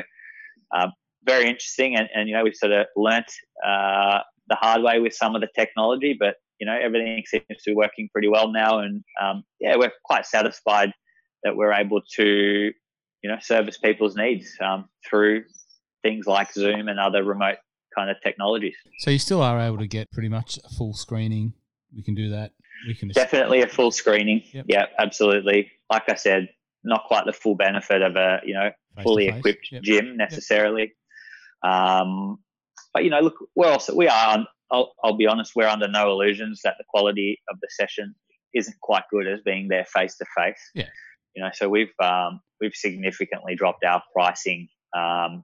um, 0.75 0.91
very 1.25 1.47
interesting, 1.47 1.95
and, 1.95 2.09
and 2.15 2.27
you 2.27 2.35
know 2.35 2.43
we've 2.43 2.55
sort 2.55 2.71
of 2.71 2.87
learnt 2.95 3.31
uh, 3.65 4.19
the 4.47 4.55
hard 4.55 4.81
way 4.81 4.99
with 4.99 5.13
some 5.13 5.35
of 5.35 5.41
the 5.41 5.49
technology, 5.55 6.15
but 6.17 6.35
you 6.63 6.65
know 6.65 6.79
everything 6.81 7.21
seems 7.27 7.43
to 7.49 7.71
be 7.71 7.75
working 7.75 8.07
pretty 8.13 8.29
well 8.29 8.49
now, 8.49 8.79
and 8.79 9.03
um, 9.21 9.43
yeah, 9.59 9.75
we're 9.75 9.91
quite 10.05 10.25
satisfied 10.25 10.93
that 11.43 11.57
we're 11.57 11.73
able 11.73 12.01
to 12.15 12.23
you 12.23 13.29
know 13.29 13.35
service 13.41 13.77
people's 13.77 14.15
needs 14.15 14.55
um, 14.61 14.87
through 15.05 15.43
things 16.03 16.25
like 16.25 16.53
Zoom 16.53 16.87
and 16.87 17.01
other 17.01 17.21
remote 17.21 17.57
kind 17.93 18.09
of 18.09 18.15
technologies. 18.23 18.75
So 18.99 19.11
you 19.11 19.19
still 19.19 19.41
are 19.41 19.59
able 19.59 19.77
to 19.79 19.87
get 19.87 20.09
pretty 20.09 20.29
much 20.29 20.57
a 20.63 20.69
full 20.69 20.93
screening. 20.93 21.51
We 21.93 22.01
can 22.01 22.15
do 22.15 22.29
that. 22.29 22.53
We 22.87 22.95
can 22.95 23.09
Definitely 23.09 23.61
a 23.61 23.67
full 23.67 23.91
screening. 23.91 24.43
Yep. 24.53 24.65
Yeah, 24.69 24.85
absolutely. 24.97 25.69
Like 25.91 26.03
I 26.07 26.15
said, 26.15 26.47
not 26.85 27.03
quite 27.09 27.25
the 27.25 27.33
full 27.33 27.55
benefit 27.55 28.01
of 28.01 28.15
a 28.15 28.39
you 28.45 28.53
know 28.53 28.69
fully 29.03 29.25
face-to-face. 29.25 29.39
equipped 29.39 29.67
Yep. 29.69 29.83
gym 29.83 30.15
necessarily. 30.15 30.93
Um, 31.61 32.37
but 32.93 33.03
you 33.03 33.09
know, 33.09 33.19
look, 33.19 33.35
we're 33.53 33.67
also 33.67 33.93
we 33.93 34.07
are. 34.07 34.47
I'll, 34.73 34.93
I'll 35.03 35.15
be 35.15 35.27
honest, 35.27 35.53
we're 35.55 35.67
under 35.67 35.87
no 35.87 36.11
illusions 36.11 36.61
that 36.63 36.75
the 36.79 36.83
quality 36.89 37.39
of 37.49 37.59
the 37.61 37.67
session 37.69 38.15
isn't 38.53 38.75
quite 38.81 39.03
good 39.11 39.27
as 39.27 39.39
being 39.45 39.67
there 39.67 39.85
face 39.85 40.17
to 40.17 40.25
face. 40.35 40.59
Yeah. 40.73 40.89
You 41.35 41.43
know, 41.43 41.49
so 41.53 41.69
we've 41.69 41.93
um, 42.01 42.41
we've 42.59 42.75
significantly 42.75 43.55
dropped 43.55 43.85
our 43.85 44.01
pricing 44.13 44.67
um, 44.95 45.43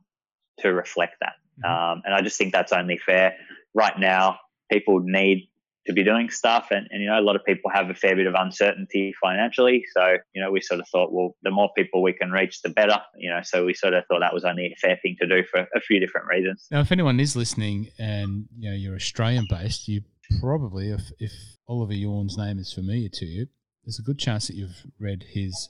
to 0.60 0.74
reflect 0.74 1.16
that, 1.22 1.34
Mhm. 1.64 1.70
um, 1.70 2.02
and 2.06 2.14
I 2.14 2.22
just 2.22 2.38
think 2.38 2.54
that's 2.54 2.72
only 2.72 2.98
fair. 2.98 3.36
Right 3.74 3.98
now, 3.98 4.40
people 4.72 5.00
need 5.00 5.49
to 5.90 5.94
be 5.94 6.04
doing 6.04 6.30
stuff 6.30 6.68
and, 6.72 6.88
and 6.92 7.02
you 7.02 7.10
know 7.10 7.20
a 7.20 7.26
lot 7.30 7.36
of 7.36 7.44
people 7.44 7.70
have 7.74 7.90
a 7.90 7.96
fair 7.96 8.16
bit 8.16 8.28
of 8.28 8.36
uncertainty 8.38 9.14
financially 9.22 9.84
so 9.94 10.18
you 10.34 10.42
know 10.42 10.52
we 10.52 10.62
sort 10.62 10.80
of 10.80 10.88
thought 10.88 11.12
well 11.12 11.36
the 11.44 11.52
more 11.52 11.70
people 11.76 12.02
we 12.02 12.14
can 12.14 12.32
reach 12.32 12.62
the 12.62 12.70
better 12.70 12.98
you 13.18 13.30
know 13.30 13.40
so 13.44 13.66
we 13.66 13.74
sort 13.74 13.94
of 13.94 14.04
thought 14.08 14.20
that 14.20 14.34
was 14.34 14.46
only 14.46 14.68
a 14.68 14.76
fair 14.80 14.98
thing 15.02 15.16
to 15.20 15.28
do 15.28 15.44
for 15.50 15.68
a 15.76 15.82
few 15.82 16.00
different 16.00 16.28
reasons 16.28 16.68
Now, 16.72 16.82
if 16.82 16.92
anyone 16.92 17.20
is 17.20 17.36
listening 17.36 17.90
and 17.98 18.46
you 18.58 18.70
know 18.70 18.76
you're 18.76 18.96
Australian 18.96 19.48
based, 19.50 19.88
you 19.88 20.02
probably, 20.40 20.92
if 20.92 21.12
if 21.20 21.32
Oliver 21.68 21.94
Yourn's 21.94 22.38
name 22.38 22.60
is 22.60 22.72
familiar 22.72 23.10
to 23.14 23.26
you, 23.26 23.48
there's 23.84 24.00
a 24.00 24.04
good 24.04 24.20
chance 24.20 24.48
that 24.48 24.56
you've 24.56 24.86
read 25.00 25.24
his 25.28 25.70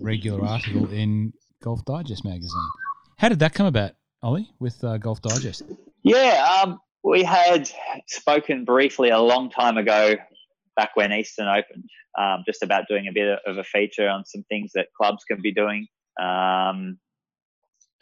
regular 0.00 0.44
article 0.44 0.90
in 0.90 1.32
Golf 1.62 1.84
Digest 1.84 2.24
magazine. 2.24 2.68
How 3.18 3.28
did 3.28 3.40
that 3.40 3.54
come 3.54 3.66
about, 3.66 3.92
Ollie, 4.22 4.50
with 4.58 4.82
uh, 4.82 4.98
Golf 4.98 5.20
Digest? 5.20 5.62
yeah 6.02 6.62
um, 6.62 6.80
we 7.02 7.22
had 7.22 7.68
spoken 8.06 8.64
briefly 8.64 9.10
a 9.10 9.18
long 9.18 9.50
time 9.50 9.76
ago 9.76 10.14
back 10.76 10.90
when 10.94 11.12
eastern 11.12 11.48
opened 11.48 11.88
um, 12.18 12.42
just 12.46 12.62
about 12.62 12.84
doing 12.88 13.08
a 13.08 13.12
bit 13.12 13.38
of 13.46 13.58
a 13.58 13.64
feature 13.64 14.08
on 14.08 14.24
some 14.24 14.42
things 14.44 14.72
that 14.74 14.88
clubs 14.96 15.24
can 15.24 15.40
be 15.40 15.52
doing 15.52 15.86
um, 16.20 16.98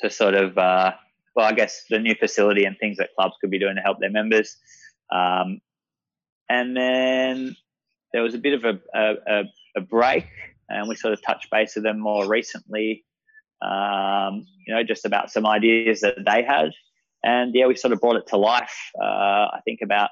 to 0.00 0.10
sort 0.10 0.34
of 0.34 0.56
uh, 0.58 0.92
well 1.34 1.46
i 1.46 1.52
guess 1.52 1.84
the 1.90 1.98
new 1.98 2.14
facility 2.14 2.64
and 2.64 2.76
things 2.78 2.96
that 2.98 3.10
clubs 3.18 3.34
could 3.40 3.50
be 3.50 3.58
doing 3.58 3.76
to 3.76 3.82
help 3.82 3.98
their 4.00 4.10
members 4.10 4.56
um, 5.12 5.60
and 6.48 6.76
then 6.76 7.56
there 8.12 8.22
was 8.22 8.34
a 8.34 8.38
bit 8.38 8.54
of 8.54 8.64
a, 8.64 8.78
a, 9.28 9.42
a, 9.76 9.80
break 9.80 10.26
and 10.68 10.88
we 10.88 10.96
sort 10.96 11.12
of 11.12 11.22
touched 11.22 11.48
base 11.50 11.74
with 11.74 11.84
them 11.84 11.98
more 11.98 12.28
recently 12.28 13.04
um, 13.62 14.46
you 14.66 14.74
know, 14.74 14.82
just 14.82 15.04
about 15.04 15.30
some 15.30 15.46
ideas 15.46 16.00
that 16.00 16.16
they 16.24 16.42
had. 16.42 16.70
And 17.22 17.54
yeah, 17.54 17.66
we 17.66 17.76
sort 17.76 17.92
of 17.92 18.00
brought 18.00 18.16
it 18.16 18.26
to 18.28 18.36
life, 18.36 18.90
uh, 19.00 19.04
I 19.04 19.60
think 19.64 19.80
about 19.82 20.10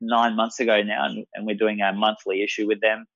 nine 0.00 0.36
months 0.36 0.60
ago 0.60 0.82
now, 0.82 1.06
and, 1.06 1.24
and, 1.34 1.46
we're 1.46 1.56
doing 1.56 1.80
a 1.80 1.92
monthly 1.92 2.42
issue 2.42 2.66
with 2.66 2.80
them 2.80 3.06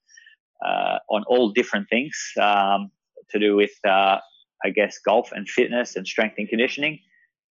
uh, 0.64 0.98
on 1.10 1.24
all 1.26 1.50
different 1.50 1.88
things 1.88 2.16
um, 2.40 2.90
to 3.30 3.38
do 3.38 3.56
with, 3.56 3.72
uh, 3.86 4.18
I 4.64 4.70
guess, 4.74 4.98
golf 5.04 5.30
and 5.32 5.48
fitness 5.48 5.96
and 5.96 6.06
strength 6.06 6.36
and 6.38 6.48
conditioning. 6.48 7.00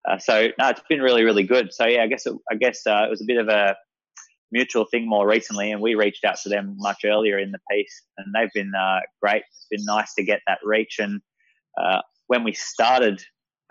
Uh, 0.09 0.17
so 0.17 0.49
no, 0.57 0.69
it's 0.69 0.81
been 0.89 1.01
really, 1.01 1.23
really 1.23 1.43
good. 1.43 1.73
So 1.73 1.85
yeah, 1.85 2.03
I 2.03 2.07
guess 2.07 2.25
it, 2.25 2.35
I 2.51 2.55
guess 2.55 2.81
uh, 2.87 3.03
it 3.05 3.09
was 3.09 3.21
a 3.21 3.25
bit 3.25 3.37
of 3.37 3.47
a 3.49 3.75
mutual 4.51 4.85
thing 4.85 5.07
more 5.07 5.27
recently, 5.27 5.71
and 5.71 5.81
we 5.81 5.95
reached 5.95 6.25
out 6.25 6.37
to 6.43 6.49
them 6.49 6.75
much 6.77 7.03
earlier 7.05 7.37
in 7.37 7.51
the 7.51 7.59
piece, 7.69 8.03
and 8.17 8.33
they've 8.33 8.51
been 8.53 8.73
uh, 8.73 8.99
great. 9.21 9.43
It's 9.49 9.67
been 9.69 9.85
nice 9.85 10.13
to 10.15 10.23
get 10.23 10.41
that 10.47 10.59
reach. 10.63 10.99
And 10.99 11.21
when 12.27 12.43
we 12.43 12.53
started 12.53 13.21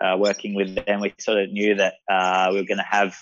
uh, 0.01 0.17
working 0.17 0.53
with 0.55 0.75
them, 0.85 0.99
we 1.01 1.13
sort 1.19 1.39
of 1.39 1.51
knew 1.51 1.75
that 1.75 1.95
uh, 2.09 2.47
we 2.51 2.57
were 2.57 2.65
going 2.65 2.77
to 2.77 2.83
have 2.89 3.15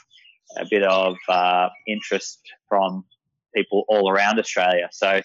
a 0.57 0.65
bit 0.69 0.83
of 0.83 1.15
uh, 1.27 1.69
interest 1.87 2.39
from 2.67 3.03
people 3.55 3.83
all 3.87 4.09
around 4.09 4.39
Australia. 4.39 4.89
So 4.91 5.21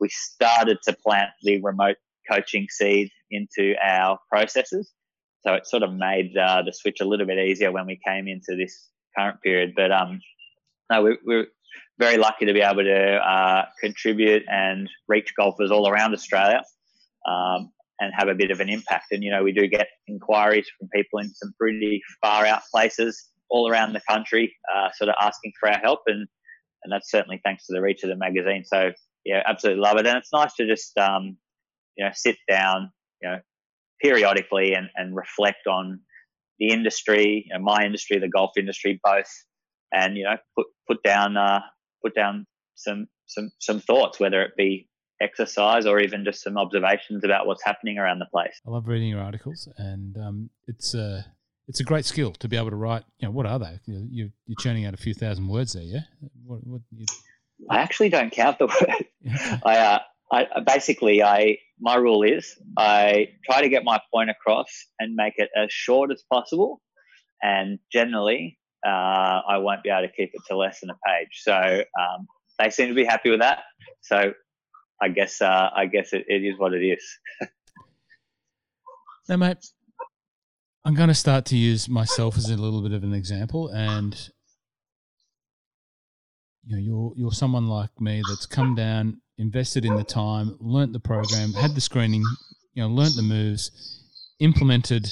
we 0.00 0.08
started 0.08 0.78
to 0.84 0.96
plant 1.04 1.30
the 1.42 1.60
remote 1.62 1.96
coaching 2.30 2.66
seed 2.70 3.10
into 3.30 3.74
our 3.82 4.18
processes. 4.30 4.90
So 5.46 5.54
it 5.54 5.66
sort 5.66 5.82
of 5.82 5.92
made 5.92 6.36
uh, 6.36 6.62
the 6.62 6.72
switch 6.72 7.00
a 7.00 7.04
little 7.04 7.26
bit 7.26 7.38
easier 7.38 7.70
when 7.70 7.86
we 7.86 8.00
came 8.06 8.26
into 8.26 8.56
this 8.56 8.88
current 9.16 9.42
period. 9.42 9.74
But 9.76 9.92
um, 9.92 10.20
no, 10.90 11.02
we, 11.02 11.18
we're 11.24 11.46
very 11.98 12.16
lucky 12.16 12.46
to 12.46 12.52
be 12.52 12.60
able 12.60 12.82
to 12.84 13.16
uh, 13.16 13.66
contribute 13.80 14.44
and 14.50 14.88
reach 15.06 15.34
golfers 15.36 15.70
all 15.70 15.88
around 15.88 16.14
Australia 16.14 16.62
um, 17.26 17.70
and 18.00 18.12
have 18.16 18.28
a 18.28 18.34
bit 18.34 18.50
of 18.50 18.60
an 18.60 18.68
impact. 18.68 19.06
And, 19.12 19.22
you 19.22 19.30
know, 19.30 19.42
we 19.42 19.52
do 19.52 19.66
get 19.68 19.88
inquiries 20.08 20.66
from 20.78 20.88
people 20.94 21.20
in 21.20 21.28
some 21.34 21.52
pretty 21.58 22.00
far 22.20 22.44
out 22.46 22.62
places 22.72 23.30
all 23.50 23.70
around 23.70 23.92
the 23.92 24.02
country, 24.08 24.54
uh, 24.74 24.90
sort 24.94 25.08
of 25.08 25.14
asking 25.20 25.52
for 25.60 25.68
our 25.70 25.78
help. 25.78 26.00
And, 26.06 26.26
and 26.82 26.92
that's 26.92 27.10
certainly 27.10 27.40
thanks 27.44 27.66
to 27.66 27.74
the 27.74 27.82
reach 27.82 28.02
of 28.02 28.10
the 28.10 28.16
magazine. 28.16 28.64
So, 28.64 28.90
yeah, 29.24 29.42
absolutely 29.46 29.82
love 29.82 29.96
it. 29.96 30.06
And 30.06 30.18
it's 30.18 30.32
nice 30.32 30.54
to 30.54 30.66
just, 30.66 30.96
um, 30.98 31.36
you 31.96 32.04
know, 32.04 32.10
sit 32.14 32.36
down, 32.48 32.90
you 33.22 33.30
know, 33.30 33.38
periodically 34.02 34.74
and, 34.74 34.88
and 34.96 35.16
reflect 35.16 35.66
on 35.66 36.00
the 36.58 36.68
industry, 36.68 37.44
you 37.46 37.56
know, 37.56 37.62
my 37.62 37.84
industry, 37.84 38.18
the 38.18 38.28
golf 38.28 38.52
industry, 38.56 39.00
both, 39.02 39.30
and 39.92 40.16
you 40.16 40.24
know, 40.24 40.36
put 40.56 40.66
put 40.86 41.02
down 41.02 41.36
uh, 41.36 41.60
put 42.04 42.14
down 42.14 42.46
some 42.74 43.06
some 43.26 43.50
some 43.58 43.80
thoughts, 43.80 44.20
whether 44.20 44.42
it 44.42 44.52
be 44.56 44.88
exercise 45.20 45.86
or 45.86 46.00
even 46.00 46.24
just 46.24 46.42
some 46.42 46.58
observations 46.58 47.24
about 47.24 47.46
what's 47.46 47.64
happening 47.64 47.98
around 47.98 48.18
the 48.18 48.26
place. 48.26 48.60
I 48.66 48.70
love 48.70 48.88
reading 48.88 49.08
your 49.08 49.20
articles, 49.20 49.68
and 49.76 50.16
um, 50.16 50.50
it's 50.66 50.94
a 50.94 51.24
it's 51.68 51.80
a 51.80 51.84
great 51.84 52.04
skill 52.04 52.32
to 52.32 52.48
be 52.48 52.56
able 52.56 52.70
to 52.70 52.76
write. 52.76 53.04
You 53.18 53.28
know, 53.28 53.32
what 53.32 53.46
are 53.46 53.58
they? 53.58 53.80
You, 53.86 54.30
you're 54.46 54.56
churning 54.58 54.86
out 54.86 54.94
a 54.94 54.98
few 54.98 55.14
thousand 55.14 55.48
words 55.48 55.72
there, 55.72 55.82
yeah. 55.82 56.00
What, 56.44 56.66
what 56.66 56.82
you... 56.94 57.06
I 57.70 57.78
actually 57.78 58.10
don't 58.10 58.30
count 58.30 58.58
the 58.58 58.66
words. 59.26 59.62
I, 59.64 59.78
uh, 59.78 59.98
I 60.32 60.46
basically 60.66 61.22
I 61.22 61.58
my 61.80 61.96
rule 61.96 62.22
is 62.22 62.56
I 62.76 63.28
try 63.48 63.62
to 63.62 63.68
get 63.68 63.84
my 63.84 64.00
point 64.12 64.30
across 64.30 64.68
and 64.98 65.14
make 65.14 65.34
it 65.36 65.50
as 65.56 65.72
short 65.72 66.10
as 66.10 66.22
possible, 66.30 66.80
and 67.42 67.78
generally 67.92 68.58
uh, 68.86 69.40
I 69.48 69.58
won't 69.58 69.82
be 69.82 69.90
able 69.90 70.06
to 70.06 70.12
keep 70.12 70.30
it 70.32 70.40
to 70.48 70.56
less 70.56 70.80
than 70.80 70.90
a 70.90 70.98
page. 71.06 71.28
So 71.42 71.54
um, 71.54 72.26
they 72.58 72.70
seem 72.70 72.88
to 72.88 72.94
be 72.94 73.04
happy 73.04 73.30
with 73.30 73.40
that. 73.40 73.60
So 74.02 74.32
I 75.04 75.08
guess 75.08 75.42
uh, 75.42 75.68
I 75.76 75.84
guess 75.84 76.14
it, 76.14 76.24
it 76.28 76.44
is 76.44 76.58
what 76.58 76.72
it 76.72 76.82
is. 76.82 77.18
now, 79.28 79.36
mate, 79.36 79.58
I'm 80.82 80.94
going 80.94 81.10
to 81.10 81.14
start 81.14 81.44
to 81.46 81.56
use 81.58 81.90
myself 81.90 82.38
as 82.38 82.48
a 82.48 82.56
little 82.56 82.80
bit 82.80 82.92
of 82.92 83.04
an 83.04 83.12
example, 83.12 83.68
and 83.68 84.14
you 86.64 86.74
know, 86.74 86.82
you're 86.82 87.12
you're 87.16 87.32
someone 87.32 87.68
like 87.68 87.90
me 88.00 88.22
that's 88.30 88.46
come 88.46 88.74
down, 88.74 89.20
invested 89.36 89.84
in 89.84 89.94
the 89.94 90.04
time, 90.04 90.56
learnt 90.58 90.94
the 90.94 91.00
program, 91.00 91.52
had 91.52 91.74
the 91.74 91.82
screening, 91.82 92.24
you 92.72 92.82
know, 92.82 92.88
learnt 92.88 93.14
the 93.14 93.22
moves, 93.22 93.72
implemented 94.40 95.06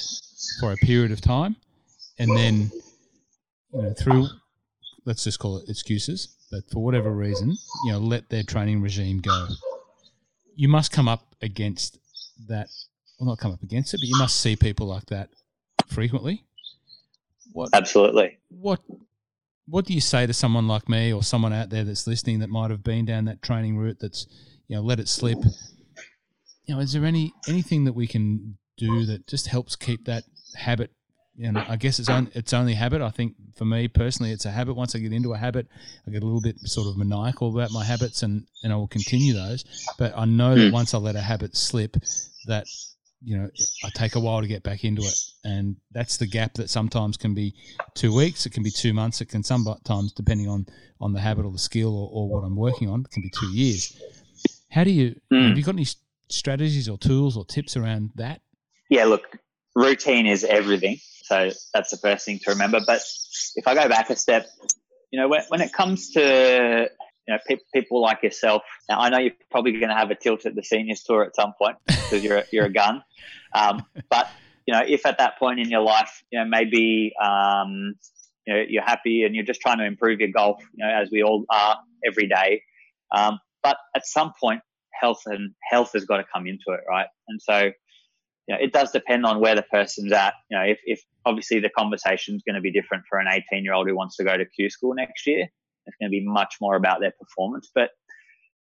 for 0.59 0.71
a 0.71 0.77
period 0.77 1.11
of 1.11 1.21
time, 1.21 1.55
and 2.17 2.35
then 2.35 2.71
you 3.71 3.81
know 3.83 3.93
through 3.93 4.25
let's 5.05 5.23
just 5.23 5.37
call 5.37 5.59
it 5.59 5.69
excuses, 5.69 6.35
but 6.51 6.63
for 6.71 6.83
whatever 6.83 7.11
reason, 7.11 7.55
you 7.85 7.91
know, 7.91 7.99
let 7.99 8.27
their 8.29 8.41
training 8.41 8.81
regime 8.81 9.19
go. 9.19 9.47
You 10.55 10.67
must 10.67 10.91
come 10.91 11.07
up 11.07 11.35
against 11.41 11.97
that. 12.47 12.67
Well, 13.19 13.29
not 13.29 13.39
come 13.39 13.51
up 13.51 13.63
against 13.63 13.93
it, 13.93 13.97
but 13.97 14.07
you 14.07 14.17
must 14.17 14.39
see 14.39 14.55
people 14.55 14.87
like 14.87 15.05
that 15.07 15.29
frequently. 15.87 16.43
What 17.53 17.69
absolutely? 17.73 18.39
What 18.49 18.79
what 19.65 19.85
do 19.85 19.93
you 19.93 20.01
say 20.01 20.25
to 20.25 20.33
someone 20.33 20.67
like 20.67 20.89
me 20.89 21.13
or 21.13 21.23
someone 21.23 21.53
out 21.53 21.69
there 21.69 21.83
that's 21.83 22.07
listening 22.07 22.39
that 22.39 22.49
might 22.49 22.71
have 22.71 22.83
been 22.83 23.05
down 23.05 23.25
that 23.25 23.41
training 23.41 23.77
route 23.77 23.97
that's 23.99 24.27
you 24.67 24.75
know 24.75 24.81
let 24.81 24.99
it 24.99 25.07
slip? 25.07 25.37
You 26.65 26.75
know, 26.75 26.81
is 26.81 26.93
there 26.93 27.05
any 27.05 27.33
anything 27.47 27.85
that 27.85 27.93
we 27.93 28.07
can 28.07 28.57
do 28.77 29.05
that 29.05 29.27
just 29.27 29.47
helps 29.47 29.75
keep 29.75 30.05
that 30.05 30.23
habit? 30.55 30.91
Know, 31.35 31.65
I 31.67 31.77
guess 31.77 31.99
it's 31.99 32.09
on, 32.09 32.29
it's 32.35 32.53
only 32.53 32.75
habit. 32.75 33.01
I 33.01 33.09
think 33.09 33.35
for 33.55 33.65
me 33.65 33.87
personally, 33.87 34.31
it's 34.31 34.45
a 34.45 34.51
habit. 34.51 34.75
Once 34.75 34.95
I 34.95 34.99
get 34.99 35.11
into 35.11 35.33
a 35.33 35.37
habit, 35.37 35.67
I 36.07 36.11
get 36.11 36.21
a 36.21 36.25
little 36.25 36.41
bit 36.41 36.59
sort 36.59 36.87
of 36.87 36.97
maniacal 36.97 37.57
about 37.57 37.71
my 37.71 37.83
habits, 37.83 38.21
and 38.21 38.45
and 38.63 38.71
I 38.71 38.75
will 38.75 38.87
continue 38.87 39.33
those. 39.33 39.65
But 39.97 40.13
I 40.15 40.25
know 40.25 40.55
that 40.55 40.67
hmm. 40.67 40.73
once 40.73 40.93
I 40.93 40.99
let 40.99 41.15
a 41.15 41.21
habit 41.21 41.57
slip, 41.57 41.97
that 42.45 42.67
you 43.23 43.37
know, 43.37 43.49
I 43.83 43.89
take 43.93 44.15
a 44.15 44.19
while 44.19 44.41
to 44.41 44.47
get 44.47 44.63
back 44.63 44.83
into 44.83 45.01
it, 45.01 45.17
and 45.43 45.77
that's 45.91 46.17
the 46.17 46.27
gap 46.27 46.55
that 46.55 46.69
sometimes 46.69 47.17
can 47.17 47.33
be 47.33 47.55
two 47.95 48.13
weeks, 48.13 48.45
it 48.45 48.51
can 48.51 48.63
be 48.63 48.71
two 48.71 48.93
months, 48.93 49.21
it 49.21 49.29
can 49.29 49.43
sometimes, 49.43 50.11
depending 50.11 50.49
on 50.49 50.65
on 50.99 51.13
the 51.13 51.19
habit 51.19 51.45
or 51.45 51.51
the 51.51 51.57
skill 51.57 51.95
or, 51.95 52.09
or 52.11 52.29
what 52.29 52.45
I'm 52.45 52.55
working 52.55 52.89
on, 52.89 53.01
it 53.01 53.11
can 53.11 53.23
be 53.23 53.31
two 53.39 53.51
years. 53.55 53.99
How 54.69 54.83
do 54.83 54.91
you 54.91 55.19
mm. 55.31 55.47
have 55.47 55.57
you 55.57 55.63
got 55.63 55.75
any 55.75 55.87
strategies 56.29 56.89
or 56.89 56.97
tools 56.97 57.37
or 57.37 57.45
tips 57.45 57.77
around 57.77 58.11
that? 58.15 58.41
Yeah, 58.89 59.05
look, 59.05 59.37
routine 59.75 60.25
is 60.25 60.43
everything, 60.43 60.97
so 61.23 61.49
that's 61.73 61.89
the 61.89 61.97
first 61.97 62.25
thing 62.25 62.39
to 62.43 62.51
remember. 62.51 62.79
But 62.85 63.01
if 63.55 63.67
I 63.67 63.73
go 63.73 63.87
back 63.89 64.09
a 64.09 64.15
step, 64.15 64.47
you 65.11 65.19
know, 65.19 65.27
when, 65.27 65.41
when 65.49 65.61
it 65.61 65.73
comes 65.73 66.11
to 66.11 66.89
you 67.27 67.33
know, 67.33 67.39
pe- 67.47 67.63
people 67.73 68.01
like 68.01 68.23
yourself. 68.23 68.63
Now, 68.89 68.99
I 68.99 69.09
know 69.09 69.19
you're 69.19 69.31
probably 69.49 69.73
going 69.73 69.89
to 69.89 69.95
have 69.95 70.11
a 70.11 70.15
tilt 70.15 70.45
at 70.45 70.55
the 70.55 70.63
seniors 70.63 71.03
tour 71.03 71.23
at 71.23 71.35
some 71.35 71.53
point 71.57 71.77
because 71.87 72.23
you're 72.23 72.39
a, 72.39 72.43
you're 72.51 72.65
a 72.65 72.73
gun. 72.73 73.03
Um, 73.55 73.85
but 74.09 74.27
you 74.67 74.73
know, 74.73 74.81
if 74.85 75.05
at 75.05 75.17
that 75.17 75.37
point 75.39 75.59
in 75.59 75.69
your 75.69 75.81
life, 75.81 76.23
you 76.31 76.39
know, 76.39 76.45
maybe 76.45 77.13
um, 77.21 77.95
you 78.45 78.53
know 78.53 78.63
you're 78.67 78.83
happy 78.83 79.23
and 79.23 79.35
you're 79.35 79.45
just 79.45 79.61
trying 79.61 79.77
to 79.77 79.85
improve 79.85 80.19
your 80.19 80.29
golf, 80.29 80.61
you 80.73 80.85
know, 80.85 80.91
as 80.91 81.09
we 81.11 81.23
all 81.23 81.45
are 81.49 81.79
every 82.05 82.27
day. 82.27 82.61
Um, 83.11 83.39
but 83.61 83.77
at 83.95 84.05
some 84.05 84.33
point, 84.39 84.61
health 84.93 85.23
and 85.25 85.53
health 85.69 85.91
has 85.93 86.05
got 86.05 86.17
to 86.17 86.25
come 86.33 86.47
into 86.47 86.65
it, 86.69 86.81
right? 86.89 87.07
And 87.27 87.41
so, 87.41 87.71
you 88.47 88.55
know, 88.55 88.61
it 88.61 88.73
does 88.73 88.91
depend 88.91 89.25
on 89.25 89.39
where 89.39 89.55
the 89.55 89.63
person's 89.63 90.11
at. 90.11 90.33
You 90.49 90.57
know, 90.57 90.63
if, 90.63 90.79
if 90.85 91.01
obviously 91.25 91.59
the 91.59 91.69
conversation 91.69 92.35
is 92.35 92.43
going 92.45 92.55
to 92.55 92.61
be 92.61 92.71
different 92.71 93.05
for 93.09 93.19
an 93.19 93.27
18 93.27 93.63
year 93.63 93.73
old 93.73 93.87
who 93.87 93.95
wants 93.95 94.17
to 94.17 94.23
go 94.23 94.35
to 94.37 94.45
Q 94.45 94.69
school 94.69 94.93
next 94.93 95.25
year, 95.25 95.47
it's 95.85 95.97
going 95.99 96.09
to 96.09 96.11
be 96.11 96.25
much 96.25 96.55
more 96.59 96.75
about 96.75 96.99
their 96.99 97.13
performance. 97.19 97.69
But 97.73 97.91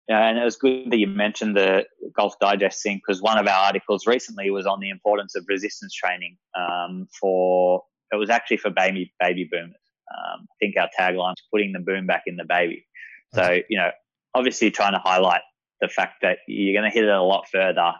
and 0.09 0.37
it 0.37 0.43
was 0.43 0.55
good 0.55 0.89
that 0.89 0.97
you 0.97 1.07
mentioned 1.07 1.57
the 1.57 1.85
Golf 2.15 2.39
Digest 2.39 2.81
thing 2.81 3.01
because 3.05 3.21
one 3.21 3.37
of 3.37 3.45
our 3.45 3.65
articles 3.65 4.07
recently 4.07 4.49
was 4.49 4.65
on 4.65 4.79
the 4.79 4.89
importance 4.89 5.35
of 5.35 5.43
resistance 5.49 5.93
training 5.93 6.37
um, 6.57 7.07
for 7.19 7.83
it 8.13 8.15
was 8.15 8.29
actually 8.29 8.57
for 8.57 8.69
baby 8.69 9.13
baby 9.19 9.47
boomers. 9.51 9.75
Um, 10.09 10.47
I 10.49 10.55
think 10.61 10.75
our 10.77 10.89
tagline 10.97 11.33
is 11.33 11.43
putting 11.51 11.73
the 11.73 11.79
boom 11.79 12.07
back 12.07 12.23
in 12.25 12.37
the 12.37 12.45
baby. 12.45 12.87
So 13.33 13.59
you 13.69 13.77
know, 13.77 13.91
obviously 14.33 14.71
trying 14.71 14.93
to 14.93 14.99
highlight 14.99 15.41
the 15.81 15.89
fact 15.89 16.21
that 16.21 16.39
you're 16.47 16.79
going 16.79 16.89
to 16.89 16.95
hit 16.95 17.03
it 17.03 17.13
a 17.13 17.21
lot 17.21 17.47
further 17.51 17.93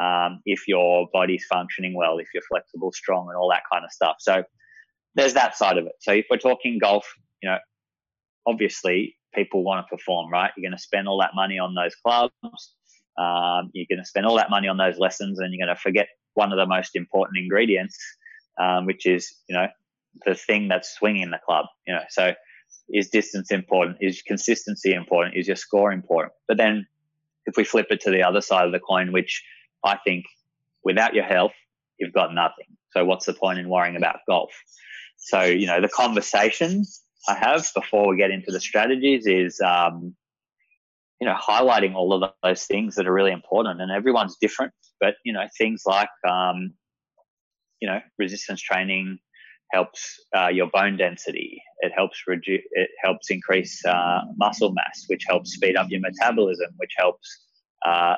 um, 0.00 0.40
if 0.44 0.66
your 0.66 1.08
body's 1.12 1.44
functioning 1.46 1.94
well, 1.94 2.18
if 2.18 2.28
you're 2.34 2.42
flexible, 2.48 2.92
strong, 2.92 3.28
and 3.28 3.36
all 3.36 3.50
that 3.50 3.62
kind 3.72 3.84
of 3.84 3.90
stuff. 3.92 4.16
So 4.20 4.44
there's 5.14 5.34
that 5.34 5.56
side 5.56 5.78
of 5.78 5.86
it. 5.86 5.92
So 6.00 6.12
if 6.12 6.26
we're 6.30 6.38
talking 6.38 6.78
golf, 6.78 7.06
you 7.42 7.48
know, 7.48 7.58
obviously 8.46 9.16
people 9.34 9.62
want 9.64 9.86
to 9.86 9.96
perform, 9.96 10.30
right? 10.30 10.50
You're 10.56 10.68
going 10.68 10.76
to 10.76 10.82
spend 10.82 11.08
all 11.08 11.20
that 11.20 11.34
money 11.34 11.58
on 11.58 11.74
those 11.74 11.94
clubs. 11.94 12.32
Um, 13.18 13.70
you're 13.72 13.86
going 13.88 14.02
to 14.02 14.04
spend 14.04 14.26
all 14.26 14.36
that 14.36 14.50
money 14.50 14.68
on 14.68 14.76
those 14.76 14.98
lessons, 14.98 15.38
and 15.38 15.52
you're 15.52 15.64
going 15.64 15.74
to 15.74 15.80
forget 15.80 16.08
one 16.34 16.52
of 16.52 16.58
the 16.58 16.66
most 16.66 16.96
important 16.96 17.38
ingredients, 17.38 17.96
um, 18.60 18.86
which 18.86 19.06
is 19.06 19.32
you 19.48 19.54
know 19.54 19.68
the 20.24 20.34
thing 20.34 20.68
that's 20.68 20.94
swinging 20.94 21.30
the 21.30 21.38
club. 21.44 21.66
You 21.86 21.94
know, 21.94 22.02
so 22.08 22.34
is 22.88 23.08
distance 23.10 23.50
important? 23.52 23.98
Is 24.00 24.22
consistency 24.22 24.92
important? 24.92 25.36
Is 25.36 25.46
your 25.46 25.56
score 25.56 25.92
important? 25.92 26.32
But 26.48 26.56
then, 26.56 26.86
if 27.46 27.56
we 27.56 27.62
flip 27.62 27.86
it 27.90 28.00
to 28.00 28.10
the 28.10 28.22
other 28.22 28.40
side 28.40 28.66
of 28.66 28.72
the 28.72 28.80
coin, 28.80 29.12
which 29.12 29.44
I 29.84 29.98
think 30.04 30.24
without 30.84 31.14
your 31.14 31.24
health, 31.24 31.52
you've 31.98 32.12
got 32.12 32.34
nothing. 32.34 32.66
So 32.90 33.04
what's 33.04 33.26
the 33.26 33.34
point 33.34 33.58
in 33.58 33.68
worrying 33.68 33.96
about 33.96 34.20
golf? 34.28 34.50
So 35.18 35.42
you 35.42 35.66
know 35.66 35.80
the 35.80 35.88
conversation 35.88 36.84
I 37.28 37.34
have 37.34 37.66
before 37.74 38.08
we 38.08 38.16
get 38.16 38.30
into 38.30 38.50
the 38.50 38.60
strategies 38.60 39.26
is, 39.26 39.60
um, 39.60 40.14
you 41.20 41.26
know, 41.26 41.34
highlighting 41.34 41.94
all 41.94 42.12
of 42.12 42.30
those 42.42 42.64
things 42.64 42.96
that 42.96 43.06
are 43.06 43.12
really 43.12 43.32
important. 43.32 43.80
And 43.80 43.90
everyone's 43.90 44.36
different, 44.40 44.72
but 45.00 45.14
you 45.24 45.32
know, 45.32 45.46
things 45.56 45.82
like, 45.86 46.10
um, 46.28 46.74
you 47.80 47.88
know, 47.88 48.00
resistance 48.18 48.60
training 48.60 49.18
helps 49.72 50.20
uh, 50.36 50.48
your 50.48 50.68
bone 50.68 50.96
density. 50.96 51.62
It 51.80 51.92
helps 51.96 52.22
reduce. 52.26 52.62
It 52.72 52.90
helps 53.02 53.30
increase 53.30 53.84
uh, 53.86 54.20
muscle 54.36 54.72
mass, 54.72 55.04
which 55.08 55.24
helps 55.26 55.52
speed 55.52 55.76
up 55.76 55.86
your 55.90 56.00
metabolism, 56.00 56.70
which 56.76 56.92
helps 56.96 57.46
uh, 57.86 58.16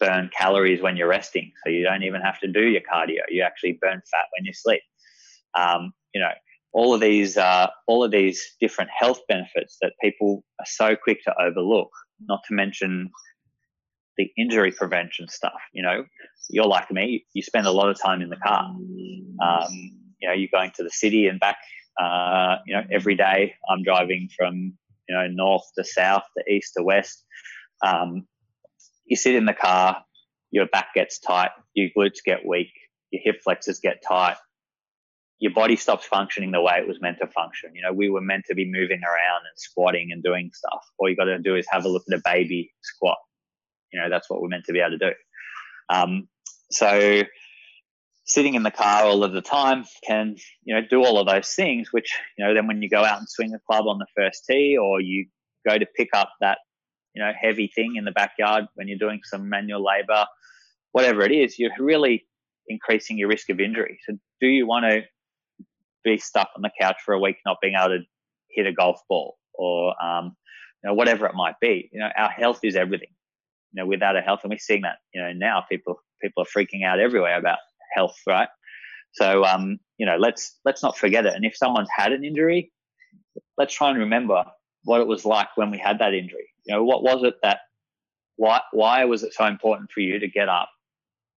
burn 0.00 0.30
calories 0.36 0.80
when 0.80 0.96
you're 0.96 1.08
resting. 1.08 1.52
So 1.64 1.70
you 1.70 1.84
don't 1.84 2.02
even 2.02 2.20
have 2.20 2.40
to 2.40 2.48
do 2.48 2.66
your 2.66 2.82
cardio. 2.82 3.20
You 3.28 3.42
actually 3.42 3.78
burn 3.80 4.00
fat 4.10 4.26
when 4.36 4.44
you 4.44 4.52
sleep. 4.52 4.82
Um, 5.58 5.92
you 6.14 6.20
know, 6.20 6.30
all 6.72 6.94
of 6.94 7.00
these, 7.00 7.36
uh, 7.36 7.68
all 7.86 8.04
of 8.04 8.10
these 8.10 8.56
different 8.60 8.90
health 8.96 9.20
benefits 9.28 9.78
that 9.82 9.92
people 10.02 10.44
are 10.60 10.66
so 10.66 10.96
quick 10.96 11.22
to 11.24 11.34
overlook. 11.40 11.90
Not 12.28 12.40
to 12.48 12.54
mention 12.54 13.10
the 14.16 14.30
injury 14.36 14.72
prevention 14.72 15.28
stuff. 15.28 15.60
You 15.72 15.82
know, 15.82 16.04
you're 16.50 16.66
like 16.66 16.90
me. 16.90 17.24
You 17.34 17.42
spend 17.42 17.66
a 17.66 17.70
lot 17.70 17.88
of 17.88 18.00
time 18.00 18.20
in 18.20 18.28
the 18.28 18.36
car. 18.36 18.64
Um, 18.64 19.72
you 20.20 20.28
know, 20.28 20.34
you're 20.34 20.48
going 20.52 20.72
to 20.76 20.82
the 20.82 20.90
city 20.90 21.28
and 21.28 21.38
back. 21.40 21.58
Uh, 22.00 22.56
you 22.66 22.74
know, 22.74 22.82
every 22.92 23.14
day 23.14 23.54
I'm 23.70 23.82
driving 23.82 24.28
from 24.36 24.72
you 25.08 25.16
know 25.16 25.26
north 25.28 25.64
to 25.76 25.84
south 25.84 26.24
to 26.36 26.52
east 26.52 26.74
to 26.76 26.82
west. 26.82 27.24
Um, 27.84 28.26
you 29.08 29.16
sit 29.16 29.34
in 29.34 29.44
the 29.44 29.54
car, 29.54 30.04
your 30.50 30.66
back 30.66 30.94
gets 30.94 31.18
tight, 31.18 31.50
your 31.74 31.88
glutes 31.96 32.18
get 32.24 32.46
weak, 32.46 32.72
your 33.10 33.22
hip 33.24 33.42
flexors 33.42 33.80
get 33.80 34.02
tight, 34.06 34.36
your 35.38 35.52
body 35.52 35.76
stops 35.76 36.04
functioning 36.04 36.50
the 36.50 36.60
way 36.60 36.74
it 36.78 36.88
was 36.88 37.00
meant 37.00 37.18
to 37.18 37.26
function. 37.28 37.74
You 37.74 37.82
know, 37.82 37.92
we 37.92 38.10
were 38.10 38.20
meant 38.20 38.44
to 38.46 38.54
be 38.54 38.64
moving 38.64 39.00
around 39.02 39.40
and 39.40 39.56
squatting 39.56 40.10
and 40.12 40.22
doing 40.22 40.50
stuff. 40.52 40.84
All 40.98 41.08
you 41.08 41.16
got 41.16 41.24
to 41.24 41.38
do 41.38 41.54
is 41.54 41.66
have 41.70 41.84
a 41.84 41.88
look 41.88 42.04
at 42.10 42.18
a 42.18 42.22
baby 42.24 42.72
squat. 42.82 43.18
You 43.92 44.00
know, 44.00 44.10
that's 44.10 44.28
what 44.28 44.42
we're 44.42 44.48
meant 44.48 44.64
to 44.64 44.72
be 44.72 44.80
able 44.80 44.98
to 44.98 45.10
do. 45.10 45.12
Um, 45.88 46.28
so 46.70 47.22
sitting 48.24 48.54
in 48.54 48.62
the 48.62 48.70
car 48.70 49.04
all 49.04 49.24
of 49.24 49.32
the 49.32 49.40
time 49.40 49.84
can, 50.06 50.36
you 50.64 50.74
know, 50.74 50.82
do 50.88 51.02
all 51.02 51.18
of 51.18 51.26
those 51.26 51.48
things, 51.48 51.92
which, 51.92 52.18
you 52.36 52.44
know, 52.44 52.52
then 52.52 52.66
when 52.66 52.82
you 52.82 52.90
go 52.90 53.04
out 53.04 53.18
and 53.18 53.28
swing 53.28 53.54
a 53.54 53.58
club 53.60 53.86
on 53.86 53.98
the 53.98 54.06
first 54.16 54.44
tee 54.46 54.76
or 54.76 55.00
you 55.00 55.26
go 55.66 55.78
to 55.78 55.86
pick 55.96 56.10
up 56.12 56.30
that 56.40 56.58
you 57.14 57.22
know, 57.22 57.32
heavy 57.40 57.70
thing 57.74 57.96
in 57.96 58.04
the 58.04 58.12
backyard 58.12 58.66
when 58.74 58.88
you're 58.88 58.98
doing 58.98 59.20
some 59.24 59.48
manual 59.48 59.84
labor, 59.84 60.26
whatever 60.92 61.22
it 61.22 61.32
is, 61.32 61.58
you're 61.58 61.70
really 61.78 62.26
increasing 62.68 63.18
your 63.18 63.28
risk 63.28 63.50
of 63.50 63.60
injury. 63.60 63.98
So, 64.06 64.16
do 64.40 64.46
you 64.46 64.66
want 64.66 64.84
to 64.84 65.02
be 66.04 66.18
stuck 66.18 66.48
on 66.56 66.62
the 66.62 66.70
couch 66.80 66.96
for 67.04 67.14
a 67.14 67.18
week 67.18 67.36
not 67.44 67.58
being 67.60 67.74
able 67.78 67.98
to 67.98 68.04
hit 68.50 68.66
a 68.66 68.72
golf 68.72 69.00
ball 69.08 69.36
or, 69.54 69.94
um, 70.02 70.36
you 70.82 70.88
know, 70.88 70.94
whatever 70.94 71.26
it 71.26 71.34
might 71.34 71.56
be? 71.60 71.88
You 71.92 72.00
know, 72.00 72.10
our 72.16 72.30
health 72.30 72.60
is 72.62 72.76
everything. 72.76 73.10
You 73.72 73.82
know, 73.82 73.86
without 73.86 74.16
a 74.16 74.22
health, 74.22 74.40
and 74.44 74.50
we're 74.50 74.58
seeing 74.58 74.82
that, 74.82 74.96
you 75.12 75.20
know, 75.20 75.32
now 75.32 75.62
people 75.68 76.00
people 76.22 76.42
are 76.42 76.46
freaking 76.46 76.84
out 76.84 77.00
everywhere 77.00 77.38
about 77.38 77.58
health, 77.94 78.16
right? 78.26 78.48
So, 79.12 79.44
um, 79.44 79.78
you 79.98 80.06
know, 80.06 80.16
let's 80.16 80.58
let's 80.64 80.82
not 80.82 80.96
forget 80.96 81.26
it. 81.26 81.34
And 81.34 81.44
if 81.44 81.56
someone's 81.56 81.88
had 81.94 82.12
an 82.12 82.24
injury, 82.24 82.72
let's 83.56 83.74
try 83.74 83.90
and 83.90 83.98
remember 83.98 84.44
what 84.84 85.00
it 85.00 85.06
was 85.06 85.24
like 85.24 85.48
when 85.56 85.70
we 85.70 85.78
had 85.78 85.98
that 85.98 86.14
injury. 86.14 86.48
You 86.68 86.74
know, 86.74 86.84
what 86.84 87.02
was 87.02 87.24
it 87.24 87.34
that 87.42 87.60
why 88.36 88.60
why 88.72 89.04
was 89.06 89.22
it 89.22 89.32
so 89.32 89.46
important 89.46 89.90
for 89.90 90.00
you 90.00 90.18
to 90.18 90.28
get 90.28 90.48
up 90.48 90.68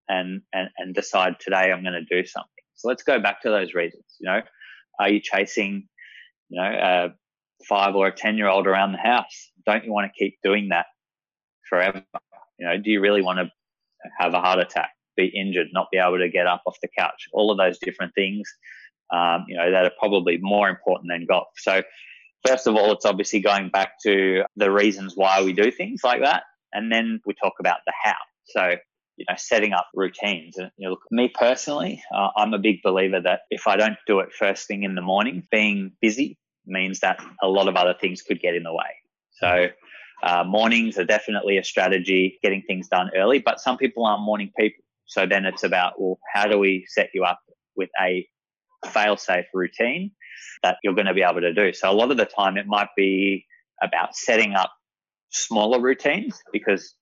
and 0.09 0.41
and, 0.53 0.69
and 0.77 0.93
decide 0.93 1.39
today 1.39 1.71
I'm 1.71 1.84
going 1.84 1.93
to 1.93 2.21
do 2.21 2.27
something? 2.27 2.49
So 2.75 2.89
let's 2.89 3.03
go 3.03 3.19
back 3.19 3.41
to 3.43 3.49
those 3.49 3.73
reasons. 3.73 4.03
You 4.19 4.29
know, 4.29 4.41
are 4.99 5.09
you 5.09 5.21
chasing, 5.21 5.88
you 6.49 6.61
know, 6.61 6.69
a 6.69 7.09
five 7.67 7.95
or 7.95 8.07
a 8.07 8.11
ten 8.15 8.38
year 8.38 8.49
old 8.49 8.67
around 8.67 8.91
the 8.91 8.97
house? 8.97 9.51
Don't 9.65 9.86
you 9.86 9.93
want 9.93 10.11
to 10.11 10.23
keep 10.23 10.38
doing 10.43 10.69
that 10.69 10.88
forever? 11.69 12.03
You 12.59 12.67
know, 12.67 12.77
do 12.77 12.91
you 12.91 12.99
really 12.99 13.21
want 13.21 13.39
to 13.39 13.49
have 14.19 14.34
a 14.34 14.41
heart 14.41 14.59
attack, 14.59 14.91
be 15.15 15.27
injured, 15.27 15.67
not 15.71 15.88
be 15.91 15.97
able 15.97 16.17
to 16.17 16.29
get 16.29 16.45
up 16.45 16.61
off 16.65 16.77
the 16.82 16.89
couch? 16.97 17.27
All 17.32 17.51
of 17.51 17.57
those 17.57 17.79
different 17.79 18.13
things, 18.15 18.47
um, 19.13 19.45
you 19.47 19.55
know, 19.55 19.71
that 19.71 19.86
are 19.86 19.91
probably 19.97 20.38
more 20.41 20.67
important 20.69 21.09
than 21.09 21.25
golf. 21.25 21.47
So 21.55 21.82
First 22.45 22.67
of 22.67 22.75
all, 22.75 22.91
it's 22.91 23.05
obviously 23.05 23.39
going 23.39 23.69
back 23.69 23.93
to 24.03 24.43
the 24.55 24.71
reasons 24.71 25.13
why 25.15 25.43
we 25.43 25.53
do 25.53 25.71
things 25.71 26.01
like 26.03 26.21
that. 26.21 26.43
And 26.73 26.91
then 26.91 27.21
we 27.25 27.33
talk 27.33 27.53
about 27.59 27.79
the 27.85 27.93
how. 28.03 28.15
So, 28.45 28.75
you 29.17 29.25
know, 29.29 29.35
setting 29.37 29.73
up 29.73 29.87
routines. 29.93 30.57
And, 30.57 30.71
you 30.77 30.87
know, 30.87 30.91
look, 30.91 31.01
me 31.11 31.31
personally, 31.33 32.03
uh, 32.13 32.29
I'm 32.35 32.53
a 32.53 32.59
big 32.59 32.81
believer 32.81 33.21
that 33.21 33.41
if 33.49 33.67
I 33.67 33.75
don't 33.75 33.97
do 34.07 34.19
it 34.19 34.33
first 34.33 34.67
thing 34.67 34.83
in 34.83 34.95
the 34.95 35.01
morning, 35.01 35.43
being 35.51 35.91
busy 36.01 36.37
means 36.65 37.01
that 37.01 37.23
a 37.41 37.47
lot 37.47 37.67
of 37.67 37.75
other 37.75 37.93
things 37.99 38.21
could 38.21 38.41
get 38.41 38.55
in 38.55 38.63
the 38.63 38.73
way. 38.73 38.95
So, 39.33 39.67
uh, 40.23 40.43
mornings 40.43 40.97
are 40.97 41.05
definitely 41.05 41.57
a 41.57 41.63
strategy, 41.63 42.39
getting 42.43 42.61
things 42.61 42.87
done 42.87 43.09
early, 43.15 43.39
but 43.39 43.59
some 43.59 43.77
people 43.77 44.05
aren't 44.05 44.23
morning 44.23 44.51
people. 44.57 44.83
So 45.05 45.25
then 45.25 45.45
it's 45.45 45.63
about, 45.63 45.99
well, 45.99 46.19
how 46.31 46.47
do 46.47 46.57
we 46.57 46.85
set 46.87 47.09
you 47.13 47.23
up 47.23 47.39
with 47.75 47.89
a 47.99 48.27
fail 48.87 49.17
safe 49.17 49.45
routine 49.53 50.11
that 50.63 50.77
you're 50.83 50.93
going 50.93 51.07
to 51.07 51.13
be 51.13 51.23
able 51.23 51.41
to 51.41 51.53
do. 51.53 51.73
So 51.73 51.89
a 51.89 51.93
lot 51.93 52.11
of 52.11 52.17
the 52.17 52.25
time 52.25 52.57
it 52.57 52.67
might 52.67 52.89
be 52.95 53.45
about 53.81 54.15
setting 54.15 54.53
up 54.53 54.71
smaller 55.31 55.79
routines 55.79 56.41
because 56.51 56.93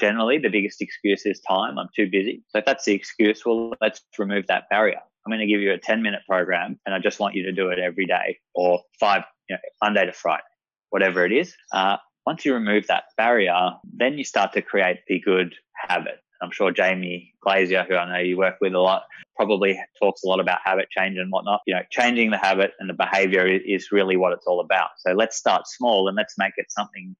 generally 0.00 0.38
the 0.38 0.48
biggest 0.48 0.82
excuse 0.82 1.24
is 1.24 1.40
time. 1.40 1.78
I'm 1.78 1.88
too 1.94 2.08
busy. 2.10 2.42
So 2.48 2.58
if 2.58 2.64
that's 2.64 2.84
the 2.84 2.94
excuse, 2.94 3.44
well, 3.46 3.72
let's 3.80 4.02
remove 4.18 4.46
that 4.48 4.64
barrier. 4.68 5.00
I'm 5.24 5.30
going 5.30 5.40
to 5.40 5.52
give 5.52 5.60
you 5.60 5.72
a 5.72 5.78
10 5.78 6.02
minute 6.02 6.22
program 6.28 6.78
and 6.84 6.94
I 6.94 6.98
just 6.98 7.18
want 7.18 7.34
you 7.34 7.44
to 7.44 7.52
do 7.52 7.70
it 7.70 7.78
every 7.78 8.06
day 8.06 8.38
or 8.54 8.82
five, 8.98 9.22
you 9.48 9.56
know, 9.56 9.60
Monday 9.82 10.06
to 10.06 10.12
Friday, 10.12 10.42
whatever 10.90 11.24
it 11.24 11.32
is. 11.32 11.54
Uh, 11.72 11.96
once 12.26 12.44
you 12.44 12.54
remove 12.54 12.88
that 12.88 13.04
barrier, 13.16 13.70
then 13.84 14.18
you 14.18 14.24
start 14.24 14.52
to 14.52 14.62
create 14.62 14.98
the 15.08 15.20
good 15.20 15.54
habit. 15.74 16.18
I'm 16.42 16.50
sure 16.50 16.70
Jamie 16.70 17.34
Glazier, 17.40 17.86
who 17.88 17.96
I 17.96 18.08
know 18.08 18.18
you 18.20 18.36
work 18.36 18.56
with 18.60 18.74
a 18.74 18.80
lot, 18.80 19.04
probably 19.36 19.78
talks 20.00 20.22
a 20.22 20.28
lot 20.28 20.40
about 20.40 20.58
habit 20.64 20.88
change 20.90 21.18
and 21.18 21.30
whatnot. 21.30 21.60
You 21.66 21.74
know, 21.74 21.82
changing 21.90 22.30
the 22.30 22.38
habit 22.38 22.72
and 22.78 22.88
the 22.88 22.94
behavior 22.94 23.46
is 23.46 23.92
really 23.92 24.16
what 24.16 24.32
it's 24.32 24.46
all 24.46 24.60
about. 24.60 24.90
So 24.98 25.12
let's 25.12 25.36
start 25.36 25.66
small 25.66 26.08
and 26.08 26.16
let's 26.16 26.34
make 26.38 26.54
it 26.56 26.66
something 26.70 27.14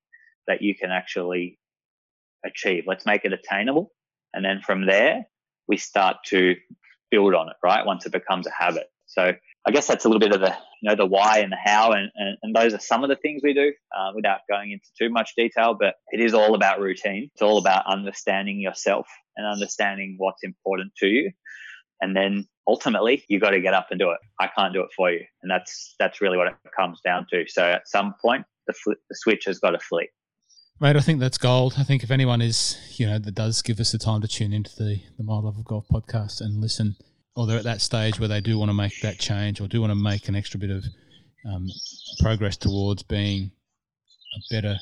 that 0.46 0.62
you 0.62 0.74
can 0.74 0.90
actually 0.90 1.58
achieve. 2.44 2.84
Let's 2.86 3.06
make 3.06 3.24
it 3.24 3.32
attainable. 3.32 3.92
And 4.32 4.44
then 4.44 4.60
from 4.64 4.86
there, 4.86 5.24
we 5.68 5.76
start 5.76 6.18
to 6.26 6.54
build 7.10 7.34
on 7.34 7.48
it, 7.48 7.56
right? 7.62 7.84
Once 7.84 8.06
it 8.06 8.12
becomes 8.12 8.46
a 8.46 8.52
habit. 8.52 8.86
So 9.06 9.32
I 9.66 9.70
guess 9.72 9.86
that's 9.86 10.04
a 10.04 10.08
little 10.08 10.20
bit 10.20 10.32
of 10.32 10.40
the 10.40 10.54
you 10.82 10.90
know 10.90 10.96
the 10.96 11.06
why 11.06 11.38
and 11.38 11.50
the 11.50 11.56
how, 11.62 11.92
and, 11.92 12.10
and, 12.14 12.36
and 12.42 12.54
those 12.54 12.74
are 12.74 12.78
some 12.78 13.02
of 13.02 13.08
the 13.08 13.16
things 13.16 13.40
we 13.42 13.54
do 13.54 13.72
uh, 13.96 14.12
without 14.14 14.40
going 14.48 14.72
into 14.72 14.86
too 14.98 15.10
much 15.10 15.32
detail. 15.36 15.76
But 15.78 15.94
it 16.12 16.20
is 16.20 16.34
all 16.34 16.54
about 16.54 16.80
routine. 16.80 17.30
It's 17.32 17.42
all 17.42 17.58
about 17.58 17.84
understanding 17.86 18.60
yourself 18.60 19.06
and 19.36 19.46
understanding 19.46 20.16
what's 20.18 20.44
important 20.44 20.92
to 20.98 21.06
you, 21.06 21.32
and 22.00 22.16
then 22.16 22.46
ultimately 22.66 23.24
you 23.28 23.40
got 23.40 23.50
to 23.50 23.60
get 23.60 23.74
up 23.74 23.88
and 23.90 23.98
do 23.98 24.10
it. 24.10 24.18
I 24.40 24.48
can't 24.56 24.72
do 24.72 24.80
it 24.80 24.88
for 24.96 25.10
you, 25.10 25.24
and 25.42 25.50
that's 25.50 25.94
that's 25.98 26.20
really 26.20 26.36
what 26.36 26.48
it 26.48 26.54
comes 26.76 27.00
down 27.04 27.26
to. 27.30 27.44
So 27.48 27.62
at 27.62 27.88
some 27.88 28.14
point, 28.20 28.44
the 28.66 28.72
fl- 28.72 28.92
the 29.08 29.16
switch 29.16 29.44
has 29.46 29.58
got 29.58 29.70
to 29.70 29.78
flip. 29.78 30.08
Mate, 30.78 30.96
I 30.96 31.00
think 31.00 31.20
that's 31.20 31.38
gold. 31.38 31.74
I 31.78 31.84
think 31.84 32.02
if 32.02 32.10
anyone 32.10 32.42
is, 32.42 32.76
you 32.98 33.06
know, 33.06 33.18
that 33.18 33.34
does 33.34 33.62
give 33.62 33.80
us 33.80 33.92
the 33.92 33.98
time 33.98 34.20
to 34.20 34.28
tune 34.28 34.52
into 34.52 34.74
the 34.76 35.00
the 35.16 35.24
My 35.24 35.38
Love 35.38 35.56
of 35.58 35.64
Golf 35.64 35.86
podcast 35.88 36.40
and 36.40 36.60
listen 36.60 36.96
or 37.36 37.46
they're 37.46 37.58
at 37.58 37.64
that 37.64 37.82
stage 37.82 38.18
where 38.18 38.28
they 38.28 38.40
do 38.40 38.58
want 38.58 38.70
to 38.70 38.74
make 38.74 38.98
that 39.02 39.18
change 39.18 39.60
or 39.60 39.68
do 39.68 39.80
want 39.80 39.90
to 39.90 39.94
make 39.94 40.26
an 40.28 40.34
extra 40.34 40.58
bit 40.58 40.70
of 40.70 40.84
um, 41.46 41.68
progress 42.20 42.56
towards 42.56 43.02
being 43.02 43.52
a 44.34 44.54
better 44.54 44.78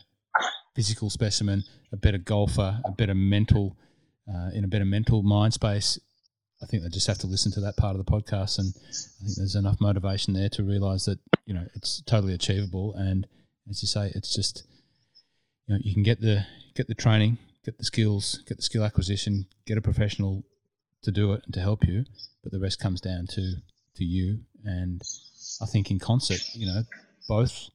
physical 0.74 1.10
specimen, 1.10 1.64
a 1.92 1.96
better 1.96 2.18
golfer, 2.18 2.80
a 2.84 2.92
better 2.92 3.14
mental, 3.14 3.76
uh, 4.32 4.50
in 4.54 4.64
a 4.64 4.68
better 4.68 4.84
mental 4.84 5.22
mind 5.22 5.52
space. 5.52 5.98
I 6.62 6.66
think 6.66 6.82
they 6.82 6.88
just 6.88 7.06
have 7.06 7.18
to 7.18 7.26
listen 7.26 7.52
to 7.52 7.60
that 7.60 7.76
part 7.76 7.96
of 7.96 8.04
the 8.04 8.10
podcast, 8.10 8.58
and 8.58 8.72
I 8.76 9.24
think 9.24 9.36
there's 9.36 9.54
enough 9.54 9.80
motivation 9.80 10.34
there 10.34 10.48
to 10.50 10.62
realise 10.62 11.04
that 11.04 11.18
you 11.46 11.54
know 11.54 11.66
it's 11.74 12.02
totally 12.02 12.34
achievable. 12.34 12.94
And 12.94 13.26
as 13.68 13.82
you 13.82 13.88
say, 13.88 14.12
it's 14.14 14.34
just 14.34 14.64
you 15.66 15.74
know 15.74 15.80
you 15.82 15.92
can 15.92 16.02
get 16.02 16.20
the 16.20 16.46
get 16.74 16.88
the 16.88 16.94
training, 16.94 17.38
get 17.64 17.78
the 17.78 17.84
skills, 17.84 18.42
get 18.46 18.56
the 18.56 18.62
skill 18.62 18.84
acquisition, 18.84 19.46
get 19.66 19.78
a 19.78 19.82
professional 19.82 20.44
to 21.02 21.10
do 21.10 21.32
it 21.32 21.42
and 21.44 21.54
to 21.54 21.60
help 21.60 21.84
you, 21.86 22.04
but 22.42 22.52
the 22.52 22.60
rest 22.60 22.80
comes 22.80 23.00
down 23.00 23.26
to 23.26 23.56
to 23.96 24.04
you. 24.04 24.40
And 24.64 25.02
I 25.60 25.66
think 25.66 25.90
in 25.90 25.98
concert, 25.98 26.40
you 26.54 26.66
know, 26.66 26.82
both 27.28 27.68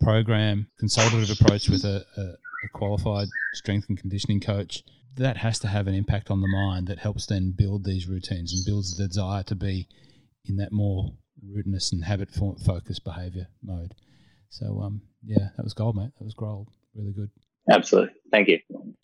program 0.00 0.68
consultative 0.78 1.30
approach 1.40 1.68
with 1.68 1.84
a, 1.84 2.04
a, 2.16 2.20
a 2.20 2.68
qualified 2.72 3.28
strength 3.54 3.88
and 3.88 3.98
conditioning 3.98 4.40
coach 4.40 4.82
that 5.16 5.38
has 5.38 5.58
to 5.60 5.68
have 5.68 5.86
an 5.86 5.94
impact 5.94 6.30
on 6.30 6.40
the 6.40 6.48
mind 6.48 6.88
that 6.88 6.98
helps 6.98 7.26
then 7.26 7.54
build 7.56 7.84
these 7.84 8.08
routines 8.08 8.52
and 8.52 8.64
builds 8.64 8.96
the 8.96 9.06
desire 9.06 9.42
to 9.44 9.54
be 9.54 9.88
in 10.44 10.56
that 10.56 10.72
more 10.72 11.12
rudeness 11.42 11.92
and 11.92 12.04
habit 12.04 12.30
focused 12.30 13.04
behavior 13.04 13.48
mode. 13.62 13.94
So, 14.48 14.80
um, 14.82 15.02
yeah, 15.24 15.48
that 15.56 15.64
was 15.64 15.74
gold, 15.74 15.96
mate. 15.96 16.10
That 16.18 16.24
was 16.24 16.34
gold. 16.34 16.68
Really 16.94 17.12
good. 17.12 17.30
Absolutely. 17.70 18.14
Thank 18.30 18.48
you. 18.48 18.58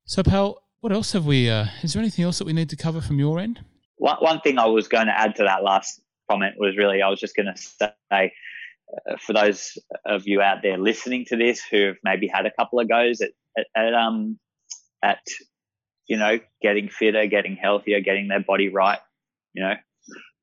So, 0.04 0.22
pal, 0.22 0.62
what 0.80 0.92
else 0.92 1.12
have 1.12 1.26
we? 1.26 1.50
Uh, 1.50 1.66
is 1.82 1.92
there 1.92 2.00
anything 2.00 2.24
else 2.24 2.38
that 2.38 2.44
we 2.44 2.52
need 2.52 2.70
to 2.70 2.76
cover 2.76 3.00
from 3.00 3.18
your 3.18 3.38
end? 3.38 3.60
One, 3.96 4.16
one 4.20 4.40
thing 4.40 4.58
I 4.58 4.66
was 4.66 4.88
going 4.88 5.06
to 5.06 5.18
add 5.18 5.36
to 5.36 5.44
that 5.44 5.62
last 5.62 6.00
comment 6.30 6.54
was 6.58 6.76
really 6.76 7.02
I 7.02 7.08
was 7.08 7.20
just 7.20 7.34
going 7.34 7.52
to 7.52 7.60
say 7.60 7.92
uh, 8.12 9.16
for 9.18 9.32
those 9.32 9.76
of 10.06 10.26
you 10.26 10.40
out 10.40 10.58
there 10.62 10.78
listening 10.78 11.24
to 11.26 11.36
this 11.36 11.62
who 11.70 11.86
have 11.86 11.96
maybe 12.04 12.28
had 12.28 12.46
a 12.46 12.50
couple 12.52 12.78
of 12.80 12.88
goes 12.88 13.20
at, 13.20 13.30
at, 13.58 13.66
at 13.74 13.94
um 13.94 14.38
at 15.02 15.20
you 16.10 16.16
know 16.16 16.40
getting 16.60 16.88
fitter, 16.88 17.24
getting 17.26 17.56
healthier, 17.56 18.00
getting 18.00 18.26
their 18.26 18.40
body 18.40 18.68
right, 18.68 18.98
you 19.54 19.62
know, 19.62 19.74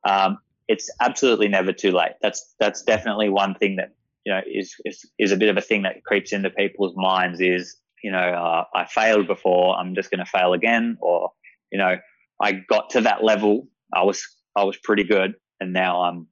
um, 0.06 0.38
it's 0.70 0.90
absolutely 1.02 1.50
never 1.50 1.74
too 1.74 1.92
late. 1.92 2.14
That's 2.22 2.56
that's 2.58 2.82
definitely 2.84 3.30
one 3.30 3.54
thing 3.54 3.76
that 3.76 3.94
you 4.26 4.34
know 4.34 4.42
is 4.50 4.74
is, 4.86 5.06
is 5.20 5.32
a 5.34 5.38
bit 5.38 5.50
of 5.50 5.58
a 5.58 5.62
thing 5.62 5.84
that 5.84 6.04
creeps 6.06 6.32
into 6.32 6.50
people's 6.50 6.96
minds. 6.96 7.42
Is 7.42 7.76
you 8.02 8.12
know 8.12 8.18
uh, 8.18 8.64
I 8.74 8.86
failed 8.86 9.28
before, 9.28 9.76
I'm 9.76 9.94
just 9.94 10.10
going 10.10 10.24
to 10.24 10.26
fail 10.26 10.54
again, 10.54 10.98
or 11.02 11.32
you 11.70 11.78
know 11.78 11.98
I 12.42 12.54
got 12.54 12.92
to 12.92 13.02
that 13.02 13.24
level, 13.24 13.68
I 13.94 14.04
was 14.04 14.26
I 14.56 14.64
was 14.64 14.78
pretty 14.78 15.04
good, 15.04 15.36
and 15.60 15.74
now 15.74 16.02
I'm 16.04 16.28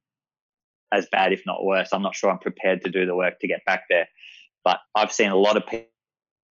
as 0.92 1.06
bad, 1.12 1.34
if 1.34 1.42
not 1.44 1.62
worse. 1.62 1.90
I'm 1.92 2.02
not 2.02 2.14
sure 2.14 2.30
I'm 2.30 2.38
prepared 2.38 2.84
to 2.84 2.90
do 2.90 3.04
the 3.04 3.14
work 3.14 3.38
to 3.40 3.48
get 3.48 3.64
back 3.66 3.82
there. 3.90 4.08
But 4.64 4.78
I've 4.94 5.12
seen 5.12 5.30
a 5.30 5.36
lot 5.36 5.58
of 5.58 5.64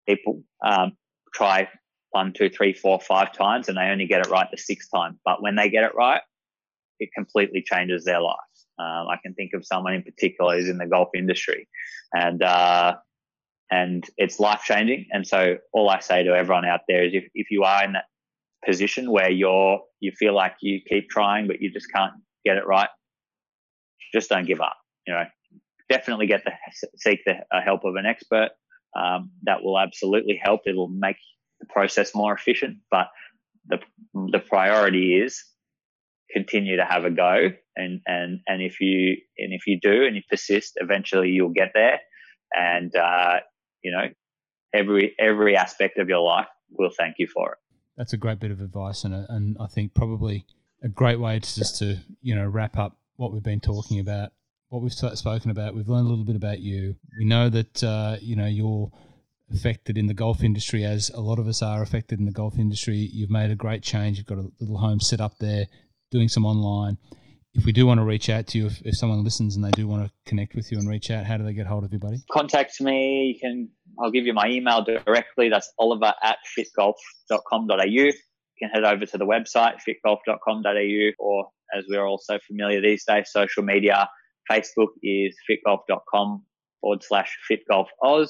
people 0.06 0.44
um, 0.64 0.92
try 1.34 1.68
one, 2.10 2.32
two, 2.32 2.48
three, 2.48 2.72
four, 2.72 3.00
five 3.00 3.32
times, 3.32 3.68
and 3.68 3.76
they 3.76 3.82
only 3.82 4.06
get 4.06 4.26
it 4.26 4.30
right 4.30 4.48
the 4.50 4.56
sixth 4.56 4.90
time. 4.94 5.18
But 5.24 5.42
when 5.42 5.56
they 5.56 5.68
get 5.68 5.84
it 5.84 5.94
right, 5.94 6.22
it 6.98 7.10
completely 7.14 7.62
changes 7.62 8.04
their 8.04 8.20
life. 8.20 8.36
Um, 8.78 9.08
I 9.08 9.16
can 9.22 9.34
think 9.34 9.52
of 9.54 9.66
someone 9.66 9.94
in 9.94 10.02
particular 10.02 10.56
who's 10.56 10.68
in 10.68 10.78
the 10.78 10.86
golf 10.86 11.08
industry, 11.14 11.68
and 12.12 12.42
uh, 12.42 12.94
and 13.70 14.04
it's 14.16 14.38
life 14.38 14.62
changing. 14.64 15.06
And 15.10 15.26
so 15.26 15.56
all 15.72 15.90
I 15.90 16.00
say 16.00 16.22
to 16.22 16.30
everyone 16.30 16.64
out 16.64 16.80
there 16.88 17.04
is, 17.04 17.12
if 17.14 17.24
if 17.34 17.50
you 17.50 17.64
are 17.64 17.84
in 17.84 17.92
that 17.92 18.04
position 18.64 19.10
where 19.10 19.30
you're 19.30 19.80
you 20.00 20.12
feel 20.12 20.34
like 20.34 20.56
you 20.60 20.80
keep 20.88 21.08
trying 21.10 21.46
but 21.46 21.60
you 21.60 21.70
just 21.70 21.92
can't 21.92 22.12
get 22.44 22.56
it 22.56 22.66
right, 22.66 22.88
just 24.12 24.30
don't 24.30 24.46
give 24.46 24.60
up. 24.60 24.76
You 25.06 25.14
know, 25.14 25.24
definitely 25.90 26.26
get 26.26 26.44
the 26.44 26.52
seek 26.96 27.20
the 27.26 27.34
help 27.64 27.84
of 27.84 27.96
an 27.96 28.06
expert. 28.06 28.50
Um, 28.96 29.30
that 29.42 29.62
will 29.62 29.78
absolutely 29.78 30.40
help. 30.42 30.62
It'll 30.66 30.88
make 30.88 31.16
the 31.60 31.66
process 31.66 32.14
more 32.14 32.34
efficient, 32.34 32.78
but 32.90 33.08
the 33.66 33.78
the 34.32 34.38
priority 34.38 35.14
is 35.14 35.44
continue 36.32 36.76
to 36.76 36.84
have 36.84 37.04
a 37.04 37.10
go. 37.10 37.50
And 37.76 38.00
and 38.06 38.40
and 38.46 38.62
if 38.62 38.80
you 38.80 39.16
and 39.38 39.52
if 39.52 39.66
you 39.66 39.78
do 39.80 40.04
and 40.04 40.16
you 40.16 40.22
persist 40.28 40.74
eventually 40.76 41.30
you'll 41.30 41.50
get 41.50 41.72
there. 41.74 42.00
And 42.52 42.94
uh, 42.94 43.40
you 43.82 43.92
know 43.92 44.08
every 44.74 45.14
every 45.18 45.56
aspect 45.56 45.98
of 45.98 46.08
your 46.08 46.20
life 46.20 46.48
will 46.70 46.90
thank 46.96 47.16
you 47.18 47.26
for 47.26 47.52
it. 47.52 47.58
That's 47.96 48.12
a 48.12 48.16
great 48.16 48.38
bit 48.38 48.50
of 48.50 48.60
advice 48.60 49.02
and, 49.02 49.12
a, 49.12 49.26
and 49.28 49.56
i 49.60 49.66
think 49.66 49.92
probably 49.92 50.46
a 50.84 50.88
great 50.88 51.18
way 51.18 51.40
to 51.40 51.54
just 51.54 51.78
to 51.78 51.98
you 52.22 52.32
know 52.32 52.46
wrap 52.46 52.78
up 52.78 52.96
what 53.16 53.32
we've 53.32 53.42
been 53.42 53.58
talking 53.58 53.98
about 53.98 54.30
what 54.68 54.82
we've 54.82 54.92
spoken 54.92 55.50
about. 55.50 55.74
We've 55.74 55.88
learned 55.88 56.06
a 56.06 56.10
little 56.10 56.24
bit 56.24 56.36
about 56.36 56.60
you. 56.60 56.94
We 57.18 57.24
know 57.24 57.48
that 57.48 57.82
uh, 57.82 58.16
you 58.20 58.36
know 58.36 58.46
you're 58.46 58.90
affected 59.52 59.96
in 59.96 60.06
the 60.06 60.14
golf 60.14 60.42
industry 60.42 60.84
as 60.84 61.10
a 61.10 61.20
lot 61.20 61.38
of 61.38 61.46
us 61.46 61.62
are 61.62 61.82
affected 61.82 62.18
in 62.18 62.26
the 62.26 62.32
golf 62.32 62.58
industry 62.58 62.96
you've 63.12 63.30
made 63.30 63.50
a 63.50 63.54
great 63.54 63.82
change 63.82 64.18
you've 64.18 64.26
got 64.26 64.38
a 64.38 64.50
little 64.60 64.78
home 64.78 65.00
set 65.00 65.20
up 65.20 65.38
there 65.38 65.66
doing 66.10 66.28
some 66.28 66.44
online. 66.44 66.98
If 67.54 67.64
we 67.64 67.72
do 67.72 67.86
want 67.86 67.98
to 67.98 68.04
reach 68.04 68.28
out 68.28 68.46
to 68.48 68.58
you, 68.58 68.66
if, 68.66 68.80
if 68.82 68.96
someone 68.96 69.24
listens 69.24 69.56
and 69.56 69.64
they 69.64 69.70
do 69.70 69.88
want 69.88 70.06
to 70.06 70.12
connect 70.26 70.54
with 70.54 70.70
you 70.70 70.78
and 70.78 70.88
reach 70.88 71.10
out, 71.10 71.24
how 71.24 71.36
do 71.36 71.44
they 71.44 71.54
get 71.54 71.66
hold 71.66 71.84
of 71.84 71.92
you, 71.92 71.98
buddy? 71.98 72.18
Contact 72.30 72.80
me. 72.80 73.34
You 73.34 73.40
can. 73.40 73.68
I'll 74.00 74.10
give 74.10 74.26
you 74.26 74.34
my 74.34 74.46
email 74.48 74.84
directly. 74.84 75.48
That's 75.48 75.72
oliver 75.78 76.12
at 76.22 76.38
fitgolf.com.au. 76.56 77.84
You 77.84 78.12
can 78.58 78.70
head 78.70 78.84
over 78.84 79.06
to 79.06 79.18
the 79.18 79.26
website 79.26 79.76
fitgolf.com.au, 79.88 81.10
or 81.18 81.48
as 81.76 81.84
we're 81.88 82.06
also 82.06 82.38
familiar 82.46 82.80
these 82.80 83.04
days, 83.04 83.30
social 83.32 83.62
media. 83.62 84.08
Facebook 84.50 84.88
is 85.02 85.34
fitgolf.com 85.50 86.44
forward 86.80 87.02
slash 87.02 87.36
fitgolfaus 87.50 88.28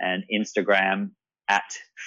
and 0.00 0.24
Instagram 0.32 1.10
at 1.48 1.64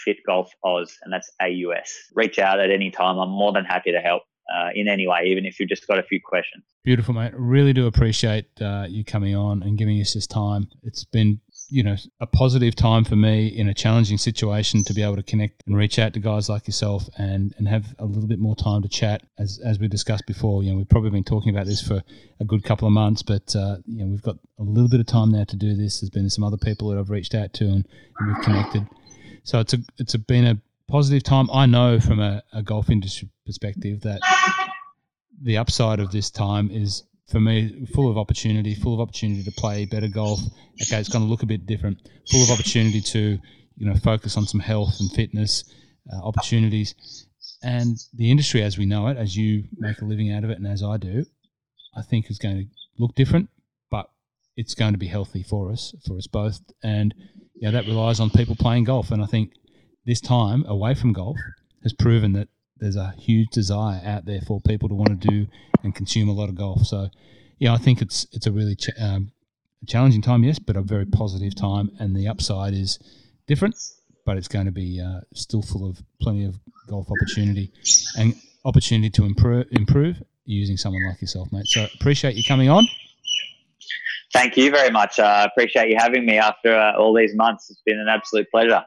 fitgolfaus, 0.08 0.92
and 1.04 1.12
that's 1.12 1.30
AUS. 1.42 1.92
Reach 2.16 2.40
out 2.40 2.60
at 2.60 2.72
any 2.72 2.92
time. 2.92 3.18
I'm 3.20 3.30
more 3.30 3.54
than 3.54 3.66
happy 3.66 3.92
to 3.92 4.00
help 4.00 4.24
uh, 4.54 4.70
in 4.74 4.88
any 4.88 5.08
way, 5.08 5.24
even 5.26 5.46
if 5.46 5.60
you've 5.60 5.70
just 5.70 5.88
got 5.88 6.00
a 6.00 6.04
few 6.04 6.20
questions. 6.24 6.64
Beautiful, 6.84 7.14
mate. 7.14 7.34
Really 7.36 7.74
do 7.74 7.88
appreciate 7.88 8.46
uh, 8.62 8.86
you 8.88 9.04
coming 9.04 9.36
on 9.36 9.62
and 9.64 9.78
giving 9.78 10.00
us 10.02 10.14
this 10.14 10.28
time. 10.28 10.70
It's 10.84 11.04
been 11.04 11.42
you 11.70 11.84
know 11.84 11.95
a 12.20 12.28
positive 12.28 12.76
time 12.76 13.03
for 13.03 13.15
me 13.15 13.47
in 13.47 13.68
a 13.70 13.74
challenging 13.74 14.18
situation 14.18 14.84
to 14.84 14.93
be 14.93 15.03
able 15.03 15.15
to 15.15 15.24
connect 15.24 15.63
and 15.68 15.76
reach 15.76 15.99
out 15.99 16.13
to 16.13 16.20
guys 16.20 16.49
like 16.49 16.68
yourself 16.68 17.09
and 17.18 17.53
and 17.57 17.68
have 17.68 17.93
a 17.99 18.05
little 18.05 18.28
bit 18.28 18.39
more 18.39 18.55
time 18.55 18.82
to 18.82 18.89
chat 18.89 19.24
as 19.38 19.59
as 19.63 19.80
we 19.80 19.88
discussed 19.88 20.26
before. 20.26 20.63
You 20.63 20.72
know 20.72 20.78
we've 20.78 20.89
probably 20.89 21.09
been 21.09 21.24
talking 21.24 21.53
about 21.53 21.65
this 21.65 21.86
for 21.86 22.01
a 22.39 22.45
good 22.45 22.63
couple 22.63 22.88
of 22.88 22.93
months 22.93 23.22
but 23.22 23.55
uh, 23.55 23.78
you 23.86 24.03
know 24.03 24.07
we've 24.07 24.22
got 24.22 24.38
a 24.59 24.63
little 24.63 24.89
bit 24.89 24.99
of 24.99 25.05
time 25.05 25.32
now 25.32 25.43
to 25.43 25.55
do 25.55 25.76
this. 25.76 26.01
There's 26.01 26.09
been 26.09 26.30
some 26.30 26.43
other 26.43 26.57
people 26.57 26.89
that 26.89 26.97
I've 26.97 27.09
reached 27.09 27.36
out 27.36 27.53
to 27.53 27.65
and, 27.65 27.88
and 28.20 28.28
we've 28.28 28.43
connected. 28.43 28.88
So 29.43 29.59
it's 29.59 29.74
a 29.74 29.78
it's 29.97 30.13
a, 30.13 30.20
been 30.20 30.45
a 30.45 30.57
positive 30.88 31.24
time. 31.24 31.49
I 31.51 31.65
know 31.65 31.99
from 31.99 32.20
a, 32.20 32.43
a 32.53 32.61
golf 32.61 32.89
industry 32.89 33.30
perspective 33.45 34.01
that 34.01 34.22
the 35.41 35.57
upside 35.57 35.99
of 35.99 36.11
this 36.11 36.30
time 36.30 36.72
is 36.72 37.03
for 37.30 37.39
me 37.39 37.86
full 37.93 38.09
of 38.09 38.17
opportunity, 38.17 38.73
full 38.73 38.93
of 38.93 38.99
opportunity 38.99 39.43
to 39.43 39.51
play 39.51 39.86
better 39.86 40.07
golf. 40.07 40.39
Okay, 40.82 40.99
it's 40.99 41.09
going 41.09 41.23
to 41.23 41.30
look 41.30 41.43
a 41.43 41.47
bit 41.47 41.65
different. 41.65 41.97
Full 42.32 42.43
of 42.43 42.51
opportunity 42.51 43.01
to 43.01 43.39
you 43.78 43.86
know 43.86 43.95
focus 43.95 44.38
on 44.38 44.45
some 44.45 44.59
health 44.59 44.99
and 44.99 45.11
fitness 45.11 45.63
uh, 46.11 46.25
opportunities, 46.25 47.28
and 47.61 47.97
the 48.13 48.32
industry 48.32 48.63
as 48.63 48.78
we 48.78 48.86
know 48.86 49.07
it, 49.07 49.17
as 49.17 49.36
you 49.36 49.65
make 49.78 50.01
a 50.01 50.05
living 50.05 50.32
out 50.32 50.43
of 50.43 50.49
it, 50.49 50.57
and 50.57 50.67
as 50.67 50.84
I 50.84 50.97
do, 50.97 51.25
I 51.95 52.01
think 52.01 52.30
is 52.30 52.39
going 52.39 52.57
to 52.57 52.65
look 52.97 53.15
different, 53.15 53.49
but 53.91 54.09
it's 54.55 54.75
going 54.75 54.93
to 54.93 54.99
be 54.99 55.07
healthy 55.07 55.43
for 55.43 55.71
us, 55.71 55.93
for 56.05 56.17
us 56.17 56.28
both, 56.28 56.61
and 56.84 57.13
you 57.55 57.63
know, 57.63 57.71
that 57.71 57.88
relies 57.88 58.19
on 58.19 58.30
people 58.30 58.55
playing 58.55 58.86
golf, 58.86 59.11
and 59.11 59.21
I 59.21 59.25
think 59.25 59.53
this 60.05 60.21
time 60.21 60.63
away 60.65 60.93
from 60.93 61.11
golf 61.11 61.38
has 61.84 61.93
proven 61.93 62.34
that 62.34 62.47
there's 62.80 62.95
a 62.95 63.13
huge 63.17 63.49
desire 63.49 64.01
out 64.03 64.25
there 64.25 64.41
for 64.41 64.59
people 64.61 64.89
to 64.89 64.95
want 64.95 65.21
to 65.21 65.28
do 65.28 65.47
and 65.84 65.95
consume 65.95 66.30
a 66.30 66.34
lot 66.34 66.49
of 66.49 66.55
golf. 66.55 66.86
So, 66.86 67.09
yeah, 67.59 67.73
I 67.73 67.78
think 67.78 68.01
it's 68.01 68.25
it's 68.32 68.47
a 68.47 68.51
really 68.51 68.75
ch- 68.75 68.89
um, 68.99 69.32
challenging 69.88 70.21
time, 70.21 70.43
yes, 70.43 70.59
but 70.59 70.75
a 70.75 70.82
very 70.82 71.05
positive 71.05 71.55
time, 71.55 71.91
and 71.99 72.15
the 72.15 72.28
upside 72.28 72.73
is 72.73 72.99
different, 73.47 73.75
but 74.25 74.38
it's 74.38 74.47
going 74.47 74.65
to 74.65 74.71
be 74.71 75.01
uh, 75.01 75.21
still 75.34 75.61
full 75.61 75.89
of 75.89 76.01
plenty 76.21 76.45
of 76.45 76.59
golf 76.88 77.07
opportunity 77.09 77.71
and 78.17 78.36
opportunity 78.65 79.09
to 79.09 79.25
improve 79.25 79.65
improve 79.71 80.21
using 80.45 80.78
someone 80.78 81.05
like 81.07 81.21
yourself, 81.21 81.51
mate. 81.51 81.67
So 81.67 81.88
appreciate 81.95 82.36
you 82.36 82.43
coming 82.43 82.69
on. 82.69 82.88
Thank 84.34 84.57
you 84.57 84.71
very 84.71 84.91
much. 84.91 85.19
I 85.19 85.43
uh, 85.43 85.45
appreciate 85.45 85.89
you 85.89 85.95
having 85.97 86.25
me 86.25 86.38
after 86.38 86.75
uh, 86.75 86.97
all 86.97 87.13
these 87.13 87.34
months. 87.34 87.69
It's 87.69 87.82
been 87.86 87.99
an 87.99 88.07
absolute 88.07 88.49
pleasure 88.51 88.86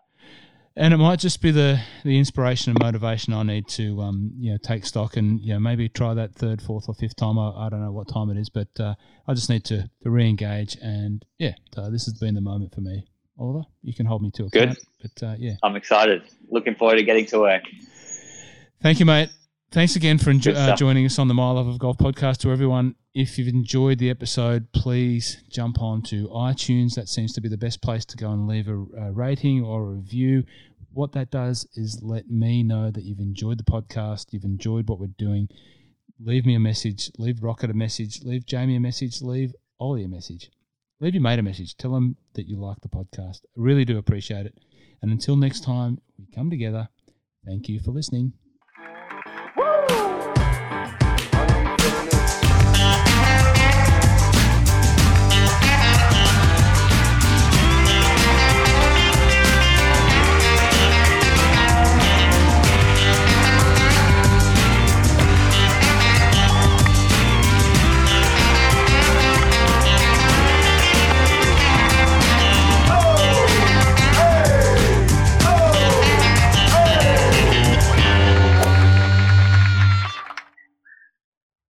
and 0.77 0.95
it 0.95 0.99
might 0.99 1.18
just 1.18 1.43
be 1.43 1.51
the 1.51 1.81
the 2.05 2.18
inspiration 2.18 2.71
and 2.71 2.79
motivation 2.79 3.33
I 3.33 3.43
need 3.43 3.68
to 3.68 4.01
um 4.01 4.33
you 4.39 4.53
know 4.53 4.59
take 4.62 4.87
stock 4.87 5.16
and 5.16 5.41
you 5.41 5.55
know 5.55 5.61
maybe 5.61 5.89
try 5.89 6.14
that 6.14 6.35
third, 6.35 6.62
fourth, 6.62 6.89
or 6.89 6.95
fifth 6.95 7.16
time. 7.16 7.39
I, 7.39 7.51
I 7.51 7.68
don't 7.68 7.83
know 7.83 7.93
what 7.93 8.09
time 8.09 8.31
it 8.31 8.37
is, 8.39 8.49
but 8.49 8.68
uh, 8.79 8.95
I 9.27 9.35
just 9.35 9.51
need 9.51 9.64
to 9.66 9.89
to 10.03 10.11
re-engage. 10.11 10.77
And 10.81 11.25
yeah, 11.39 11.55
uh, 11.77 11.91
this 11.91 12.05
has 12.07 12.14
been 12.14 12.35
the 12.35 12.41
moment 12.41 12.75
for 12.75 12.81
me. 12.81 13.07
Oliver, 13.39 13.64
you 13.83 13.95
can 13.95 14.07
hold 14.07 14.23
me 14.23 14.31
to 14.33 14.45
account. 14.45 14.77
Good, 15.01 15.11
but 15.16 15.27
uh, 15.27 15.35
yeah, 15.39 15.55
I'm 15.62 15.77
excited. 15.77 16.23
Looking 16.51 16.75
forward 16.75 16.97
to 16.97 17.03
getting 17.03 17.27
to 17.27 17.41
work. 17.41 17.62
Thank 18.83 19.01
you, 19.01 19.07
mate. 19.07 19.31
Thanks 19.73 19.95
again 19.97 20.18
for 20.18 20.31
enjo- 20.33 20.55
uh, 20.57 20.77
joining 20.77 21.07
us 21.07 21.18
on 21.18 21.29
the 21.29 21.35
My 21.35 21.51
Love 21.51 21.68
of 21.68 21.79
Golf 21.79 21.97
podcast. 21.97 22.39
To 22.39 22.51
everyone, 22.51 22.97
if 23.15 23.39
you've 23.39 23.49
enjoyed 23.49 23.99
the 23.99 24.11
episode, 24.11 24.71
please 24.73 25.43
jump 25.49 25.81
on 25.81 26.03
to 26.03 26.29
iTunes. 26.29 26.95
That 26.95 27.09
seems 27.09 27.33
to 27.33 27.41
be 27.41 27.49
the 27.49 27.57
best 27.57 27.83
place 27.83 28.05
to 28.07 28.17
go 28.17 28.31
and 28.31 28.47
leave 28.47 28.69
a, 28.69 28.77
a 28.77 29.13
rating 29.13 29.65
or 29.65 29.83
a 29.83 29.95
review. 29.95 30.45
What 30.93 31.13
that 31.13 31.31
does 31.31 31.67
is 31.75 32.03
let 32.03 32.31
me 32.31 32.63
know 32.63 32.91
that 32.91 33.05
you've 33.05 33.21
enjoyed 33.21 33.59
the 33.59 33.65
podcast, 33.65 34.33
you've 34.33 34.45
enjoyed 34.45 34.89
what 34.89 35.01
we're 35.01 35.09
doing. 35.19 35.49
Leave 36.21 36.47
me 36.47 36.55
a 36.55 36.61
message, 36.61 37.11
leave 37.19 37.43
Rocket 37.43 37.71
a 37.71 37.75
message, 37.75 38.23
leave 38.23 38.47
Jamie 38.47 38.77
a 38.77 38.81
message, 38.81 39.23
leave 39.23 39.55
Ollie 39.79 40.05
a 40.05 40.09
message. 40.09 40.51
Leave 41.01 41.15
your 41.15 41.23
mate 41.23 41.39
a 41.39 41.43
message. 41.43 41.77
Tell 41.77 41.93
them 41.93 42.17
that 42.35 42.47
you 42.47 42.59
like 42.59 42.81
the 42.83 42.89
podcast. 42.89 43.41
I 43.45 43.57
really 43.57 43.87
do 43.87 43.97
appreciate 43.97 44.47
it. 44.47 44.59
And 45.01 45.11
until 45.11 45.35
next 45.35 45.65
time 45.65 45.99
we 46.19 46.27
come 46.35 46.51
together, 46.51 46.89
thank 47.47 47.69
you 47.69 47.81
for 47.81 47.91
listening. 47.91 48.35